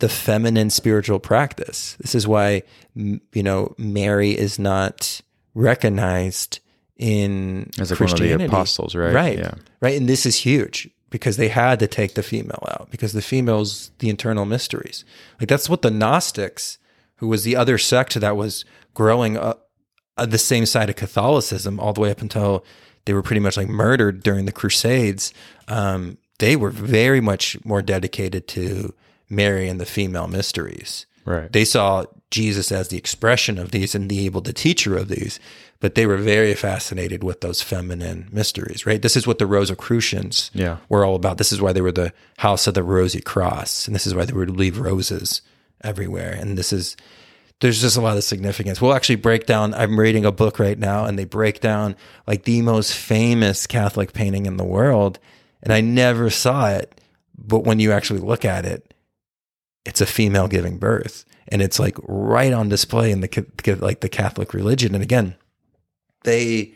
the 0.00 0.08
feminine 0.10 0.68
spiritual 0.68 1.18
practice. 1.18 1.96
This 2.00 2.14
is 2.14 2.28
why 2.28 2.62
you 2.94 3.42
know 3.42 3.74
Mary 3.78 4.32
is 4.36 4.58
not 4.58 5.22
recognized 5.54 6.60
in 6.98 7.70
As 7.78 7.90
like 7.90 7.98
one 8.00 8.10
of 8.10 8.10
the 8.10 8.16
Christianity. 8.18 8.44
apostles, 8.44 8.94
right? 8.94 9.14
Right. 9.14 9.38
Yeah. 9.38 9.54
Right. 9.80 9.96
And 9.96 10.08
this 10.08 10.26
is 10.26 10.36
huge 10.36 10.90
because 11.10 11.36
they 11.36 11.48
had 11.48 11.78
to 11.80 11.86
take 11.86 12.14
the 12.14 12.22
female 12.22 12.64
out 12.70 12.88
because 12.90 13.12
the 13.12 13.22
female's 13.22 13.90
the 13.98 14.08
internal 14.08 14.46
mysteries. 14.46 15.04
Like 15.38 15.48
that's 15.48 15.68
what 15.68 15.82
the 15.82 15.90
Gnostics, 15.90 16.78
who 17.16 17.28
was 17.28 17.44
the 17.44 17.56
other 17.56 17.78
sect 17.78 18.14
that 18.14 18.36
was 18.36 18.64
growing 18.94 19.36
up 19.36 19.68
uh, 20.16 20.26
the 20.26 20.38
same 20.38 20.66
side 20.66 20.90
of 20.90 20.96
Catholicism 20.96 21.80
all 21.80 21.92
the 21.92 22.00
way 22.00 22.10
up 22.10 22.20
until 22.20 22.64
they 23.04 23.12
were 23.12 23.22
pretty 23.22 23.40
much 23.40 23.56
like 23.56 23.68
murdered 23.68 24.22
during 24.22 24.44
the 24.44 24.52
Crusades. 24.52 25.32
Um, 25.68 26.18
they 26.38 26.56
were 26.56 26.70
very 26.70 27.20
much 27.20 27.62
more 27.64 27.82
dedicated 27.82 28.48
to 28.48 28.94
Mary 29.28 29.68
and 29.68 29.80
the 29.80 29.86
female 29.86 30.26
mysteries. 30.26 31.06
Right. 31.24 31.52
They 31.52 31.64
saw 31.64 32.04
Jesus 32.30 32.70
as 32.70 32.88
the 32.88 32.96
expression 32.98 33.58
of 33.58 33.70
these 33.72 33.94
and 33.94 34.08
the 34.08 34.24
able 34.24 34.40
to 34.42 34.52
teacher 34.52 34.96
of 34.96 35.08
these, 35.08 35.40
but 35.80 35.94
they 35.94 36.06
were 36.06 36.16
very 36.16 36.54
fascinated 36.54 37.24
with 37.24 37.40
those 37.40 37.62
feminine 37.62 38.28
mysteries, 38.30 38.86
right? 38.86 39.02
This 39.02 39.16
is 39.16 39.26
what 39.26 39.38
the 39.38 39.46
Rosicrucians 39.46 40.50
Yeah. 40.54 40.76
were 40.88 41.04
all 41.04 41.16
about. 41.16 41.38
This 41.38 41.52
is 41.52 41.60
why 41.60 41.72
they 41.72 41.80
were 41.80 41.90
the 41.92 42.12
house 42.38 42.66
of 42.66 42.74
the 42.74 42.82
rosy 42.82 43.20
cross, 43.20 43.86
and 43.86 43.94
this 43.94 44.06
is 44.06 44.14
why 44.14 44.24
they 44.26 44.32
would 44.32 44.56
leave 44.56 44.78
roses 44.78 45.42
everywhere. 45.82 46.32
And 46.38 46.56
this 46.58 46.72
is 46.72 46.96
there's 47.60 47.82
just 47.82 47.96
a 47.98 48.00
lot 48.00 48.16
of 48.16 48.24
significance. 48.24 48.80
We'll 48.80 48.94
actually 48.94 49.16
break 49.16 49.44
down. 49.44 49.74
I'm 49.74 50.00
reading 50.00 50.24
a 50.24 50.32
book 50.32 50.58
right 50.58 50.78
now, 50.78 51.04
and 51.04 51.18
they 51.18 51.26
break 51.26 51.60
down 51.60 51.94
like 52.26 52.44
the 52.44 52.62
most 52.62 52.94
famous 52.94 53.66
Catholic 53.66 54.14
painting 54.14 54.46
in 54.46 54.56
the 54.56 54.64
world. 54.64 55.18
And 55.62 55.70
I 55.70 55.82
never 55.82 56.30
saw 56.30 56.70
it, 56.70 56.98
but 57.36 57.64
when 57.64 57.78
you 57.78 57.92
actually 57.92 58.20
look 58.20 58.46
at 58.46 58.64
it, 58.64 58.94
it's 59.84 60.00
a 60.00 60.06
female 60.06 60.48
giving 60.48 60.78
birth, 60.78 61.26
and 61.50 61.60
it's 61.62 61.78
like 61.78 61.96
right 62.02 62.52
on 62.52 62.68
display 62.68 63.10
in 63.10 63.20
the 63.20 63.78
like 63.80 64.00
the 64.00 64.08
Catholic 64.08 64.54
religion. 64.54 64.94
And 64.94 65.02
again, 65.02 65.34
they 66.24 66.74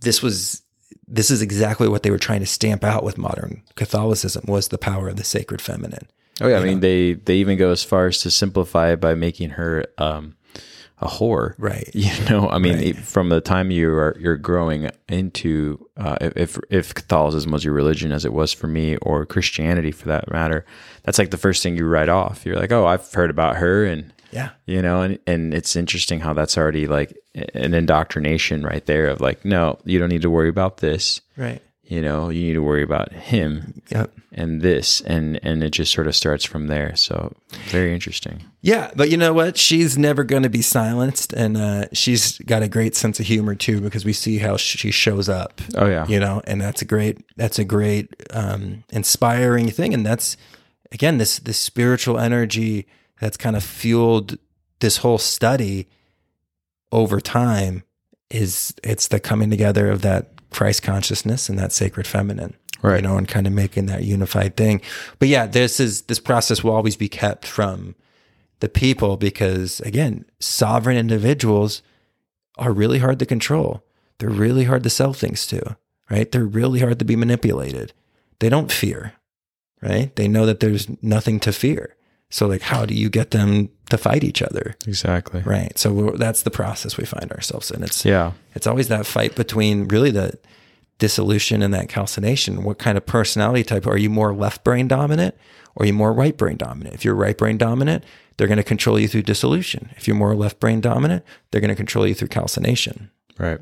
this 0.00 0.22
was 0.22 0.62
this 1.06 1.30
is 1.30 1.42
exactly 1.42 1.88
what 1.88 2.02
they 2.02 2.10
were 2.10 2.18
trying 2.18 2.40
to 2.40 2.46
stamp 2.46 2.84
out 2.84 3.04
with 3.04 3.18
modern 3.18 3.62
Catholicism 3.74 4.44
was 4.46 4.68
the 4.68 4.78
power 4.78 5.08
of 5.08 5.16
the 5.16 5.24
sacred 5.24 5.60
feminine. 5.60 6.08
Oh 6.40 6.48
yeah, 6.48 6.58
I 6.58 6.64
mean 6.64 6.80
they 6.80 7.14
they 7.14 7.36
even 7.36 7.58
go 7.58 7.70
as 7.70 7.84
far 7.84 8.06
as 8.06 8.18
to 8.18 8.30
simplify 8.30 8.92
it 8.92 9.00
by 9.00 9.14
making 9.14 9.50
her 9.50 9.84
um, 9.98 10.36
a 11.00 11.06
whore. 11.08 11.54
Right. 11.58 11.88
You 11.94 12.10
know, 12.28 12.48
I 12.48 12.58
mean, 12.58 12.76
Right. 12.78 12.96
from 12.96 13.28
the 13.30 13.40
time 13.40 13.70
you 13.70 13.90
are 13.92 14.16
you're 14.18 14.36
growing 14.36 14.90
into 15.08 15.86
uh, 15.96 16.16
if 16.20 16.58
if 16.70 16.94
Catholicism 16.94 17.50
was 17.52 17.64
your 17.64 17.74
religion, 17.74 18.12
as 18.12 18.24
it 18.24 18.32
was 18.32 18.52
for 18.52 18.66
me, 18.66 18.96
or 18.98 19.24
Christianity 19.26 19.92
for 19.92 20.08
that 20.08 20.30
matter, 20.30 20.64
that's 21.04 21.18
like 21.18 21.30
the 21.30 21.36
first 21.38 21.62
thing 21.62 21.76
you 21.76 21.86
write 21.86 22.08
off. 22.08 22.44
You're 22.46 22.56
like, 22.56 22.72
oh, 22.72 22.86
I've 22.86 23.10
heard 23.12 23.30
about 23.30 23.56
her, 23.56 23.84
and 23.84 24.12
Yeah. 24.30 24.50
you 24.66 24.82
know, 24.82 25.02
and 25.02 25.18
and 25.26 25.54
it's 25.54 25.74
interesting 25.76 26.20
how 26.20 26.32
that's 26.34 26.56
already 26.58 26.86
like 26.86 27.16
an 27.54 27.74
indoctrination 27.74 28.62
right 28.62 28.84
there 28.86 29.06
of 29.08 29.20
like, 29.20 29.44
no, 29.44 29.78
you 29.84 29.98
don't 29.98 30.08
need 30.10 30.22
to 30.22 30.30
worry 30.30 30.48
about 30.48 30.78
this. 30.78 31.20
Right. 31.36 31.62
You 31.90 32.00
know, 32.00 32.28
you 32.28 32.42
need 32.44 32.54
to 32.54 32.62
worry 32.62 32.84
about 32.84 33.12
him 33.12 33.82
Yep. 33.90 34.12
and 34.32 34.60
this, 34.62 35.00
and 35.00 35.40
and 35.42 35.64
it 35.64 35.70
just 35.70 35.92
sort 35.92 36.06
of 36.06 36.14
starts 36.14 36.44
from 36.44 36.68
there. 36.68 36.94
So 36.94 37.34
very 37.68 37.92
interesting. 37.92 38.44
Yeah, 38.60 38.92
but 38.94 39.10
you 39.10 39.16
know 39.16 39.32
what? 39.34 39.58
She's 39.58 39.98
never 39.98 40.22
going 40.22 40.44
to 40.44 40.48
be 40.48 40.62
silenced, 40.62 41.32
and 41.32 41.56
uh, 41.56 41.86
she's 41.92 42.38
got 42.38 42.62
a 42.62 42.68
great 42.68 42.94
sense 42.94 43.18
of 43.18 43.26
humor 43.26 43.56
too, 43.56 43.80
because 43.80 44.04
we 44.04 44.12
see 44.12 44.38
how 44.38 44.56
she 44.56 44.92
shows 44.92 45.28
up. 45.28 45.60
Oh 45.76 45.86
yeah, 45.86 46.06
You 46.06 46.20
know, 46.20 46.40
and 46.46 46.60
that's 46.60 46.80
a 46.80 46.84
great, 46.84 47.18
that's 47.36 47.58
a 47.58 47.64
great, 47.64 48.14
um, 48.30 48.84
inspiring 48.90 49.68
thing, 49.70 49.92
and 49.92 50.06
that's 50.06 50.36
again 50.92 51.18
this 51.18 51.40
this 51.40 51.58
spiritual 51.58 52.20
energy 52.20 52.86
that's 53.20 53.36
kind 53.36 53.56
of 53.56 53.64
fueled 53.64 54.38
this 54.78 54.98
whole 54.98 55.18
study 55.18 55.88
over 56.92 57.20
time. 57.20 57.82
Is 58.30 58.72
it's 58.84 59.08
the 59.08 59.18
coming 59.18 59.50
together 59.50 59.90
of 59.90 60.02
that 60.02 60.28
Christ 60.50 60.82
consciousness 60.82 61.48
and 61.48 61.58
that 61.58 61.72
sacred 61.72 62.06
feminine 62.06 62.56
right. 62.82 62.96
you 62.96 63.02
know, 63.02 63.16
and 63.16 63.28
kind 63.28 63.46
of 63.46 63.52
making 63.52 63.86
that 63.86 64.04
unified 64.04 64.56
thing. 64.56 64.80
But 65.18 65.28
yeah, 65.28 65.46
this 65.46 65.80
is 65.80 66.02
this 66.02 66.20
process 66.20 66.62
will 66.64 66.74
always 66.74 66.96
be 66.96 67.08
kept 67.08 67.46
from 67.46 67.94
the 68.60 68.68
people 68.68 69.16
because 69.16 69.80
again, 69.80 70.24
sovereign 70.38 70.96
individuals 70.96 71.82
are 72.58 72.72
really 72.72 72.98
hard 72.98 73.18
to 73.18 73.26
control. 73.26 73.82
They're 74.18 74.28
really 74.28 74.64
hard 74.64 74.82
to 74.82 74.90
sell 74.90 75.12
things 75.12 75.46
to, 75.46 75.76
right? 76.10 76.30
They're 76.30 76.44
really 76.44 76.80
hard 76.80 76.98
to 76.98 77.04
be 77.04 77.16
manipulated. 77.16 77.92
They 78.38 78.48
don't 78.48 78.72
fear, 78.72 79.14
right? 79.80 80.14
They 80.16 80.28
know 80.28 80.46
that 80.46 80.60
there's 80.60 80.88
nothing 81.02 81.40
to 81.40 81.52
fear. 81.52 81.96
So 82.30 82.46
like 82.46 82.62
how 82.62 82.86
do 82.86 82.94
you 82.94 83.10
get 83.10 83.30
them 83.32 83.68
to 83.90 83.98
fight 83.98 84.22
each 84.24 84.40
other? 84.40 84.76
exactly. 84.86 85.42
Right. 85.42 85.76
So 85.78 86.12
that's 86.16 86.42
the 86.42 86.50
process 86.50 86.96
we 86.96 87.04
find 87.04 87.30
ourselves 87.32 87.70
in. 87.70 87.82
It's 87.82 88.04
Yeah. 88.04 88.32
it's 88.54 88.66
always 88.66 88.88
that 88.88 89.04
fight 89.06 89.34
between 89.34 89.88
really 89.88 90.10
the 90.12 90.38
dissolution 90.98 91.62
and 91.62 91.72
that 91.74 91.88
calcination. 91.88 92.62
What 92.62 92.78
kind 92.78 92.96
of 92.98 93.04
personality 93.06 93.64
type 93.64 93.86
are 93.86 93.96
you 93.98 94.10
more 94.10 94.34
left 94.34 94.62
brain 94.64 94.86
dominant 94.86 95.34
or 95.74 95.82
are 95.82 95.86
you 95.86 95.92
more 95.92 96.12
right 96.12 96.36
brain 96.36 96.56
dominant? 96.56 96.94
If 96.94 97.04
you're 97.04 97.14
right 97.14 97.36
brain 97.36 97.56
dominant, 97.58 98.04
they're 98.36 98.46
going 98.48 98.58
to 98.58 98.62
control 98.64 98.98
you 98.98 99.08
through 99.08 99.22
dissolution. 99.22 99.90
If 99.96 100.06
you're 100.06 100.16
more 100.16 100.34
left 100.34 100.60
brain 100.60 100.80
dominant, 100.80 101.24
they're 101.50 101.60
going 101.60 101.70
to 101.70 101.74
control 101.76 102.06
you 102.06 102.14
through 102.14 102.28
calcination. 102.28 103.10
Right. 103.38 103.60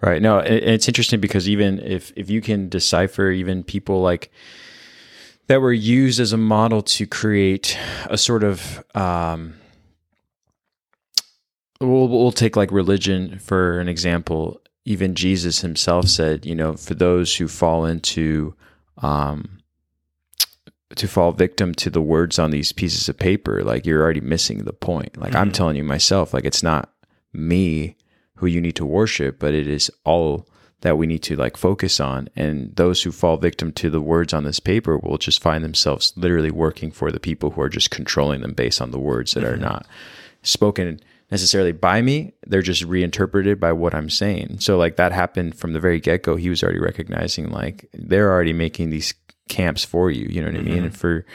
Right. 0.00 0.22
No, 0.22 0.38
it's 0.38 0.86
interesting 0.88 1.20
because 1.20 1.48
even 1.48 1.80
if 1.80 2.12
if 2.16 2.30
you 2.30 2.40
can 2.40 2.68
decipher 2.68 3.30
even 3.30 3.64
people 3.64 4.00
like 4.00 4.30
that 5.48 5.60
were 5.60 5.72
used 5.72 6.20
as 6.20 6.32
a 6.32 6.36
model 6.36 6.82
to 6.82 7.06
create 7.06 7.76
a 8.06 8.16
sort 8.16 8.44
of 8.44 8.84
um 8.94 9.54
we'll, 11.80 12.08
we'll 12.08 12.32
take 12.32 12.56
like 12.56 12.70
religion 12.70 13.38
for 13.38 13.80
an 13.80 13.88
example. 13.88 14.60
Even 14.84 15.14
jesus 15.14 15.60
himself 15.60 16.06
said 16.08 16.46
you 16.46 16.54
know 16.54 16.72
for 16.72 16.94
those 16.94 17.36
who 17.36 17.46
fall 17.46 17.84
into 17.84 18.54
um 18.98 19.58
to 20.96 21.06
fall 21.06 21.32
victim 21.32 21.74
to 21.74 21.90
the 21.90 22.00
words 22.00 22.38
on 22.38 22.50
these 22.50 22.72
pieces 22.72 23.06
of 23.06 23.18
paper 23.18 23.62
like 23.62 23.84
you're 23.84 24.02
already 24.02 24.22
missing 24.22 24.64
the 24.64 24.72
point. 24.72 25.18
Like 25.18 25.34
i'm 25.34 25.52
telling 25.52 25.76
you 25.76 25.84
myself 25.84 26.32
like 26.32 26.46
it's 26.46 26.62
not 26.62 26.90
me 27.34 27.96
who 28.36 28.46
you 28.46 28.62
need 28.62 28.76
to 28.76 28.86
worship 28.86 29.38
but 29.38 29.52
it 29.52 29.68
is 29.68 29.90
all 30.04 30.48
that 30.82 30.96
we 30.96 31.06
need 31.06 31.22
to 31.24 31.36
like 31.36 31.56
focus 31.56 32.00
on. 32.00 32.28
And 32.36 32.74
those 32.76 33.02
who 33.02 33.10
fall 33.10 33.36
victim 33.36 33.72
to 33.72 33.90
the 33.90 34.00
words 34.00 34.32
on 34.32 34.44
this 34.44 34.60
paper 34.60 34.96
will 34.98 35.18
just 35.18 35.42
find 35.42 35.64
themselves 35.64 36.12
literally 36.16 36.50
working 36.50 36.90
for 36.90 37.10
the 37.10 37.20
people 37.20 37.50
who 37.50 37.60
are 37.60 37.68
just 37.68 37.90
controlling 37.90 38.40
them 38.40 38.52
based 38.52 38.80
on 38.80 38.90
the 38.90 38.98
words 38.98 39.34
that 39.34 39.44
are 39.44 39.52
mm-hmm. 39.52 39.62
not 39.62 39.86
spoken 40.42 41.00
necessarily 41.30 41.72
by 41.72 42.00
me. 42.00 42.32
They're 42.46 42.62
just 42.62 42.84
reinterpreted 42.84 43.60
by 43.60 43.72
what 43.72 43.94
i'm 43.94 44.10
saying. 44.10 44.60
So 44.60 44.78
like 44.78 44.96
that 44.96 45.12
happened 45.12 45.56
from 45.56 45.72
the 45.72 45.80
very 45.80 46.00
get-go. 46.00 46.36
He 46.36 46.48
was 46.48 46.62
already 46.62 46.80
recognizing 46.80 47.50
like 47.50 47.88
they're 47.92 48.32
already 48.32 48.52
making 48.52 48.90
these 48.90 49.14
camps 49.48 49.84
for 49.84 50.10
you. 50.10 50.26
You 50.28 50.42
know 50.42 50.50
what 50.50 50.60
i 50.60 50.62
mean? 50.62 50.84
And 50.84 50.96
for 50.96 51.26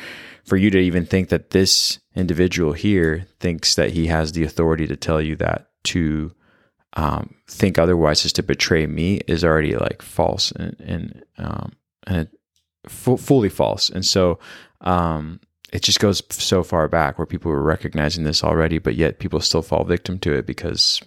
for 0.45 0.57
you 0.57 0.69
to 0.69 0.77
even 0.77 1.05
think 1.05 1.29
that 1.29 1.51
this 1.51 1.99
individual 2.15 2.73
here 2.73 3.27
thinks 3.39 3.75
that 3.75 3.91
he 3.91 4.07
has 4.07 4.31
the 4.31 4.43
authority 4.43 4.87
to 4.87 4.95
tell 4.95 5.21
you 5.21 5.35
that 5.37 5.69
to 5.83 6.33
um, 6.93 7.35
think 7.47 7.77
otherwise 7.77 8.25
is 8.25 8.33
to 8.33 8.43
betray 8.43 8.85
me 8.85 9.21
is 9.27 9.43
already 9.43 9.75
like 9.75 10.01
false 10.01 10.51
and 10.51 10.75
and 10.79 11.23
um, 11.37 11.73
and 12.05 12.27
fu- 12.87 13.17
fully 13.17 13.49
false. 13.49 13.89
And 13.89 14.05
so 14.05 14.39
um, 14.81 15.39
it 15.71 15.81
just 15.81 15.99
goes 15.99 16.21
so 16.29 16.63
far 16.63 16.87
back 16.87 17.17
where 17.17 17.25
people 17.25 17.51
were 17.51 17.63
recognizing 17.63 18.23
this 18.23 18.43
already, 18.43 18.77
but 18.77 18.95
yet 18.95 19.19
people 19.19 19.39
still 19.39 19.61
fall 19.61 19.83
victim 19.83 20.19
to 20.19 20.33
it 20.33 20.45
because 20.45 21.01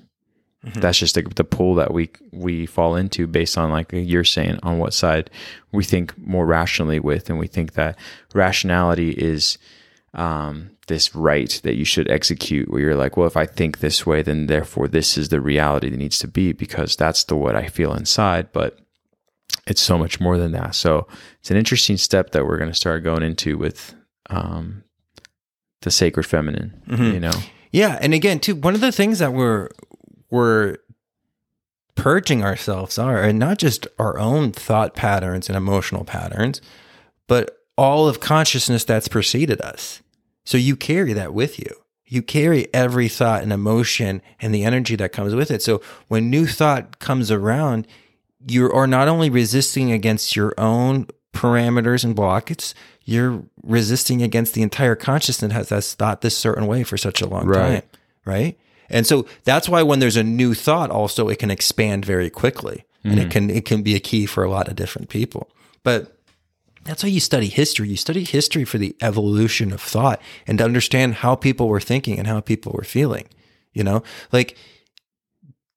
that's 0.75 0.99
just 0.99 1.15
the, 1.15 1.23
the 1.23 1.45
pull 1.45 1.75
that 1.77 1.93
we 1.93 2.11
we 2.33 2.67
fall 2.67 2.97
into 2.97 3.27
based 3.27 3.57
on 3.57 3.71
like 3.71 3.91
you're 3.93 4.25
saying 4.25 4.59
on 4.65 4.79
what 4.79 4.93
side 4.93 5.31
we 5.73 5.85
think 5.85 6.17
more 6.19 6.47
rationally 6.47 6.99
with, 6.99 7.31
and 7.31 7.39
we 7.39 7.47
think 7.47 7.75
that 7.75 7.97
rationality 8.35 9.11
is 9.11 9.59
um, 10.17 10.71
this 10.89 11.15
right 11.15 11.61
that 11.63 11.77
you 11.77 11.85
should 11.85 12.11
execute 12.11 12.71
where 12.71 12.81
you're 12.81 12.97
like, 12.97 13.17
well, 13.17 13.27
if 13.27 13.37
I 13.37 13.47
think 13.47 13.79
this 13.79 14.05
way, 14.05 14.23
then 14.23 14.47
therefore 14.47 14.89
this 14.89 15.17
is 15.17 15.29
the 15.29 15.41
reality 15.41 15.91
that 15.91 15.97
needs 15.97 16.19
to 16.21 16.29
be 16.29 16.53
because 16.53 16.97
that's 16.97 17.25
the 17.25 17.37
what 17.37 17.55
I 17.55 17.67
feel 17.69 17.93
inside. 17.95 18.51
But 18.53 18.79
it's 19.67 19.83
so 19.83 19.99
much 19.99 20.19
more 20.21 20.39
than 20.39 20.53
that. 20.53 20.75
So 20.75 21.07
it's 21.41 21.51
an 21.51 21.57
interesting 21.57 21.97
step 21.97 22.31
that 22.31 22.47
we're 22.47 22.59
going 22.59 22.71
to 22.71 22.77
start 22.77 23.05
going 23.05 23.23
into 23.23 23.59
with 23.59 23.95
um, 24.31 24.85
the 25.83 25.91
sacred 25.91 26.25
feminine, 26.25 26.83
you 27.13 27.21
know? 27.21 27.33
Yeah, 27.73 27.99
and 28.01 28.15
again, 28.15 28.41
too, 28.41 28.55
one 28.57 28.75
of 28.75 28.81
the 28.81 28.93
things 28.93 29.19
that 29.19 29.33
we're 29.33 29.69
we're 30.31 30.79
purging 31.95 32.43
ourselves 32.43 32.99
are, 32.99 33.23
and 33.23 33.39
not 33.39 33.59
just 33.59 33.87
our 33.99 34.19
own 34.19 34.53
thought 34.53 34.95
patterns 34.95 35.49
and 35.49 35.57
emotional 35.57 36.05
patterns, 36.05 36.61
but 37.27 37.59
all 37.77 38.09
of 38.09 38.21
consciousness 38.21 38.85
that's 38.85 39.09
preceded 39.09 39.61
us. 39.61 40.01
So 40.47 40.57
you 40.57 40.77
carry 40.77 41.13
that 41.13 41.35
with 41.35 41.59
you. 41.59 41.67
You 42.07 42.23
carry 42.23 42.73
every 42.73 43.09
thought 43.09 43.43
and 43.43 43.53
emotion 43.53 44.23
and 44.41 44.55
the 44.55 44.65
energy 44.65 44.97
that 44.97 45.13
comes 45.13 45.35
with 45.35 45.51
it. 45.51 45.61
So 45.61 45.83
when 46.09 46.31
new 46.31 46.47
thought 46.47 47.01
comes 47.01 47.31
around, 47.31 47.87
you 48.49 48.71
are 48.73 48.87
not 48.87 49.09
only 49.09 49.29
resisting 49.29 49.91
against 49.91 50.37
your 50.37 50.55
own 50.57 51.09
parameters 51.35 52.05
and 52.05 52.15
blocks, 52.15 52.75
you're 53.05 53.43
resisting 53.63 54.23
against 54.23 54.55
the 54.55 54.63
entire 54.63 54.95
consciousness 54.95 55.69
that's 55.69 55.95
thought 55.95 56.21
this 56.21 56.39
certain 56.39 56.67
way 56.67 56.85
for 56.85 56.97
such 56.97 57.21
a 57.21 57.27
long 57.27 57.47
Right. 57.47 57.59
time. 57.59 57.83
Right. 58.25 58.59
And 58.89 59.05
so 59.05 59.27
that's 59.43 59.69
why 59.69 59.83
when 59.83 59.99
there's 59.99 60.17
a 60.17 60.23
new 60.23 60.55
thought, 60.55 60.91
also 60.91 61.29
it 61.29 61.41
can 61.41 61.51
expand 61.51 62.05
very 62.05 62.31
quickly. 62.31 62.85
And 63.03 63.21
it 63.21 63.23
mm-hmm. 63.23 63.31
can 63.31 63.51
it 63.51 63.65
can 63.65 63.83
be 63.83 63.95
a 63.95 64.01
key 64.01 64.27
for 64.27 64.43
a 64.43 64.51
lot 64.51 64.67
of 64.67 64.75
different 64.75 65.09
people. 65.09 65.49
But 65.85 66.16
that's 66.87 67.03
how 67.03 67.09
you 67.09 67.21
study 67.21 67.49
history. 67.49 67.89
You 67.89 67.97
study 67.97 68.25
history 68.25 68.65
for 68.65 68.79
the 68.79 68.97
evolution 69.01 69.73
of 69.73 69.81
thought 69.81 70.21
and 70.47 70.59
to 70.59 70.65
understand 70.65 71.15
how 71.17 71.35
people 71.35 71.69
were 71.69 71.81
thinking 71.81 72.19
and 72.19 72.27
how 72.27 72.41
people 72.41 72.73
were 72.73 72.85
feeling. 72.85 73.27
You 73.73 73.85
know, 73.85 74.03
like 74.33 74.57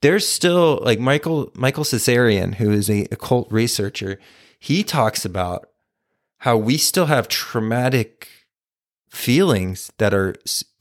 there's 0.02 0.28
still 0.28 0.80
like 0.84 1.00
Michael 1.00 1.52
Michael 1.56 1.84
Tsarion, 1.84 2.56
who 2.56 2.72
is 2.72 2.90
a 2.90 3.08
occult 3.12 3.52
researcher. 3.52 4.20
He 4.60 4.84
talks 4.84 5.26
about 5.26 5.70
how 6.40 6.58
we 6.58 6.78
still 6.78 7.08
have 7.08 7.28
traumatic 7.28 8.28
feelings 9.10 9.92
that 9.98 10.14
are 10.14 10.36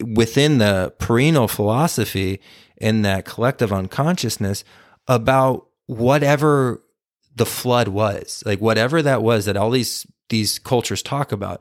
within 0.04 0.58
the 0.58 0.94
perennial 0.98 1.48
philosophy 1.48 2.40
in 2.76 3.02
that 3.02 3.24
collective 3.24 3.72
unconsciousness 3.72 4.64
about 5.06 5.66
whatever 5.86 6.82
the 7.34 7.46
flood 7.46 7.88
was 7.88 8.42
like 8.44 8.60
whatever 8.60 9.00
that 9.00 9.22
was 9.22 9.46
that 9.46 9.56
all 9.56 9.70
these 9.70 10.06
these 10.28 10.58
cultures 10.58 11.02
talk 11.02 11.32
about 11.32 11.60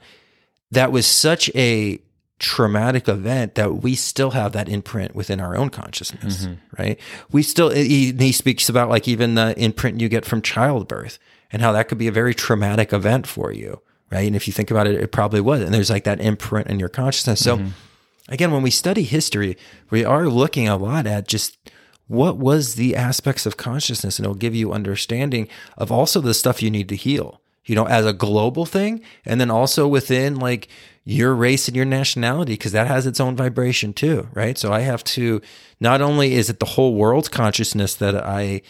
that 0.72 0.92
was 0.92 1.06
such 1.06 1.50
a 1.56 2.00
traumatic 2.40 3.08
event 3.08 3.56
that 3.56 3.82
we 3.82 3.96
still 3.96 4.32
have 4.32 4.52
that 4.52 4.70
imprint 4.70 5.16
within 5.16 5.40
our 5.40 5.58
own 5.58 5.70
consciousness 5.70 6.46
mm-hmm. 6.46 6.54
right? 6.82 7.00
We 7.32 7.42
still 7.42 7.72
he, 7.72 8.12
he 8.12 8.32
speaks 8.32 8.70
about 8.70 8.90
like 8.90 9.08
even 9.08 9.36
the 9.36 9.58
imprint 9.60 10.02
you 10.02 10.10
get 10.10 10.26
from 10.26 10.44
childbirth 10.44 11.18
and 11.52 11.62
how 11.62 11.72
that 11.72 11.88
could 11.88 11.98
be 11.98 12.08
a 12.08 12.12
very 12.12 12.36
traumatic 12.36 12.94
event 12.94 13.26
for 13.26 13.52
you 13.52 13.82
right? 14.12 14.28
And 14.28 14.36
if 14.36 14.46
you 14.48 14.54
think 14.54 14.70
about 14.70 14.88
it 14.88 15.02
it 15.02 15.12
probably 15.12 15.42
was. 15.42 15.62
And 15.62 15.74
there's 15.74 15.90
like 15.90 16.04
that 16.04 16.22
imprint 16.22 16.68
in 16.68 16.80
your 16.80 16.90
consciousness. 16.90 17.44
So 17.44 17.58
mm-hmm. 17.58 17.70
again 18.30 18.52
when 18.52 18.62
we 18.62 18.72
study 18.72 19.02
history 19.04 19.58
we 19.90 20.06
are 20.06 20.28
looking 20.28 20.68
a 20.68 20.78
lot 20.78 21.08
at 21.08 21.28
just 21.28 21.58
what 22.08 22.38
was 22.38 22.76
the 22.76 22.96
aspects 22.96 23.48
of 23.48 23.58
consciousness 23.58 24.20
and 24.20 24.26
it'll 24.26 24.36
give 24.36 24.54
you 24.54 24.74
understanding 24.74 25.48
of 25.76 25.92
also 25.92 26.22
the 26.22 26.36
stuff 26.36 26.62
you 26.62 26.70
need 26.70 26.88
to 26.90 26.96
heal 26.96 27.42
you 27.68 27.76
know 27.76 27.86
as 27.88 28.06
a 28.06 28.14
global 28.14 28.66
thing 28.66 29.02
and 29.26 29.40
then 29.40 29.52
also 29.52 29.88
within 29.88 30.36
like 30.36 30.68
your 31.04 31.34
race 31.34 31.68
and 31.68 31.76
your 31.78 31.86
nationality 31.86 32.54
because 32.54 32.72
that 32.72 32.88
has 32.88 33.06
its 33.06 33.20
own 33.20 33.36
vibration 33.36 33.94
too 33.94 34.28
right? 34.34 34.58
So 34.58 34.74
i 34.74 34.80
have 34.80 35.04
to 35.04 35.42
not 35.80 36.02
only 36.02 36.34
is 36.34 36.50
it 36.50 36.60
the 36.60 36.66
whole 36.66 36.96
world's 36.96 37.30
consciousness 37.30 37.96
that 37.96 38.16
i 38.16 38.62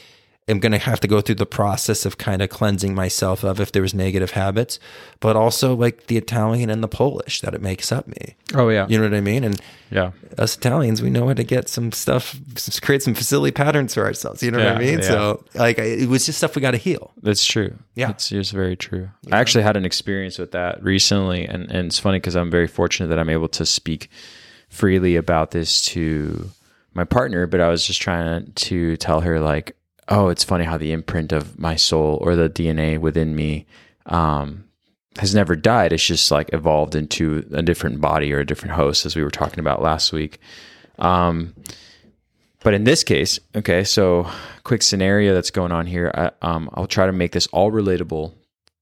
am 0.50 0.60
going 0.60 0.72
to 0.72 0.78
have 0.78 1.00
to 1.02 1.08
go 1.08 1.20
through 1.22 1.36
the 1.36 1.46
process 1.46 2.06
of 2.06 2.18
kind 2.18 2.42
of 2.42 2.50
cleansing 2.50 2.96
myself 2.96 3.44
of 3.44 3.60
if 3.60 3.72
there 3.72 3.82
was 3.82 3.94
negative 3.94 4.32
habits 4.32 4.80
but 5.20 5.36
also 5.36 5.76
like 5.76 6.08
the 6.08 6.18
italian 6.18 6.70
and 6.70 6.82
the 6.82 6.88
polish 6.88 7.42
that 7.42 7.54
it 7.54 7.62
makes 7.62 7.92
up 7.92 8.08
me 8.08 8.36
Oh 8.56 8.70
yeah. 8.70 8.88
you 8.90 8.98
know 8.98 9.04
what 9.04 9.14
i 9.14 9.22
mean 9.22 9.44
and 9.44 9.60
Yeah. 9.90 10.12
us 10.38 10.56
Italians, 10.58 11.02
we 11.02 11.10
know 11.10 11.28
how 11.28 11.34
to 11.34 11.44
get 11.44 11.70
some 11.70 11.92
stuff, 11.92 12.36
create 12.82 13.02
some 13.04 13.14
facility 13.14 13.52
patterns 13.54 13.94
for 13.94 14.04
ourselves. 14.06 14.44
You 14.44 14.52
know 14.52 14.58
what 14.60 14.76
I 14.76 14.80
mean? 14.80 15.00
yeah. 15.00 15.06
So, 15.06 15.44
like, 15.56 15.80
it 15.80 16.10
was 16.10 16.26
just 16.26 16.38
stuff 16.40 16.56
we 16.58 16.62
got 16.62 16.72
to 16.72 16.78
heal. 16.78 17.12
That's 17.24 17.46
true. 17.46 17.74
Yeah. 17.96 18.10
It's 18.10 18.28
just 18.30 18.52
very 18.52 18.76
true. 18.76 19.08
I 19.32 19.38
actually 19.40 19.64
had 19.64 19.78
an 19.78 19.86
experience 19.86 20.38
with 20.38 20.52
that 20.52 20.84
recently. 20.84 21.46
And, 21.46 21.72
and 21.72 21.88
it's 21.88 22.00
funny 22.00 22.20
because 22.20 22.36
I'm 22.36 22.52
very 22.52 22.68
fortunate 22.68 23.08
that 23.08 23.18
I'm 23.20 23.30
able 23.30 23.48
to 23.50 23.66
speak 23.66 24.10
freely 24.70 25.16
about 25.16 25.52
this 25.52 25.82
to 25.94 26.50
my 26.94 27.06
partner. 27.06 27.48
But 27.48 27.62
I 27.62 27.70
was 27.70 27.86
just 27.88 28.02
trying 28.02 28.52
to 28.68 28.98
tell 28.98 29.22
her, 29.22 29.40
like, 29.40 29.76
oh, 30.10 30.30
it's 30.30 30.44
funny 30.44 30.64
how 30.64 30.78
the 30.78 30.92
imprint 30.92 31.32
of 31.32 31.60
my 31.60 31.76
soul 31.76 32.18
or 32.22 32.36
the 32.36 32.50
DNA 32.50 33.00
within 33.00 33.36
me 33.36 33.66
um, 34.06 34.66
has 35.18 35.36
never 35.36 35.56
died. 35.56 35.94
It's 35.94 36.06
just 36.06 36.32
like 36.32 36.54
evolved 36.54 36.96
into 36.96 37.48
a 37.52 37.62
different 37.62 38.02
body 38.02 38.34
or 38.34 38.40
a 38.40 38.46
different 38.46 38.76
host, 38.76 39.06
as 39.06 39.16
we 39.16 39.24
were 39.24 39.32
talking 39.32 39.60
about 39.60 39.82
last 39.82 40.14
week. 40.14 40.40
Um, 41.00 41.54
but 42.62 42.74
in 42.74 42.84
this 42.84 43.04
case, 43.04 43.40
okay, 43.56 43.84
so 43.84 44.30
quick 44.64 44.82
scenario 44.82 45.34
that's 45.34 45.52
going 45.52 45.72
on 45.72 45.86
here. 45.86 46.12
I, 46.14 46.32
um, 46.42 46.70
I'll 46.74 46.88
try 46.88 47.06
to 47.06 47.12
make 47.12 47.32
this 47.32 47.48
all 47.48 47.72
relatable 47.72 48.34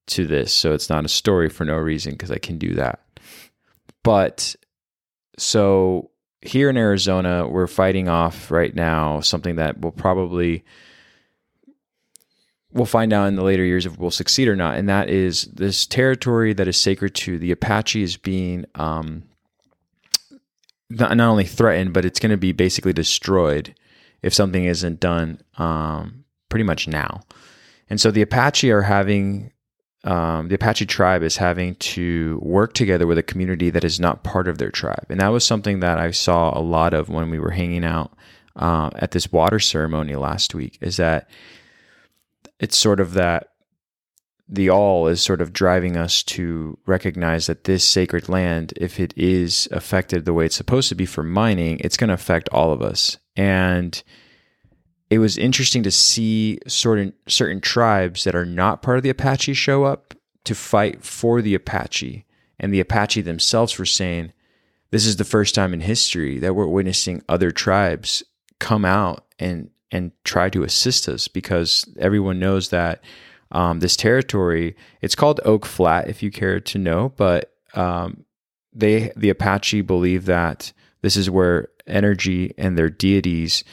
to 0.08 0.28
this, 0.28 0.54
so 0.54 0.74
it's 0.74 0.90
not 0.90 1.06
a 1.06 1.10
story 1.10 1.50
for 1.50 1.66
no 1.66 1.76
reason 1.76 2.12
because 2.12 2.32
I 2.32 2.38
can 2.38 2.58
do 2.58 2.76
that. 2.76 3.00
But 4.04 4.56
so 5.38 6.12
here 6.42 6.70
in 6.70 6.78
Arizona, 6.78 7.48
we're 7.48 7.68
fighting 7.68 8.08
off 8.08 8.52
right 8.52 8.74
now 8.74 9.20
something 9.20 9.56
that 9.56 9.82
will 9.82 9.92
probably 9.92 10.64
we'll 12.76 12.86
find 12.86 13.14
out 13.14 13.28
in 13.28 13.36
the 13.36 13.44
later 13.44 13.64
years 13.64 13.86
if 13.86 13.98
we'll 13.98 14.12
succeed 14.12 14.50
or 14.50 14.56
not, 14.56 14.78
and 14.78 14.88
that 14.90 15.10
is 15.10 15.44
this 15.46 15.88
territory 15.88 16.54
that 16.54 16.68
is 16.68 16.80
sacred 16.80 17.16
to 17.16 17.40
the 17.40 17.52
Apache 17.52 18.04
is 18.04 18.18
being 18.18 18.66
um, 18.76 19.24
not, 20.90 21.16
not 21.16 21.30
only 21.30 21.46
threatened, 21.46 21.94
but 21.94 22.06
it's 22.06 22.20
going 22.20 22.32
to 22.32 22.38
be 22.38 22.52
basically 22.52 22.94
destroyed 22.94 23.74
if 24.22 24.34
something 24.34 24.66
isn't 24.66 25.00
done 25.00 25.42
um, 25.58 26.26
pretty 26.50 26.64
much 26.64 26.88
now. 26.88 27.22
And 27.90 28.00
so 28.00 28.12
the 28.12 28.22
Apache 28.22 28.70
are 28.72 28.82
having, 28.82 29.54
um, 30.04 30.50
the 30.50 30.56
Apache 30.56 30.88
tribe 30.88 31.24
is 31.24 31.38
having 31.38 31.76
to 31.76 32.40
work 32.44 32.74
together 32.74 33.08
with 33.08 33.18
a 33.18 33.24
community 33.24 33.70
that 33.70 33.86
is 33.86 34.00
not 34.00 34.24
part 34.24 34.48
of 34.50 34.58
their 34.58 34.72
tribe. 34.72 35.06
And 35.10 35.22
that 35.22 35.30
was 35.30 35.46
something 35.46 35.80
that 35.80 35.98
I 35.98 36.12
saw 36.12 36.58
a 36.58 36.62
lot 36.62 36.94
of 36.94 37.08
when 37.08 37.30
we 37.30 37.40
were 37.40 37.52
hanging 37.52 37.86
out 37.86 38.12
uh, 38.58 38.90
at 38.96 39.12
this 39.12 39.32
water 39.32 39.60
ceremony 39.60 40.16
last 40.16 40.54
week, 40.54 40.78
is 40.82 40.98
that 40.98 41.30
it's 42.60 42.78
sort 42.78 43.00
of 43.00 43.14
that 43.14 43.50
the 44.48 44.70
all 44.70 45.08
is 45.08 45.22
sort 45.22 45.42
of 45.42 45.54
driving 45.54 45.98
us 45.98 46.22
to 46.22 46.78
recognize 46.86 47.48
that 47.48 47.64
this 47.64 47.84
sacred 47.84 48.30
land, 48.30 48.74
if 48.78 49.00
it 49.00 49.14
is 49.18 49.68
affected 49.72 50.24
the 50.24 50.34
way 50.34 50.46
it's 50.46 50.56
supposed 50.56 50.90
to 50.90 50.96
be 50.96 51.06
for 51.06 51.24
mining, 51.24 51.80
it's 51.80 51.98
going 51.98 52.10
to 52.10 52.14
affect 52.14 52.50
all 52.50 52.72
of 52.72 52.82
us. 52.82 53.18
And 53.36 54.02
it 55.10 55.20
was 55.20 55.38
interesting 55.38 55.84
to 55.84 55.92
see 55.92 56.60
certain 56.68 57.14
certain 57.28 57.60
tribes 57.60 58.24
that 58.24 58.36
are 58.36 58.46
not 58.46 58.82
part 58.82 58.98
of 58.98 59.04
the 59.04 59.10
Apache 59.10 59.54
show 59.54 59.84
up 59.84 60.14
to 60.44 60.54
fight 60.54 61.04
for 61.04 61.42
the 61.42 61.56
Apache. 61.56 62.26
And 62.60 62.74
the 62.74 62.80
Apache 62.80 63.22
themselves 63.22 63.78
were 63.78 63.86
saying, 63.86 64.32
this 64.92 65.06
is 65.06 65.18
the 65.18 65.24
first 65.24 65.56
time 65.56 65.74
in 65.74 65.82
history 65.82 66.40
that 66.40 66.56
we're 66.56 66.68
witnessing 66.68 67.24
other 67.28 67.52
tribes 67.52 68.24
come 68.60 68.86
out 68.86 69.26
and 69.40 69.70
and 69.92 70.12
try 70.24 70.50
to 70.50 70.64
assist 70.64 71.08
us 71.08 71.28
because 71.28 71.86
everyone 72.00 72.40
knows 72.40 72.70
that 72.70 73.04
um, 73.52 73.80
this 73.80 73.96
territory 73.96 74.76
it's 75.02 75.16
called 75.16 75.40
Oak 75.46 75.66
Flat 75.66 76.10
if 76.10 76.24
you 76.24 76.32
care 76.32 76.60
to 76.60 76.78
know, 76.78 77.10
but 77.16 77.54
um, 77.74 78.26
they 78.74 79.12
the 79.16 79.30
Apache 79.30 79.82
believe 79.82 80.26
that 80.26 80.74
this 81.02 81.16
is 81.16 81.30
where 81.30 81.70
energy 81.88 82.54
and 82.58 82.78
their 82.78 82.90
deities 82.90 83.64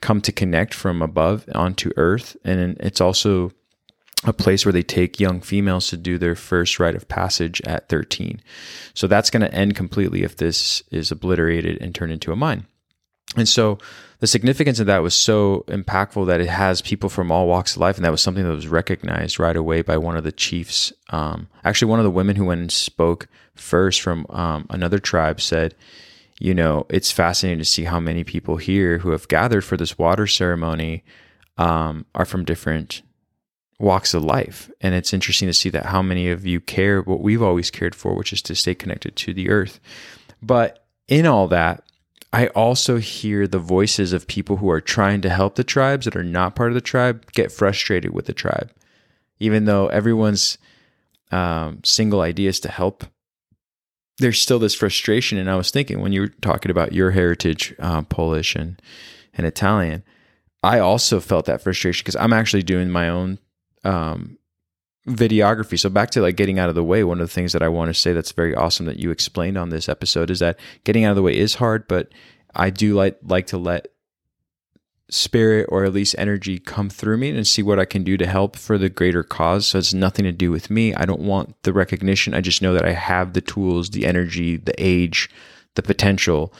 come 0.00 0.20
to 0.20 0.32
connect 0.32 0.72
from 0.72 1.02
above 1.02 1.48
onto 1.54 1.90
Earth, 1.96 2.36
and 2.44 2.76
it's 2.80 3.00
also 3.00 3.52
a 4.24 4.32
place 4.32 4.64
where 4.64 4.72
they 4.72 4.82
take 4.82 5.20
young 5.20 5.40
females 5.40 5.88
to 5.88 5.96
do 5.96 6.18
their 6.18 6.34
first 6.34 6.80
rite 6.80 6.94
of 6.94 7.08
passage 7.08 7.60
at 7.62 7.88
13. 7.88 8.40
So 8.94 9.06
that's 9.06 9.30
going 9.30 9.42
to 9.42 9.54
end 9.54 9.76
completely 9.76 10.22
if 10.22 10.36
this 10.36 10.82
is 10.90 11.12
obliterated 11.12 11.80
and 11.80 11.94
turned 11.94 12.12
into 12.12 12.32
a 12.32 12.36
mine. 12.36 12.66
And 13.34 13.48
so 13.48 13.78
the 14.20 14.26
significance 14.26 14.78
of 14.80 14.86
that 14.86 15.02
was 15.02 15.14
so 15.14 15.64
impactful 15.68 16.26
that 16.26 16.40
it 16.40 16.48
has 16.48 16.80
people 16.80 17.08
from 17.08 17.30
all 17.30 17.46
walks 17.46 17.74
of 17.74 17.80
life. 17.80 17.96
And 17.96 18.04
that 18.04 18.10
was 18.10 18.22
something 18.22 18.44
that 18.44 18.50
was 18.50 18.68
recognized 18.68 19.38
right 19.38 19.56
away 19.56 19.82
by 19.82 19.98
one 19.98 20.16
of 20.16 20.24
the 20.24 20.32
chiefs. 20.32 20.92
Um, 21.10 21.48
actually, 21.64 21.90
one 21.90 21.98
of 21.98 22.04
the 22.04 22.10
women 22.10 22.36
who 22.36 22.44
went 22.46 22.60
and 22.60 22.72
spoke 22.72 23.28
first 23.54 24.00
from 24.00 24.26
um, 24.30 24.66
another 24.70 24.98
tribe 24.98 25.40
said, 25.40 25.74
you 26.38 26.54
know, 26.54 26.86
it's 26.88 27.10
fascinating 27.10 27.58
to 27.58 27.64
see 27.64 27.84
how 27.84 27.98
many 27.98 28.22
people 28.22 28.56
here 28.56 28.98
who 28.98 29.10
have 29.10 29.28
gathered 29.28 29.64
for 29.64 29.76
this 29.76 29.98
water 29.98 30.26
ceremony 30.26 31.02
um, 31.58 32.04
are 32.14 32.26
from 32.26 32.44
different 32.44 33.02
walks 33.78 34.14
of 34.14 34.24
life. 34.24 34.70
And 34.80 34.94
it's 34.94 35.12
interesting 35.12 35.48
to 35.48 35.54
see 35.54 35.70
that 35.70 35.86
how 35.86 36.02
many 36.02 36.30
of 36.30 36.46
you 36.46 36.60
care 36.60 37.02
what 37.02 37.20
we've 37.20 37.42
always 37.42 37.70
cared 37.70 37.94
for, 37.94 38.14
which 38.14 38.32
is 38.32 38.42
to 38.42 38.54
stay 38.54 38.74
connected 38.74 39.16
to 39.16 39.34
the 39.34 39.50
earth. 39.50 39.80
But 40.42 40.86
in 41.08 41.26
all 41.26 41.48
that, 41.48 41.82
I 42.32 42.48
also 42.48 42.98
hear 42.98 43.46
the 43.46 43.58
voices 43.58 44.12
of 44.12 44.26
people 44.26 44.56
who 44.56 44.70
are 44.70 44.80
trying 44.80 45.20
to 45.22 45.30
help 45.30 45.54
the 45.54 45.64
tribes 45.64 46.04
that 46.04 46.16
are 46.16 46.24
not 46.24 46.54
part 46.56 46.70
of 46.70 46.74
the 46.74 46.80
tribe 46.80 47.30
get 47.32 47.52
frustrated 47.52 48.12
with 48.12 48.26
the 48.26 48.32
tribe. 48.32 48.72
Even 49.38 49.64
though 49.64 49.86
everyone's 49.88 50.58
um, 51.30 51.80
single 51.84 52.20
idea 52.20 52.48
is 52.48 52.60
to 52.60 52.68
help, 52.68 53.04
there's 54.18 54.40
still 54.40 54.58
this 54.58 54.74
frustration. 54.74 55.38
And 55.38 55.50
I 55.50 55.56
was 55.56 55.70
thinking 55.70 56.00
when 56.00 56.12
you 56.12 56.22
were 56.22 56.28
talking 56.28 56.70
about 56.70 56.92
your 56.92 57.12
heritage, 57.12 57.74
uh, 57.78 58.02
Polish 58.02 58.54
and, 58.54 58.80
and 59.34 59.46
Italian, 59.46 60.02
I 60.62 60.78
also 60.78 61.20
felt 61.20 61.46
that 61.46 61.62
frustration 61.62 62.02
because 62.02 62.16
I'm 62.16 62.32
actually 62.32 62.62
doing 62.62 62.90
my 62.90 63.08
own 63.08 63.38
um, 63.84 64.38
videography. 65.06 65.78
So 65.78 65.88
back 65.88 66.10
to 66.10 66.20
like 66.20 66.36
getting 66.36 66.58
out 66.58 66.68
of 66.68 66.74
the 66.74 66.84
way, 66.84 67.04
one 67.04 67.20
of 67.20 67.28
the 67.28 67.32
things 67.32 67.52
that 67.52 67.62
I 67.62 67.68
want 67.68 67.88
to 67.88 67.94
say 67.94 68.12
that's 68.12 68.32
very 68.32 68.54
awesome 68.54 68.86
that 68.86 68.98
you 68.98 69.10
explained 69.10 69.56
on 69.56 69.70
this 69.70 69.88
episode 69.88 70.30
is 70.30 70.40
that 70.40 70.58
getting 70.84 71.04
out 71.04 71.10
of 71.10 71.16
the 71.16 71.22
way 71.22 71.36
is 71.36 71.56
hard, 71.56 71.86
but 71.88 72.10
I 72.54 72.70
do 72.70 72.94
like 72.94 73.18
like 73.22 73.46
to 73.48 73.58
let 73.58 73.88
spirit 75.08 75.66
or 75.70 75.84
at 75.84 75.92
least 75.92 76.16
energy 76.18 76.58
come 76.58 76.90
through 76.90 77.16
me 77.16 77.30
and 77.30 77.46
see 77.46 77.62
what 77.62 77.78
I 77.78 77.84
can 77.84 78.02
do 78.02 78.16
to 78.16 78.26
help 78.26 78.56
for 78.56 78.76
the 78.76 78.88
greater 78.88 79.22
cause. 79.22 79.68
So 79.68 79.78
it's 79.78 79.94
nothing 79.94 80.24
to 80.24 80.32
do 80.32 80.50
with 80.50 80.68
me. 80.68 80.94
I 80.94 81.04
don't 81.04 81.20
want 81.20 81.54
the 81.62 81.72
recognition. 81.72 82.34
I 82.34 82.40
just 82.40 82.60
know 82.60 82.72
that 82.74 82.84
I 82.84 82.92
have 82.92 83.32
the 83.32 83.40
tools, 83.40 83.90
the 83.90 84.04
energy, 84.04 84.56
the 84.56 84.74
age, 84.78 85.30
the 85.76 85.82
potential 85.82 86.52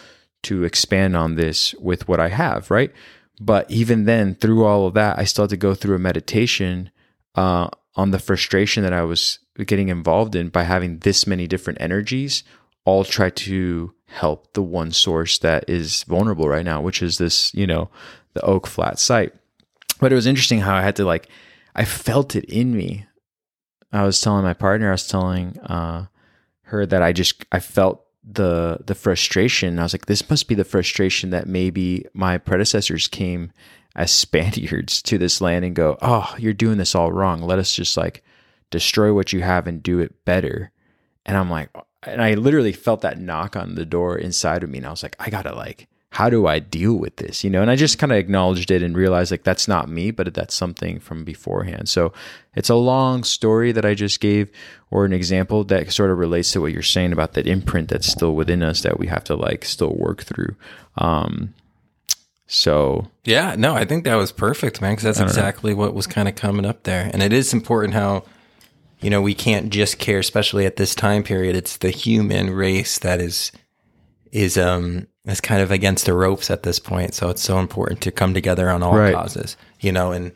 to 0.45 0.63
expand 0.63 1.17
on 1.17 1.35
this 1.35 1.75
with 1.75 2.07
what 2.07 2.21
I 2.21 2.29
have, 2.29 2.71
right? 2.71 2.93
But 3.41 3.69
even 3.71 4.05
then, 4.05 4.37
through 4.37 4.65
all 4.65 4.87
of 4.87 4.95
that, 4.95 5.19
I 5.19 5.25
still 5.25 5.45
had 5.45 5.51
to 5.51 5.57
go 5.57 5.75
through 5.75 5.97
a 5.97 5.99
meditation 6.01 6.91
uh, 7.35 7.69
on 7.97 8.11
the 8.11 8.19
frustration 8.19 8.83
that 8.83 8.93
I 8.93 9.03
was 9.03 9.39
getting 9.65 9.89
involved 9.89 10.37
in 10.37 10.49
by 10.51 10.65
having 10.65 10.99
this 10.99 11.27
many 11.27 11.47
different 11.47 11.81
energies 11.81 12.45
all 12.85 13.05
try 13.05 13.31
to 13.31 13.93
help 14.07 14.53
the 14.53 14.63
one 14.63 14.93
source 14.93 15.39
that 15.39 15.69
is 15.69 16.05
vulnerable 16.05 16.49
right 16.49 16.65
now, 16.65 16.81
which 16.81 17.03
is 17.03 17.19
this, 17.19 17.53
you 17.55 17.67
know, 17.67 17.91
the 18.35 18.43
Oak 18.43 18.67
Flat 18.67 18.99
site. 18.99 19.35
But 19.99 20.13
it 20.13 20.15
was 20.15 20.27
interesting 20.27 20.61
how 20.61 20.77
I 20.77 20.83
had 20.83 20.97
to 20.97 21.05
like, 21.05 21.29
I 21.75 21.85
felt 21.85 22.37
it 22.37 22.45
in 22.45 22.77
me. 22.77 23.07
I 23.93 24.05
was 24.05 24.21
telling 24.21 24.45
my 24.45 24.55
partner, 24.55 24.89
I 24.89 24.93
was 24.93 25.09
telling 25.09 25.59
uh, 25.61 26.07
her 26.63 26.87
that 26.87 27.03
I 27.03 27.13
just, 27.13 27.45
I 27.51 27.61
felt 27.61 28.07
the 28.27 28.79
the 28.85 28.95
frustration. 28.95 29.79
I 29.79 29.85
was 29.85 29.95
like, 29.95 30.07
this 30.07 30.29
must 30.29 30.49
be 30.49 30.55
the 30.55 30.65
frustration 30.65 31.31
that 31.31 31.47
maybe 31.47 32.05
my 32.13 32.39
predecessors 32.39 33.07
came 33.07 33.53
as 33.97 34.13
Spaniards 34.13 35.03
to 35.03 35.19
this 35.19 35.41
land 35.41 35.65
and 35.65 35.75
go, 35.75 35.99
oh, 36.01 36.33
you're 36.39 36.53
doing 36.53 36.79
this 36.79 36.95
all 36.95 37.11
wrong. 37.11 37.43
Let 37.43 37.59
us 37.59 37.75
just 37.75 37.97
like 37.97 38.23
destroy 38.71 39.13
what 39.13 39.33
you 39.33 39.43
have 39.43 39.67
and 39.67 39.83
do 39.83 39.99
it 39.99 40.25
better. 40.25 40.71
And 41.25 41.37
I'm 41.37 41.51
like, 41.51 41.71
and 42.05 42.23
I 42.23 42.35
literally 42.35 42.73
felt 42.73 43.01
that 43.01 43.19
knock 43.19 43.57
on 43.57 43.75
the 43.75 43.85
door 43.85 44.17
inside 44.17 44.63
of 44.63 44.71
me, 44.71 44.79
and 44.79 44.87
I 44.87 44.91
was 44.91 45.03
like, 45.03 45.17
I 45.19 45.29
gotta 45.29 45.53
like 45.53 45.89
how 46.17 46.31
do 46.31 46.47
I 46.47 46.61
deal 46.61 46.95
with 46.95 47.17
this? 47.17 47.45
You 47.45 47.51
know, 47.51 47.61
and 47.61 47.71
I 47.71 47.77
just 47.77 47.99
kind 47.99 48.11
of 48.11 48.17
acknowledged 48.17 48.71
it 48.71 48.83
and 48.83 48.97
realized 48.97 49.31
like 49.31 49.45
that's 49.45 49.69
not 49.69 49.91
me, 49.91 50.11
but 50.11 50.33
that's 50.33 50.55
something 50.55 50.99
from 50.99 51.25
beforehand. 51.25 51.91
So 51.91 52.15
it's 52.55 52.71
a 52.71 52.75
long 52.75 53.23
story 53.23 53.71
that 53.73 53.85
I 53.85 53.93
just 53.93 54.19
gave 54.19 54.51
or 54.91 55.05
an 55.05 55.13
example 55.13 55.63
that 55.65 55.93
sort 55.93 56.11
of 56.11 56.17
relates 56.17 56.53
to 56.53 56.63
what 56.63 56.73
you're 56.73 56.81
saying 56.81 57.13
about 57.13 57.35
that 57.35 57.47
imprint 57.47 57.91
that's 57.91 58.07
still 58.07 58.35
within 58.35 58.63
us 58.63 58.81
that 58.81 58.99
we 58.99 59.09
have 59.09 59.25
to 59.25 59.35
like 59.37 59.67
still 59.67 59.95
work 59.95 60.23
through. 60.23 60.57
Um, 60.97 61.53
so 62.47 63.09
yeah, 63.25 63.57
no, 63.57 63.75
I 63.75 63.85
think 63.85 64.05
that 64.05 64.15
was 64.15 64.33
perfect, 64.33 64.81
man, 64.81 64.93
because 64.93 65.05
that's 65.05 65.21
exactly 65.21 65.73
know. 65.73 65.79
what 65.79 65.95
was 65.95 66.07
kind 66.07 66.29
of 66.29 66.35
coming 66.35 66.65
up 66.65 66.85
there. 66.85 67.11
And 67.13 67.23
it 67.23 67.33
is 67.33 67.53
important 67.53 67.95
how, 67.95 68.25
you 69.01 69.11
know, 69.11 69.21
we 69.21 69.35
can't 69.35 69.71
just 69.71 69.99
care, 69.99 70.19
especially 70.19 70.65
at 70.65 70.77
this 70.77 70.95
time 70.95 71.23
period. 71.23 71.57
It's 71.57 71.77
the 71.79 71.91
human 71.91 72.51
race 72.51 72.99
that 73.01 73.21
is, 73.21 73.53
is, 74.31 74.57
um, 74.57 75.09
is 75.25 75.41
kind 75.41 75.61
of 75.61 75.71
against 75.71 76.07
the 76.07 76.15
ropes 76.15 76.51
at 76.51 76.63
this 76.63 76.79
point. 76.79 77.15
So 77.15 77.31
it's 77.31 77.43
so 77.43 77.59
important 77.59 78.01
to 78.03 78.13
come 78.13 78.33
together 78.33 78.71
on 78.71 78.83
all 78.83 78.97
right. 78.97 79.15
causes, 79.15 79.57
you 79.81 79.93
know, 79.93 80.13
and 80.13 80.33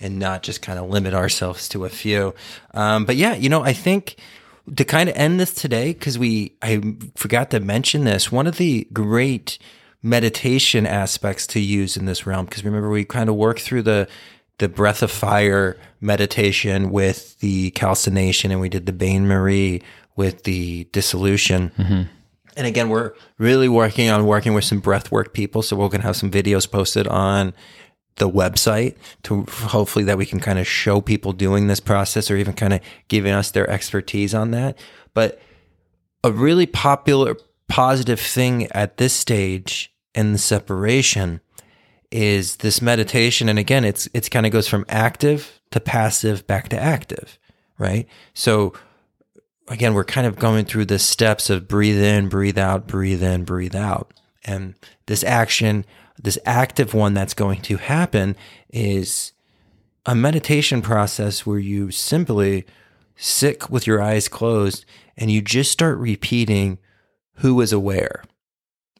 and 0.00 0.18
not 0.18 0.42
just 0.42 0.60
kind 0.60 0.78
of 0.78 0.90
limit 0.90 1.14
ourselves 1.14 1.68
to 1.70 1.84
a 1.84 1.88
few. 1.88 2.34
Um, 2.74 3.04
but 3.04 3.16
yeah, 3.16 3.34
you 3.34 3.48
know, 3.48 3.62
I 3.62 3.72
think 3.72 4.16
to 4.76 4.84
kind 4.84 5.08
of 5.08 5.16
end 5.16 5.40
this 5.40 5.54
today 5.54 5.92
because 5.92 6.18
we 6.18 6.56
I 6.60 6.96
forgot 7.16 7.50
to 7.52 7.60
mention 7.60 8.04
this. 8.04 8.30
One 8.30 8.46
of 8.46 8.56
the 8.56 8.86
great 8.92 9.58
meditation 10.04 10.86
aspects 10.86 11.48
to 11.48 11.58
use 11.58 11.96
in 11.96 12.04
this 12.04 12.26
realm 12.26 12.44
because 12.44 12.64
remember 12.64 12.90
we 12.90 13.04
kind 13.04 13.28
of 13.28 13.34
worked 13.34 13.60
through 13.60 13.82
the 13.82 14.06
the 14.58 14.68
breath 14.68 15.02
of 15.02 15.10
fire 15.10 15.76
meditation 16.00 16.90
with 16.90 17.36
the 17.40 17.72
calcination 17.72 18.52
and 18.52 18.60
we 18.60 18.68
did 18.68 18.86
the 18.86 18.92
bain 18.92 19.26
marie 19.26 19.82
with 20.14 20.44
the 20.44 20.84
dissolution. 20.92 21.72
Mm-hmm 21.76 22.02
and 22.56 22.66
again, 22.66 22.88
we're 22.88 23.12
really 23.38 23.68
working 23.68 24.10
on 24.10 24.26
working 24.26 24.54
with 24.54 24.64
some 24.64 24.80
breath 24.80 25.10
work 25.10 25.32
people. 25.32 25.62
So 25.62 25.76
we're 25.76 25.88
going 25.88 26.00
to 26.02 26.06
have 26.06 26.16
some 26.16 26.30
videos 26.30 26.70
posted 26.70 27.06
on 27.08 27.52
the 28.16 28.30
website 28.30 28.96
to 29.24 29.42
hopefully 29.42 30.04
that 30.04 30.16
we 30.16 30.26
can 30.26 30.38
kind 30.38 30.58
of 30.58 30.66
show 30.66 31.00
people 31.00 31.32
doing 31.32 31.66
this 31.66 31.80
process 31.80 32.30
or 32.30 32.36
even 32.36 32.54
kind 32.54 32.72
of 32.72 32.80
giving 33.08 33.32
us 33.32 33.50
their 33.50 33.68
expertise 33.68 34.34
on 34.34 34.52
that. 34.52 34.78
But 35.14 35.40
a 36.22 36.30
really 36.30 36.66
popular 36.66 37.36
positive 37.68 38.20
thing 38.20 38.66
at 38.70 38.98
this 38.98 39.12
stage 39.12 39.92
in 40.14 40.32
the 40.32 40.38
separation 40.38 41.40
is 42.10 42.56
this 42.56 42.80
meditation. 42.80 43.48
And 43.48 43.58
again, 43.58 43.84
it's, 43.84 44.08
it's 44.14 44.28
kind 44.28 44.46
of 44.46 44.52
goes 44.52 44.68
from 44.68 44.84
active 44.88 45.60
to 45.72 45.80
passive 45.80 46.46
back 46.46 46.68
to 46.68 46.80
active, 46.80 47.38
right? 47.78 48.06
So 48.34 48.72
again, 49.68 49.94
we're 49.94 50.04
kind 50.04 50.26
of 50.26 50.38
going 50.38 50.64
through 50.64 50.86
the 50.86 50.98
steps 50.98 51.50
of 51.50 51.68
breathe 51.68 52.02
in, 52.02 52.28
breathe 52.28 52.58
out, 52.58 52.86
breathe 52.86 53.22
in, 53.22 53.44
breathe 53.44 53.74
out. 53.74 54.12
And 54.44 54.74
this 55.06 55.24
action, 55.24 55.84
this 56.22 56.38
active 56.44 56.94
one 56.94 57.14
that's 57.14 57.34
going 57.34 57.62
to 57.62 57.78
happen 57.78 58.36
is 58.70 59.32
a 60.06 60.14
meditation 60.14 60.82
process 60.82 61.46
where 61.46 61.58
you 61.58 61.90
simply 61.90 62.66
sit 63.16 63.70
with 63.70 63.86
your 63.86 64.02
eyes 64.02 64.28
closed 64.28 64.84
and 65.16 65.30
you 65.30 65.40
just 65.40 65.72
start 65.72 65.98
repeating 65.98 66.78
who 67.36 67.60
is 67.60 67.72
aware, 67.72 68.22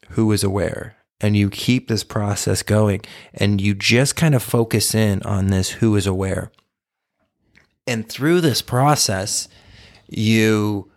who 0.09 0.31
is 0.31 0.43
aware. 0.43 0.95
And 1.21 1.37
you 1.37 1.49
keep 1.49 1.87
this 1.87 2.03
process 2.03 2.61
going 2.61 3.01
and 3.33 3.61
you 3.61 3.73
just 3.73 4.15
kind 4.15 4.35
of 4.35 4.43
focus 4.43 4.93
in 4.93 5.23
on 5.23 5.47
this 5.47 5.71
who 5.71 5.95
is 5.95 6.05
aware. 6.05 6.51
And 7.87 8.07
through 8.07 8.41
this 8.41 8.61
process, 8.61 9.47
you 10.07 10.91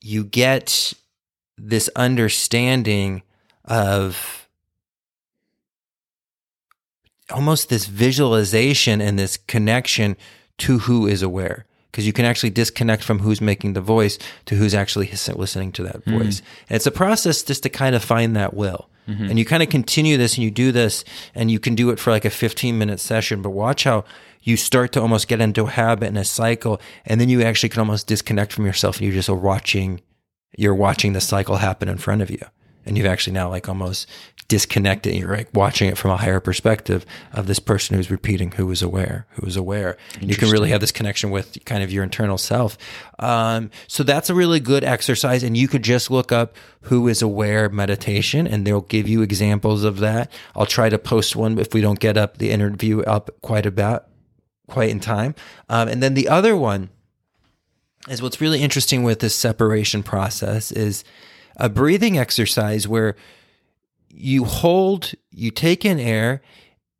you 0.00 0.24
get 0.24 0.92
this 1.56 1.88
understanding 1.96 3.22
of 3.64 4.48
almost 7.30 7.68
this 7.68 7.86
visualization 7.86 9.00
and 9.00 9.18
this 9.18 9.36
connection 9.36 10.16
to 10.58 10.80
who 10.80 11.06
is 11.06 11.22
aware 11.22 11.66
because 11.96 12.06
you 12.06 12.12
can 12.12 12.26
actually 12.26 12.50
disconnect 12.50 13.02
from 13.02 13.20
who's 13.20 13.40
making 13.40 13.72
the 13.72 13.80
voice 13.80 14.18
to 14.44 14.54
who's 14.54 14.74
actually 14.74 15.10
listening 15.34 15.72
to 15.72 15.82
that 15.82 16.04
mm-hmm. 16.04 16.18
voice. 16.18 16.42
Mm. 16.42 16.44
And 16.68 16.76
it's 16.76 16.86
a 16.86 16.90
process 16.90 17.42
just 17.42 17.62
to 17.62 17.70
kind 17.70 17.94
of 17.94 18.04
find 18.04 18.36
that 18.36 18.52
will. 18.52 18.90
Mm-hmm. 19.08 19.30
And 19.30 19.38
you 19.38 19.46
kind 19.46 19.62
of 19.62 19.70
continue 19.70 20.18
this 20.18 20.34
and 20.34 20.44
you 20.44 20.50
do 20.50 20.72
this 20.72 21.06
and 21.34 21.50
you 21.50 21.58
can 21.58 21.74
do 21.74 21.88
it 21.88 21.98
for 21.98 22.10
like 22.10 22.26
a 22.26 22.30
15 22.30 22.76
minute 22.76 23.00
session, 23.00 23.40
but 23.40 23.48
watch 23.48 23.84
how 23.84 24.04
you 24.42 24.58
start 24.58 24.92
to 24.92 25.00
almost 25.00 25.26
get 25.26 25.40
into 25.40 25.62
a 25.62 25.70
habit 25.70 26.08
and 26.08 26.18
a 26.18 26.24
cycle, 26.24 26.82
and 27.06 27.18
then 27.18 27.30
you 27.30 27.40
actually 27.40 27.70
can 27.70 27.80
almost 27.80 28.06
disconnect 28.06 28.52
from 28.52 28.66
yourself 28.66 28.98
and 28.98 29.06
you're 29.06 29.14
just 29.14 29.30
watching, 29.30 30.02
you're 30.58 30.74
watching 30.74 31.14
the 31.14 31.20
cycle 31.22 31.56
happen 31.56 31.88
in 31.88 31.96
front 31.96 32.20
of 32.20 32.28
you. 32.30 32.42
And 32.84 32.98
you've 32.98 33.06
actually 33.06 33.32
now 33.32 33.48
like 33.48 33.70
almost 33.70 34.06
disconnected. 34.48 35.14
You're 35.14 35.36
like 35.36 35.48
watching 35.52 35.88
it 35.88 35.98
from 35.98 36.10
a 36.10 36.16
higher 36.16 36.40
perspective 36.40 37.04
of 37.32 37.46
this 37.46 37.58
person 37.58 37.96
who's 37.96 38.10
repeating 38.10 38.52
who 38.52 38.70
is 38.70 38.82
aware, 38.82 39.26
who 39.32 39.46
is 39.46 39.56
aware. 39.56 39.96
You 40.20 40.36
can 40.36 40.50
really 40.50 40.70
have 40.70 40.80
this 40.80 40.92
connection 40.92 41.30
with 41.30 41.64
kind 41.64 41.82
of 41.82 41.92
your 41.92 42.04
internal 42.04 42.38
self. 42.38 42.78
Um, 43.18 43.70
so 43.88 44.02
that's 44.02 44.30
a 44.30 44.34
really 44.34 44.60
good 44.60 44.84
exercise. 44.84 45.42
And 45.42 45.56
you 45.56 45.68
could 45.68 45.82
just 45.82 46.10
look 46.10 46.32
up 46.32 46.54
who 46.82 47.08
is 47.08 47.22
aware 47.22 47.68
meditation 47.68 48.46
and 48.46 48.66
they'll 48.66 48.82
give 48.82 49.08
you 49.08 49.22
examples 49.22 49.84
of 49.84 49.98
that. 49.98 50.30
I'll 50.54 50.66
try 50.66 50.88
to 50.88 50.98
post 50.98 51.34
one 51.34 51.58
if 51.58 51.74
we 51.74 51.80
don't 51.80 52.00
get 52.00 52.16
up 52.16 52.38
the 52.38 52.50
interview 52.50 53.00
up 53.02 53.30
quite 53.42 53.66
a 53.66 53.70
bit 53.70 54.02
quite 54.68 54.90
in 54.90 55.00
time. 55.00 55.34
Um, 55.68 55.88
and 55.88 56.02
then 56.02 56.14
the 56.14 56.28
other 56.28 56.56
one 56.56 56.90
is 58.08 58.22
what's 58.22 58.40
really 58.40 58.62
interesting 58.62 59.02
with 59.02 59.20
this 59.20 59.34
separation 59.34 60.02
process 60.02 60.70
is 60.70 61.04
a 61.56 61.68
breathing 61.68 62.18
exercise 62.18 62.86
where 62.86 63.16
you 64.16 64.44
hold, 64.44 65.12
you 65.30 65.50
take 65.50 65.84
in 65.84 65.98
air, 66.00 66.42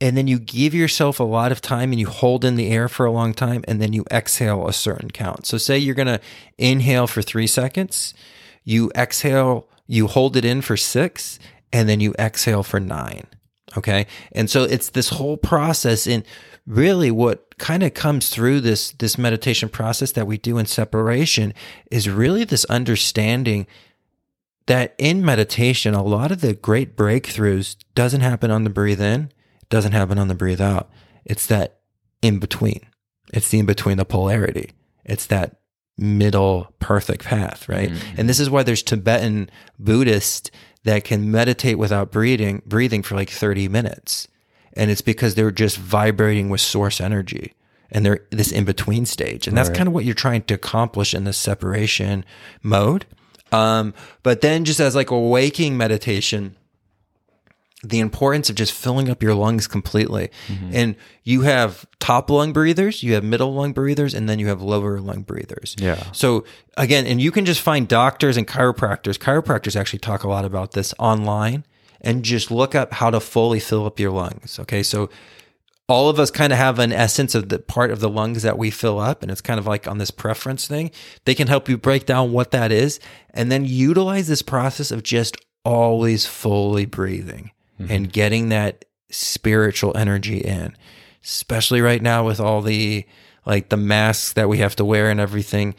and 0.01 0.17
then 0.17 0.27
you 0.27 0.39
give 0.39 0.75
yourself 0.75 1.19
a 1.19 1.25
lot 1.25 1.53
of 1.53 1.63
time 1.63 1.91
and 1.91 1.99
you 1.99 2.07
hold 2.07 2.45
in 2.45 2.57
the 2.57 2.69
air 2.69 2.89
for 2.89 3.07
a 3.07 3.11
long 3.11 3.33
time, 3.33 3.65
and 3.67 3.81
then 3.81 3.93
you 3.93 4.05
exhale 4.11 4.69
a 4.69 4.73
certain 4.73 5.11
count. 5.11 5.47
So, 5.47 5.59
say 5.59 5.79
you're 5.79 5.95
going 5.95 6.07
to 6.07 6.21
inhale 6.59 7.07
for 7.07 7.23
three 7.23 7.47
seconds, 7.47 8.15
you 8.65 8.91
exhale, 8.95 9.69
you 9.87 10.07
hold 10.07 10.37
it 10.37 10.45
in 10.45 10.61
for 10.61 10.77
six, 10.77 11.39
and 11.73 11.89
then 11.89 12.01
you 12.01 12.15
exhale 12.19 12.63
for 12.63 12.81
nine. 12.81 13.27
Okay. 13.77 14.07
And 14.33 14.49
so 14.49 14.63
it's 14.65 14.91
this 14.91 15.11
whole 15.11 15.37
process. 15.37 16.07
And 16.07 16.25
really 16.67 17.11
what 17.11 17.57
kind 17.59 17.83
of 17.83 17.95
comes 17.95 18.29
through 18.29 18.61
this 18.61 18.93
this 18.93 19.17
meditation 19.17 19.69
process 19.69 20.13
that 20.13 20.27
we 20.27 20.37
do 20.37 20.59
in 20.59 20.67
separation 20.67 21.55
is 21.91 22.09
really 22.09 22.45
this 22.45 22.65
understanding 22.67 23.67
that 24.67 24.95
in 24.99 25.25
meditation 25.25 25.95
a 25.95 26.03
lot 26.03 26.33
of 26.33 26.41
the 26.41 26.55
great 26.55 26.97
breakthroughs 26.97 27.77
doesn't 27.95 28.21
happen 28.21 28.51
on 28.51 28.65
the 28.65 28.71
breathe 28.71 29.01
in 29.01 29.31
doesn't 29.69 29.93
happen 29.93 30.19
on 30.19 30.29
the 30.29 30.35
breathe 30.35 30.61
out 30.61 30.91
it's 31.25 31.47
that 31.47 31.79
in 32.23 32.39
between 32.39 32.81
it's 33.33 33.49
the 33.51 33.59
in 33.59 33.67
between 33.67 33.97
the 33.97 34.05
polarity 34.05 34.73
it's 35.05 35.27
that 35.27 35.57
middle 35.99 36.73
perfect 36.79 37.25
path 37.25 37.69
right 37.69 37.91
mm-hmm. 37.91 38.15
and 38.21 38.29
this 38.29 38.39
is 38.39 38.51
why 38.51 38.63
there's 38.63 38.83
tibetan 38.83 39.49
buddhists 39.79 40.51
that 40.87 41.03
can 41.03 41.33
meditate 41.33 41.79
without 41.79 42.13
breathing, 42.13 42.63
breathing 42.65 43.03
for 43.03 43.17
like 43.17 43.29
30 43.29 43.69
minutes. 43.69 44.29
And 44.75 44.89
it's 44.89 45.01
because 45.01 45.35
they're 45.35 45.51
just 45.51 45.79
vibrating 45.79 46.49
with 46.49 46.61
source 46.61 47.01
energy 47.01 47.55
and 47.91 48.07
they're 48.07 48.21
this 48.31 48.53
in 48.53 48.65
between 48.65 49.05
stage. 49.05 49.49
And 49.49 49.57
that's 49.57 49.69
Right. 49.69 49.79
kind 49.79 49.89
of 49.89 49.95
what 49.95 50.05
you're 50.05 50.15
trying 50.15 50.43
to 50.43 50.55
accomplish 50.55 51.13
in 51.13 51.25
this 51.25 51.37
separation 51.37 52.25
mode. 52.63 53.05
Um, 53.53 53.95
but 54.23 54.41
then 54.41 54.65
just 54.65 54.81
as 54.81 54.95
like 54.95 55.11
a 55.11 55.19
waking 55.19 55.77
meditation, 55.77 56.57
the 57.85 58.01
importance 58.01 58.51
of 58.51 58.57
just 58.57 58.73
filling 58.73 59.09
up 59.09 59.23
your 59.23 59.35
lungs 59.35 59.67
completely. 59.69 60.31
And 60.73 60.97
you 61.23 61.43
have 61.43 61.87
top 62.01 62.31
lung 62.31 62.53
breathers, 62.53 63.03
you 63.03 63.15
have 63.15 63.23
middle 63.23 63.55
lung 63.55 63.73
breathers, 63.73 64.15
and 64.15 64.29
then 64.29 64.39
you 64.39 64.49
have 64.49 64.61
lower 64.61 64.99
lung 64.99 65.23
breathers. 65.23 65.77
Yeah. 65.79 66.03
So 66.13 66.45
again, 66.77 67.07
and 67.07 67.21
you 67.21 67.31
can 67.31 67.45
just 67.45 67.61
find 67.61 67.87
doctors 67.87 68.37
and 68.37 68.47
chiropractors. 68.47 69.19
Chiropractors 69.19 69.77
actually 69.79 70.01
talk 70.01 70.25
a 70.25 70.29
lot 70.29 70.45
about 70.45 70.73
this 70.73 70.95
online 70.99 71.65
and 72.01 72.25
just 72.25 72.51
look 72.51 72.75
up 72.75 72.95
how 72.95 73.11
to 73.11 73.21
fully 73.21 73.61
fill 73.61 73.87
up 73.87 74.01
your 74.01 74.11
lungs. 74.11 74.59
Okay. 74.59 74.83
So 74.83 75.09
all 75.89 76.09
of 76.09 76.19
us 76.19 76.31
kind 76.31 76.53
of 76.53 76.59
have 76.59 76.79
an 76.79 76.93
essence 76.93 77.35
of 77.35 77.49
the 77.49 77.59
part 77.59 77.91
of 77.91 78.01
the 78.01 78.09
lungs 78.09 78.43
that 78.43 78.59
we 78.59 78.71
fill 78.71 78.99
up 78.99 79.23
and 79.23 79.31
it's 79.31 79.41
kind 79.41 79.61
of 79.61 79.67
like 79.67 79.87
on 79.87 79.99
this 79.99 80.11
preference 80.11 80.67
thing. 80.67 80.91
They 81.25 81.35
can 81.35 81.47
help 81.47 81.69
you 81.69 81.79
break 81.79 82.07
down 82.07 82.33
what 82.33 82.51
that 82.51 82.73
is 82.73 82.99
and 83.31 83.53
then 83.53 83.65
utilize 83.65 84.27
this 84.27 84.43
process 84.43 84.91
of 84.91 85.03
just 85.03 85.37
always 85.65 86.27
fully 86.27 86.87
breathing 86.87 87.53
mm-hmm. 87.81 87.91
and 87.91 88.13
getting 88.13 88.49
that 88.49 88.85
spiritual 89.11 89.97
energy 89.97 90.39
in 90.39 90.77
especially 91.23 91.81
right 91.81 92.03
now 92.03 92.25
with 92.25 92.41
all 92.41 92.63
the 92.63 93.05
like 93.45 93.69
the 93.69 93.77
masks 93.77 94.33
that 94.33 94.49
we 94.49 94.59
have 94.59 94.75
to 94.77 94.85
wear 94.85 95.09
and 95.09 95.21
everything. 95.21 95.75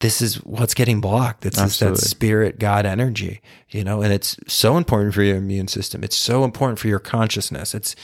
This 0.00 0.22
is 0.22 0.36
what's 0.44 0.74
getting 0.74 1.00
blocked. 1.00 1.44
It's 1.44 1.56
just 1.56 1.80
that 1.80 1.98
spirit 1.98 2.60
god 2.60 2.86
energy 2.86 3.40
you 3.70 3.82
know 3.82 4.02
and 4.02 4.12
it's 4.12 4.36
so 4.46 4.76
important 4.76 5.14
for 5.14 5.24
your 5.24 5.36
immune 5.36 5.66
system. 5.66 6.04
It's 6.04 6.16
so 6.16 6.44
important 6.44 6.78
for 6.78 6.86
your 6.86 7.00
consciousness. 7.00 7.74
It's 7.74 7.96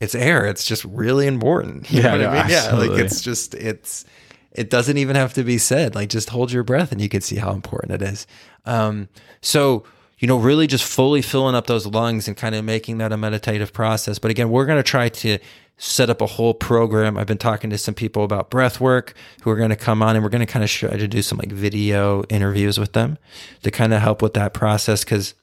it's 0.00 0.14
air. 0.14 0.46
It's 0.46 0.64
just 0.64 0.84
really 0.84 1.26
important. 1.26 1.90
You 1.90 2.02
Yeah, 2.02 2.02
know 2.02 2.12
what 2.12 2.20
no, 2.20 2.28
I 2.28 2.30
mean? 2.30 2.46
Yeah, 2.46 2.72
like 2.72 2.98
it's 2.98 3.20
just 3.20 3.54
it's 3.54 4.04
it 4.52 4.70
doesn't 4.70 4.96
even 4.98 5.16
have 5.16 5.34
to 5.34 5.44
be 5.44 5.58
said. 5.58 5.94
Like 5.94 6.08
just 6.08 6.30
hold 6.30 6.52
your 6.52 6.62
breath 6.62 6.92
and 6.92 7.00
you 7.00 7.08
can 7.08 7.20
see 7.20 7.36
how 7.36 7.52
important 7.52 7.92
it 8.00 8.02
is. 8.02 8.26
Um, 8.64 9.08
so 9.40 9.84
you 10.18 10.26
know, 10.26 10.38
really 10.38 10.66
just 10.66 10.84
fully 10.84 11.20
filling 11.20 11.54
up 11.54 11.66
those 11.66 11.86
lungs 11.86 12.26
and 12.26 12.36
kind 12.36 12.54
of 12.54 12.64
making 12.64 12.98
that 12.98 13.12
a 13.12 13.16
meditative 13.18 13.72
process. 13.72 14.18
But 14.18 14.30
again, 14.30 14.48
we're 14.50 14.64
going 14.64 14.78
to 14.78 14.82
try 14.82 15.10
to 15.10 15.38
set 15.76 16.08
up 16.08 16.22
a 16.22 16.26
whole 16.26 16.54
program. 16.54 17.18
I've 17.18 17.26
been 17.26 17.36
talking 17.36 17.68
to 17.68 17.76
some 17.76 17.92
people 17.92 18.24
about 18.24 18.48
breath 18.48 18.80
work 18.80 19.12
who 19.42 19.50
are 19.50 19.56
going 19.56 19.68
to 19.68 19.76
come 19.76 20.02
on 20.02 20.16
and 20.16 20.24
we're 20.24 20.30
going 20.30 20.46
to 20.46 20.50
kind 20.50 20.64
of 20.64 20.70
try 20.70 20.96
to 20.96 21.06
do 21.06 21.20
some 21.20 21.36
like 21.36 21.52
video 21.52 22.22
interviews 22.30 22.78
with 22.80 22.94
them 22.94 23.18
to 23.62 23.70
kind 23.70 23.92
of 23.92 24.00
help 24.00 24.22
with 24.22 24.32
that 24.34 24.54
process. 24.54 25.04
Cause 25.04 25.34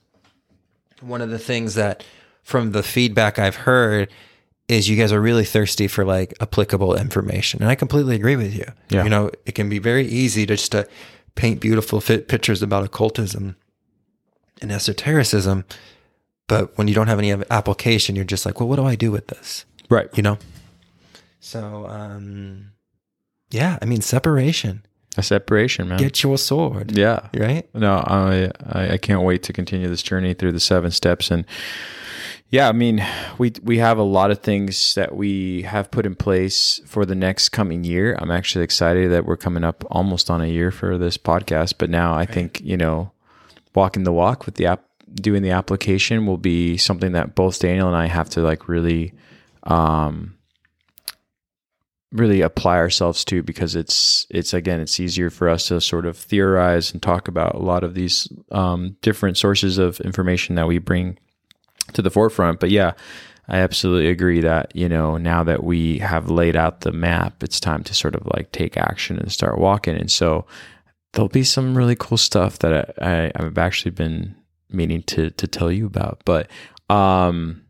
one 1.01 1.21
of 1.21 1.29
the 1.29 1.37
things 1.39 1.75
that 1.75 2.03
from 2.41 2.71
the 2.71 2.81
feedback 2.81 3.37
I've 3.37 3.57
heard 3.57 4.09
is 4.67 4.87
you 4.89 4.95
guys 4.95 5.11
are 5.11 5.19
really 5.21 5.45
thirsty 5.45 5.87
for 5.87 6.05
like 6.05 6.33
applicable 6.39 6.95
information. 6.95 7.61
And 7.61 7.69
I 7.69 7.75
completely 7.75 8.15
agree 8.15 8.35
with 8.35 8.55
you. 8.55 8.65
Yeah. 8.89 9.03
You 9.03 9.09
know, 9.09 9.31
it 9.45 9.53
can 9.55 9.69
be 9.69 9.79
very 9.79 10.05
easy 10.07 10.45
to 10.45 10.55
just 10.55 10.71
to 10.71 10.87
paint 11.35 11.59
beautiful 11.59 11.99
fit 11.99 12.27
pictures 12.27 12.61
about 12.61 12.83
occultism 12.85 13.55
and 14.61 14.71
esotericism. 14.71 15.65
But 16.47 16.77
when 16.77 16.87
you 16.87 16.93
don't 16.93 17.07
have 17.07 17.19
any 17.19 17.31
application, 17.31 18.15
you're 18.15 18.25
just 18.25 18.45
like, 18.45 18.59
well, 18.59 18.69
what 18.69 18.77
do 18.77 18.85
I 18.85 18.95
do 18.95 19.11
with 19.11 19.27
this? 19.27 19.65
Right. 19.89 20.09
You 20.15 20.23
know? 20.23 20.37
So, 21.39 21.87
um, 21.87 22.71
yeah, 23.49 23.77
I 23.81 23.85
mean, 23.85 24.01
separation. 24.01 24.85
A 25.17 25.23
separation, 25.23 25.89
man. 25.89 25.99
Get 25.99 26.23
your 26.23 26.37
sword. 26.37 26.97
yeah. 26.97 27.27
Right? 27.35 27.69
No, 27.75 27.97
I, 27.97 28.49
I 28.65 28.93
I 28.93 28.97
can't 28.97 29.21
wait 29.21 29.43
to 29.43 29.53
continue 29.53 29.87
this 29.87 30.01
journey 30.01 30.33
through 30.33 30.53
the 30.53 30.59
seven 30.59 30.89
steps 30.89 31.29
and 31.29 31.45
yeah, 32.53 32.69
I 32.69 32.71
mean, 32.71 33.03
we 33.39 33.51
we 33.63 33.79
have 33.79 33.97
a 33.97 34.03
lot 34.03 34.29
of 34.29 34.41
things 34.41 34.93
that 34.93 35.15
we 35.15 35.63
have 35.63 35.89
put 35.89 36.05
in 36.05 36.13
place 36.13 36.79
for 36.85 37.03
the 37.03 37.15
next 37.15 37.49
coming 37.49 37.83
year. 37.83 38.15
I'm 38.19 38.29
actually 38.29 38.63
excited 38.63 39.11
that 39.11 39.25
we're 39.25 39.37
coming 39.37 39.63
up 39.63 39.83
almost 39.89 40.29
on 40.29 40.39
a 40.39 40.45
year 40.45 40.69
for 40.69 40.99
this 40.99 41.17
podcast, 41.17 41.79
but 41.79 41.89
now 41.89 42.13
I 42.13 42.27
think, 42.27 42.61
you 42.61 42.77
know, 42.77 43.11
walking 43.73 44.03
the 44.03 44.13
walk 44.13 44.45
with 44.45 44.53
the 44.53 44.67
app 44.67 44.83
doing 45.15 45.41
the 45.41 45.49
application 45.49 46.27
will 46.27 46.37
be 46.37 46.77
something 46.77 47.13
that 47.13 47.33
both 47.33 47.57
Daniel 47.57 47.87
and 47.87 47.97
I 47.97 48.05
have 48.05 48.29
to 48.29 48.41
like 48.41 48.69
really 48.69 49.15
um 49.63 50.37
really 52.11 52.41
apply 52.41 52.77
ourselves 52.77 53.25
to 53.25 53.41
because 53.41 53.75
it's 53.75 54.27
it's 54.29 54.53
again 54.53 54.79
it's 54.79 54.99
easier 54.99 55.31
for 55.31 55.49
us 55.49 55.69
to 55.69 55.81
sort 55.81 56.05
of 56.05 56.15
theorize 56.15 56.93
and 56.93 57.01
talk 57.01 57.27
about 57.27 57.55
a 57.55 57.63
lot 57.63 57.83
of 57.83 57.95
these 57.95 58.27
um, 58.51 58.95
different 59.01 59.39
sources 59.39 59.79
of 59.79 59.99
information 60.01 60.53
that 60.53 60.67
we 60.67 60.77
bring 60.77 61.17
to 61.93 62.01
the 62.01 62.11
forefront. 62.11 62.59
But 62.59 62.71
yeah 62.71 62.93
i 63.47 63.57
absolutely 63.57 64.09
agree 64.09 64.39
that 64.39 64.73
you 64.75 64.87
know 64.87 65.17
now 65.17 65.43
that 65.43 65.63
we 65.63 65.99
have 65.99 66.29
laid 66.29 66.55
out 66.55 66.81
the 66.81 66.91
map 66.91 67.43
it's 67.43 67.59
time 67.59 67.83
to 67.83 67.93
sort 67.93 68.15
of 68.15 68.25
like 68.33 68.51
take 68.51 68.77
action 68.77 69.17
and 69.19 69.31
start 69.31 69.57
walking. 69.57 69.95
And 69.95 70.11
so 70.11 70.45
there'll 71.11 71.29
be 71.29 71.43
some 71.43 71.77
really 71.77 71.95
cool 71.95 72.17
stuff 72.17 72.59
that 72.59 72.95
i, 73.01 73.25
I 73.25 73.31
i've 73.35 73.57
actually 73.57 73.91
been 73.91 74.35
meaning 74.69 75.03
to 75.03 75.29
to 75.31 75.47
tell 75.47 75.71
you 75.71 75.85
about. 75.85 76.21
But 76.25 76.49
um 76.89 77.63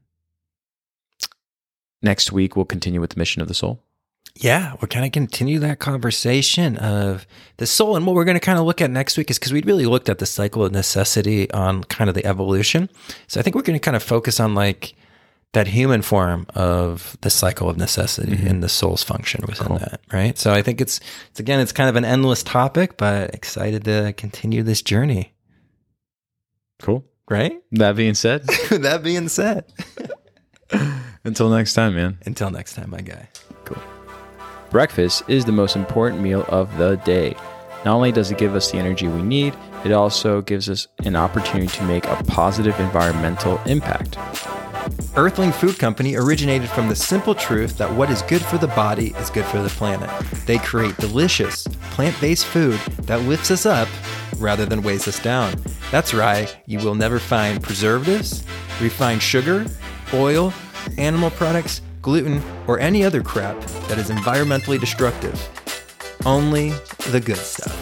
next 2.01 2.32
week 2.32 2.55
we'll 2.55 2.65
continue 2.65 3.01
with 3.01 3.11
the 3.11 3.19
mission 3.19 3.41
of 3.41 3.47
the 3.47 3.53
soul 3.53 3.84
Yeah, 4.36 4.74
we're 4.82 4.88
kind 4.88 5.06
of 5.06 5.12
continue 5.12 5.60
that 5.60 5.80
conversation 5.80 6.76
of 6.78 7.28
the 7.58 7.68
soul. 7.68 7.96
And 7.96 8.06
what 8.06 8.16
we're 8.16 8.26
going 8.26 8.36
to 8.36 8.42
kind 8.42 8.58
of 8.58 8.66
look 8.66 8.82
at 8.82 8.90
next 8.90 9.16
week 9.16 9.30
is 9.30 9.38
because 9.38 9.54
we 9.54 9.62
really 9.62 9.86
looked 9.86 10.10
at 10.10 10.18
the 10.18 10.26
cycle 10.26 10.66
of 10.66 10.72
necessity 10.72 11.52
on 11.52 11.84
kind 11.84 12.10
of 12.10 12.16
the 12.16 12.26
evolution. 12.26 12.90
So 13.28 13.40
I 13.40 13.44
think 13.44 13.56
we're 13.56 13.62
going 13.62 13.80
to 13.80 13.84
kind 13.84 13.96
of 13.96 14.02
focus 14.02 14.40
on 14.40 14.56
like 14.56 14.96
that 15.54 15.68
human 15.68 16.02
form 16.02 16.48
of 16.56 17.16
the 17.22 17.30
cycle 17.30 17.70
of 17.70 17.78
necessity 17.78 18.36
mm-hmm. 18.36 18.48
and 18.48 18.64
the 18.64 18.70
soul's 18.70 19.04
function 19.04 19.46
within 19.48 19.78
that, 19.78 20.02
right? 20.12 20.36
So 20.38 20.52
I 20.52 20.64
think 20.64 20.82
it's, 20.82 21.00
it's 21.30 21.40
again, 21.40 21.60
it's 21.60 21.72
kind 21.72 21.90
of 21.90 21.96
an 21.96 22.04
endless 22.04 22.42
topic, 22.42 22.98
but 22.98 23.36
excited 23.36 23.86
to 23.86 24.14
continue 24.18 24.64
this 24.64 24.82
journey, 24.82 25.36
cool 26.82 27.06
right? 27.30 27.62
that 27.74 27.96
being 27.96 28.16
said 28.16 28.44
that 28.72 29.02
being 29.04 29.30
said, 29.30 29.72
until 31.24 31.50
next 31.50 31.76
time 31.76 31.96
man 31.96 32.18
until 32.26 32.50
next 32.50 32.74
time, 32.74 32.90
my 32.90 33.02
guy. 33.02 33.30
Breakfast 34.74 35.21
is 35.28 35.45
the 35.45 35.51
most 35.51 35.76
important 35.76 36.19
meal 36.19 36.45
of 36.47 36.76
the 36.80 36.95
day. 37.05 37.36
Not 37.86 37.93
only 37.93 38.11
does 38.11 38.32
it 38.32 38.39
give 38.39 38.55
us 38.55 38.71
the 38.71 38.80
energy 38.80 39.07
we 39.07 39.21
need, 39.21 39.55
it 39.86 39.91
also 39.91 40.41
gives 40.41 40.67
us 40.67 40.88
an 41.05 41.15
opportunity 41.15 41.67
to 41.67 41.84
make 41.84 42.05
a 42.07 42.24
positive 42.24 42.80
environmental 42.80 43.61
impact. 43.67 44.17
Earthling 45.15 45.51
Food 45.51 45.78
Company 45.78 46.15
originated 46.15 46.71
from 46.71 46.89
the 46.89 46.95
simple 46.95 47.36
truth 47.36 47.78
that 47.78 47.93
what 47.93 48.09
is 48.09 48.24
good 48.24 48.41
for 48.41 48.57
the 48.57 48.69
body 48.69 49.13
is 49.19 49.30
good 49.30 49.45
for 49.45 49.61
the 49.61 49.69
planet. 49.69 50.09
They 50.47 50.57
create 50.57 50.97
delicious, 50.97 51.67
plant 51.91 52.19
based 52.19 52.47
food 52.47 52.80
that 53.03 53.21
lifts 53.21 53.51
us 53.51 53.67
up 53.67 53.88
rather 54.39 54.65
than 54.65 54.82
weighs 54.82 55.07
us 55.07 55.19
down. 55.19 55.53
That's 55.91 56.15
right, 56.15 56.57
you 56.65 56.80
will 56.80 56.95
never 56.95 57.19
find 57.19 57.61
preservatives, 57.61 58.43
refined 58.82 59.21
sugar, 59.21 59.67
oil, 60.15 60.51
animal 60.97 61.30
products, 61.30 61.82
gluten, 62.04 62.43
or 62.68 62.80
any 62.80 63.04
other 63.04 63.24
crap 63.24 63.60
that 63.88 63.97
is 63.97 64.12
environmentally 64.12 64.80
destructive. 64.80 65.34
Only 66.24 66.70
the 67.10 67.20
good 67.20 67.38
stuff. 67.38 67.80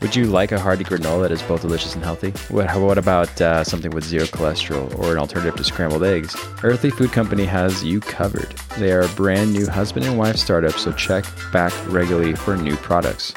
Would 0.00 0.14
you 0.14 0.26
like 0.26 0.52
a 0.52 0.60
hearty 0.60 0.84
granola 0.84 1.22
that 1.22 1.32
is 1.32 1.42
both 1.42 1.62
delicious 1.62 1.96
and 1.96 2.04
healthy? 2.04 2.30
What, 2.54 2.72
what 2.78 2.98
about 2.98 3.40
uh, 3.40 3.64
something 3.64 3.90
with 3.90 4.04
zero 4.04 4.26
cholesterol 4.26 4.96
or 4.96 5.10
an 5.12 5.18
alternative 5.18 5.56
to 5.56 5.64
scrambled 5.64 6.04
eggs? 6.04 6.36
Earthly 6.62 6.90
Food 6.90 7.10
Company 7.10 7.44
has 7.44 7.82
you 7.82 7.98
covered. 7.98 8.52
They 8.78 8.92
are 8.92 9.00
a 9.00 9.08
brand 9.08 9.52
new 9.52 9.66
husband 9.66 10.06
and 10.06 10.16
wife 10.16 10.36
startup, 10.36 10.74
so 10.74 10.92
check 10.92 11.24
back 11.52 11.72
regularly 11.88 12.36
for 12.36 12.56
new 12.56 12.76
products. 12.76 13.34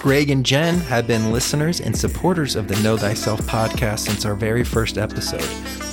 Greg 0.00 0.30
and 0.30 0.46
Jen 0.46 0.78
have 0.78 1.06
been 1.06 1.30
listeners 1.30 1.78
and 1.82 1.94
supporters 1.94 2.56
of 2.56 2.68
the 2.68 2.82
Know 2.82 2.96
Thyself 2.96 3.38
podcast 3.42 3.98
since 3.98 4.24
our 4.24 4.34
very 4.34 4.64
first 4.64 4.96
episode. 4.96 5.46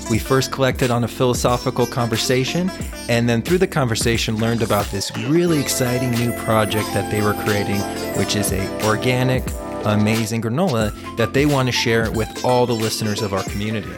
We 0.10 0.18
first 0.18 0.49
collected 0.49 0.91
on 0.91 1.03
a 1.03 1.10
philosophical 1.10 1.86
conversation, 1.86 2.72
and 3.10 3.28
then 3.28 3.41
through 3.41 3.58
the 3.58 3.68
conversation 3.68 4.38
learned 4.38 4.62
about 4.62 4.86
this 4.86 5.12
really 5.18 5.60
exciting 5.60 6.12
new 6.12 6.32
project 6.45 6.88
that 6.93 7.12
they 7.12 7.22
were 7.22 7.34
creating, 7.43 7.82
which 8.18 8.38
is 8.38 8.53
a 8.53 8.86
organic, 8.86 9.43
amazing 9.84 10.41
granola 10.41 10.93
that 11.18 11.34
they 11.34 11.45
want 11.45 11.68
to 11.68 11.74
share 11.74 12.10
with 12.10 12.45
all 12.45 12.66
the 12.66 12.72
listeners 12.72 13.22
of 13.22 13.34
our 13.34 13.43
community. 13.43 13.91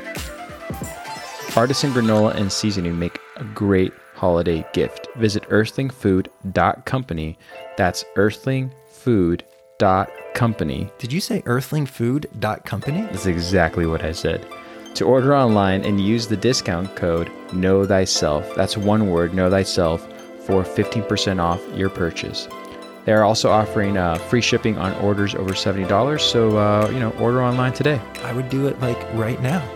Artisan 1.56 1.92
granola 1.92 2.34
and 2.34 2.52
seasoning 2.52 2.98
make 2.98 3.20
a 3.36 3.44
great 3.44 3.94
holiday 4.16 4.66
gift. 4.74 5.08
Visit 5.18 5.48
earthlingfood.company. 5.50 7.38
That's 7.78 8.04
earthlingfood.company. 9.80 10.92
Did 10.98 11.12
you 11.12 11.22
say 11.22 11.42
earthlingfood.company? 11.44 13.02
That's 13.04 13.26
exactly 13.26 13.86
what 13.86 14.04
I 14.04 14.12
said. 14.12 14.46
To 14.96 15.06
order 15.06 15.36
online 15.36 15.84
and 15.84 16.02
use 16.02 16.28
the 16.28 16.38
discount 16.38 16.96
code 16.96 17.32
Know 17.54 17.86
Thyself. 17.86 18.56
That's 18.56 18.78
one 18.78 19.10
word, 19.10 19.34
Know 19.34 19.50
Thyself, 19.50 20.06
for 20.46 20.64
15% 20.64 21.42
off 21.42 21.62
your 21.76 21.90
purchase. 21.90 22.48
They 23.06 23.14
are 23.14 23.24
also 23.24 23.50
offering 23.50 23.98
uh, 23.98 24.16
free 24.16 24.42
shipping 24.42 24.78
on 24.78 24.94
orders 24.96 25.34
over 25.36 25.52
$70. 25.52 26.20
So, 26.20 26.58
uh, 26.58 26.90
you 26.92 27.00
know, 27.00 27.12
order 27.12 27.42
online 27.42 27.74
today. 27.74 28.02
I 28.24 28.34
would 28.34 28.50
do 28.50 28.68
it 28.68 28.80
like 28.82 29.02
right 29.14 29.42
now. 29.42 29.68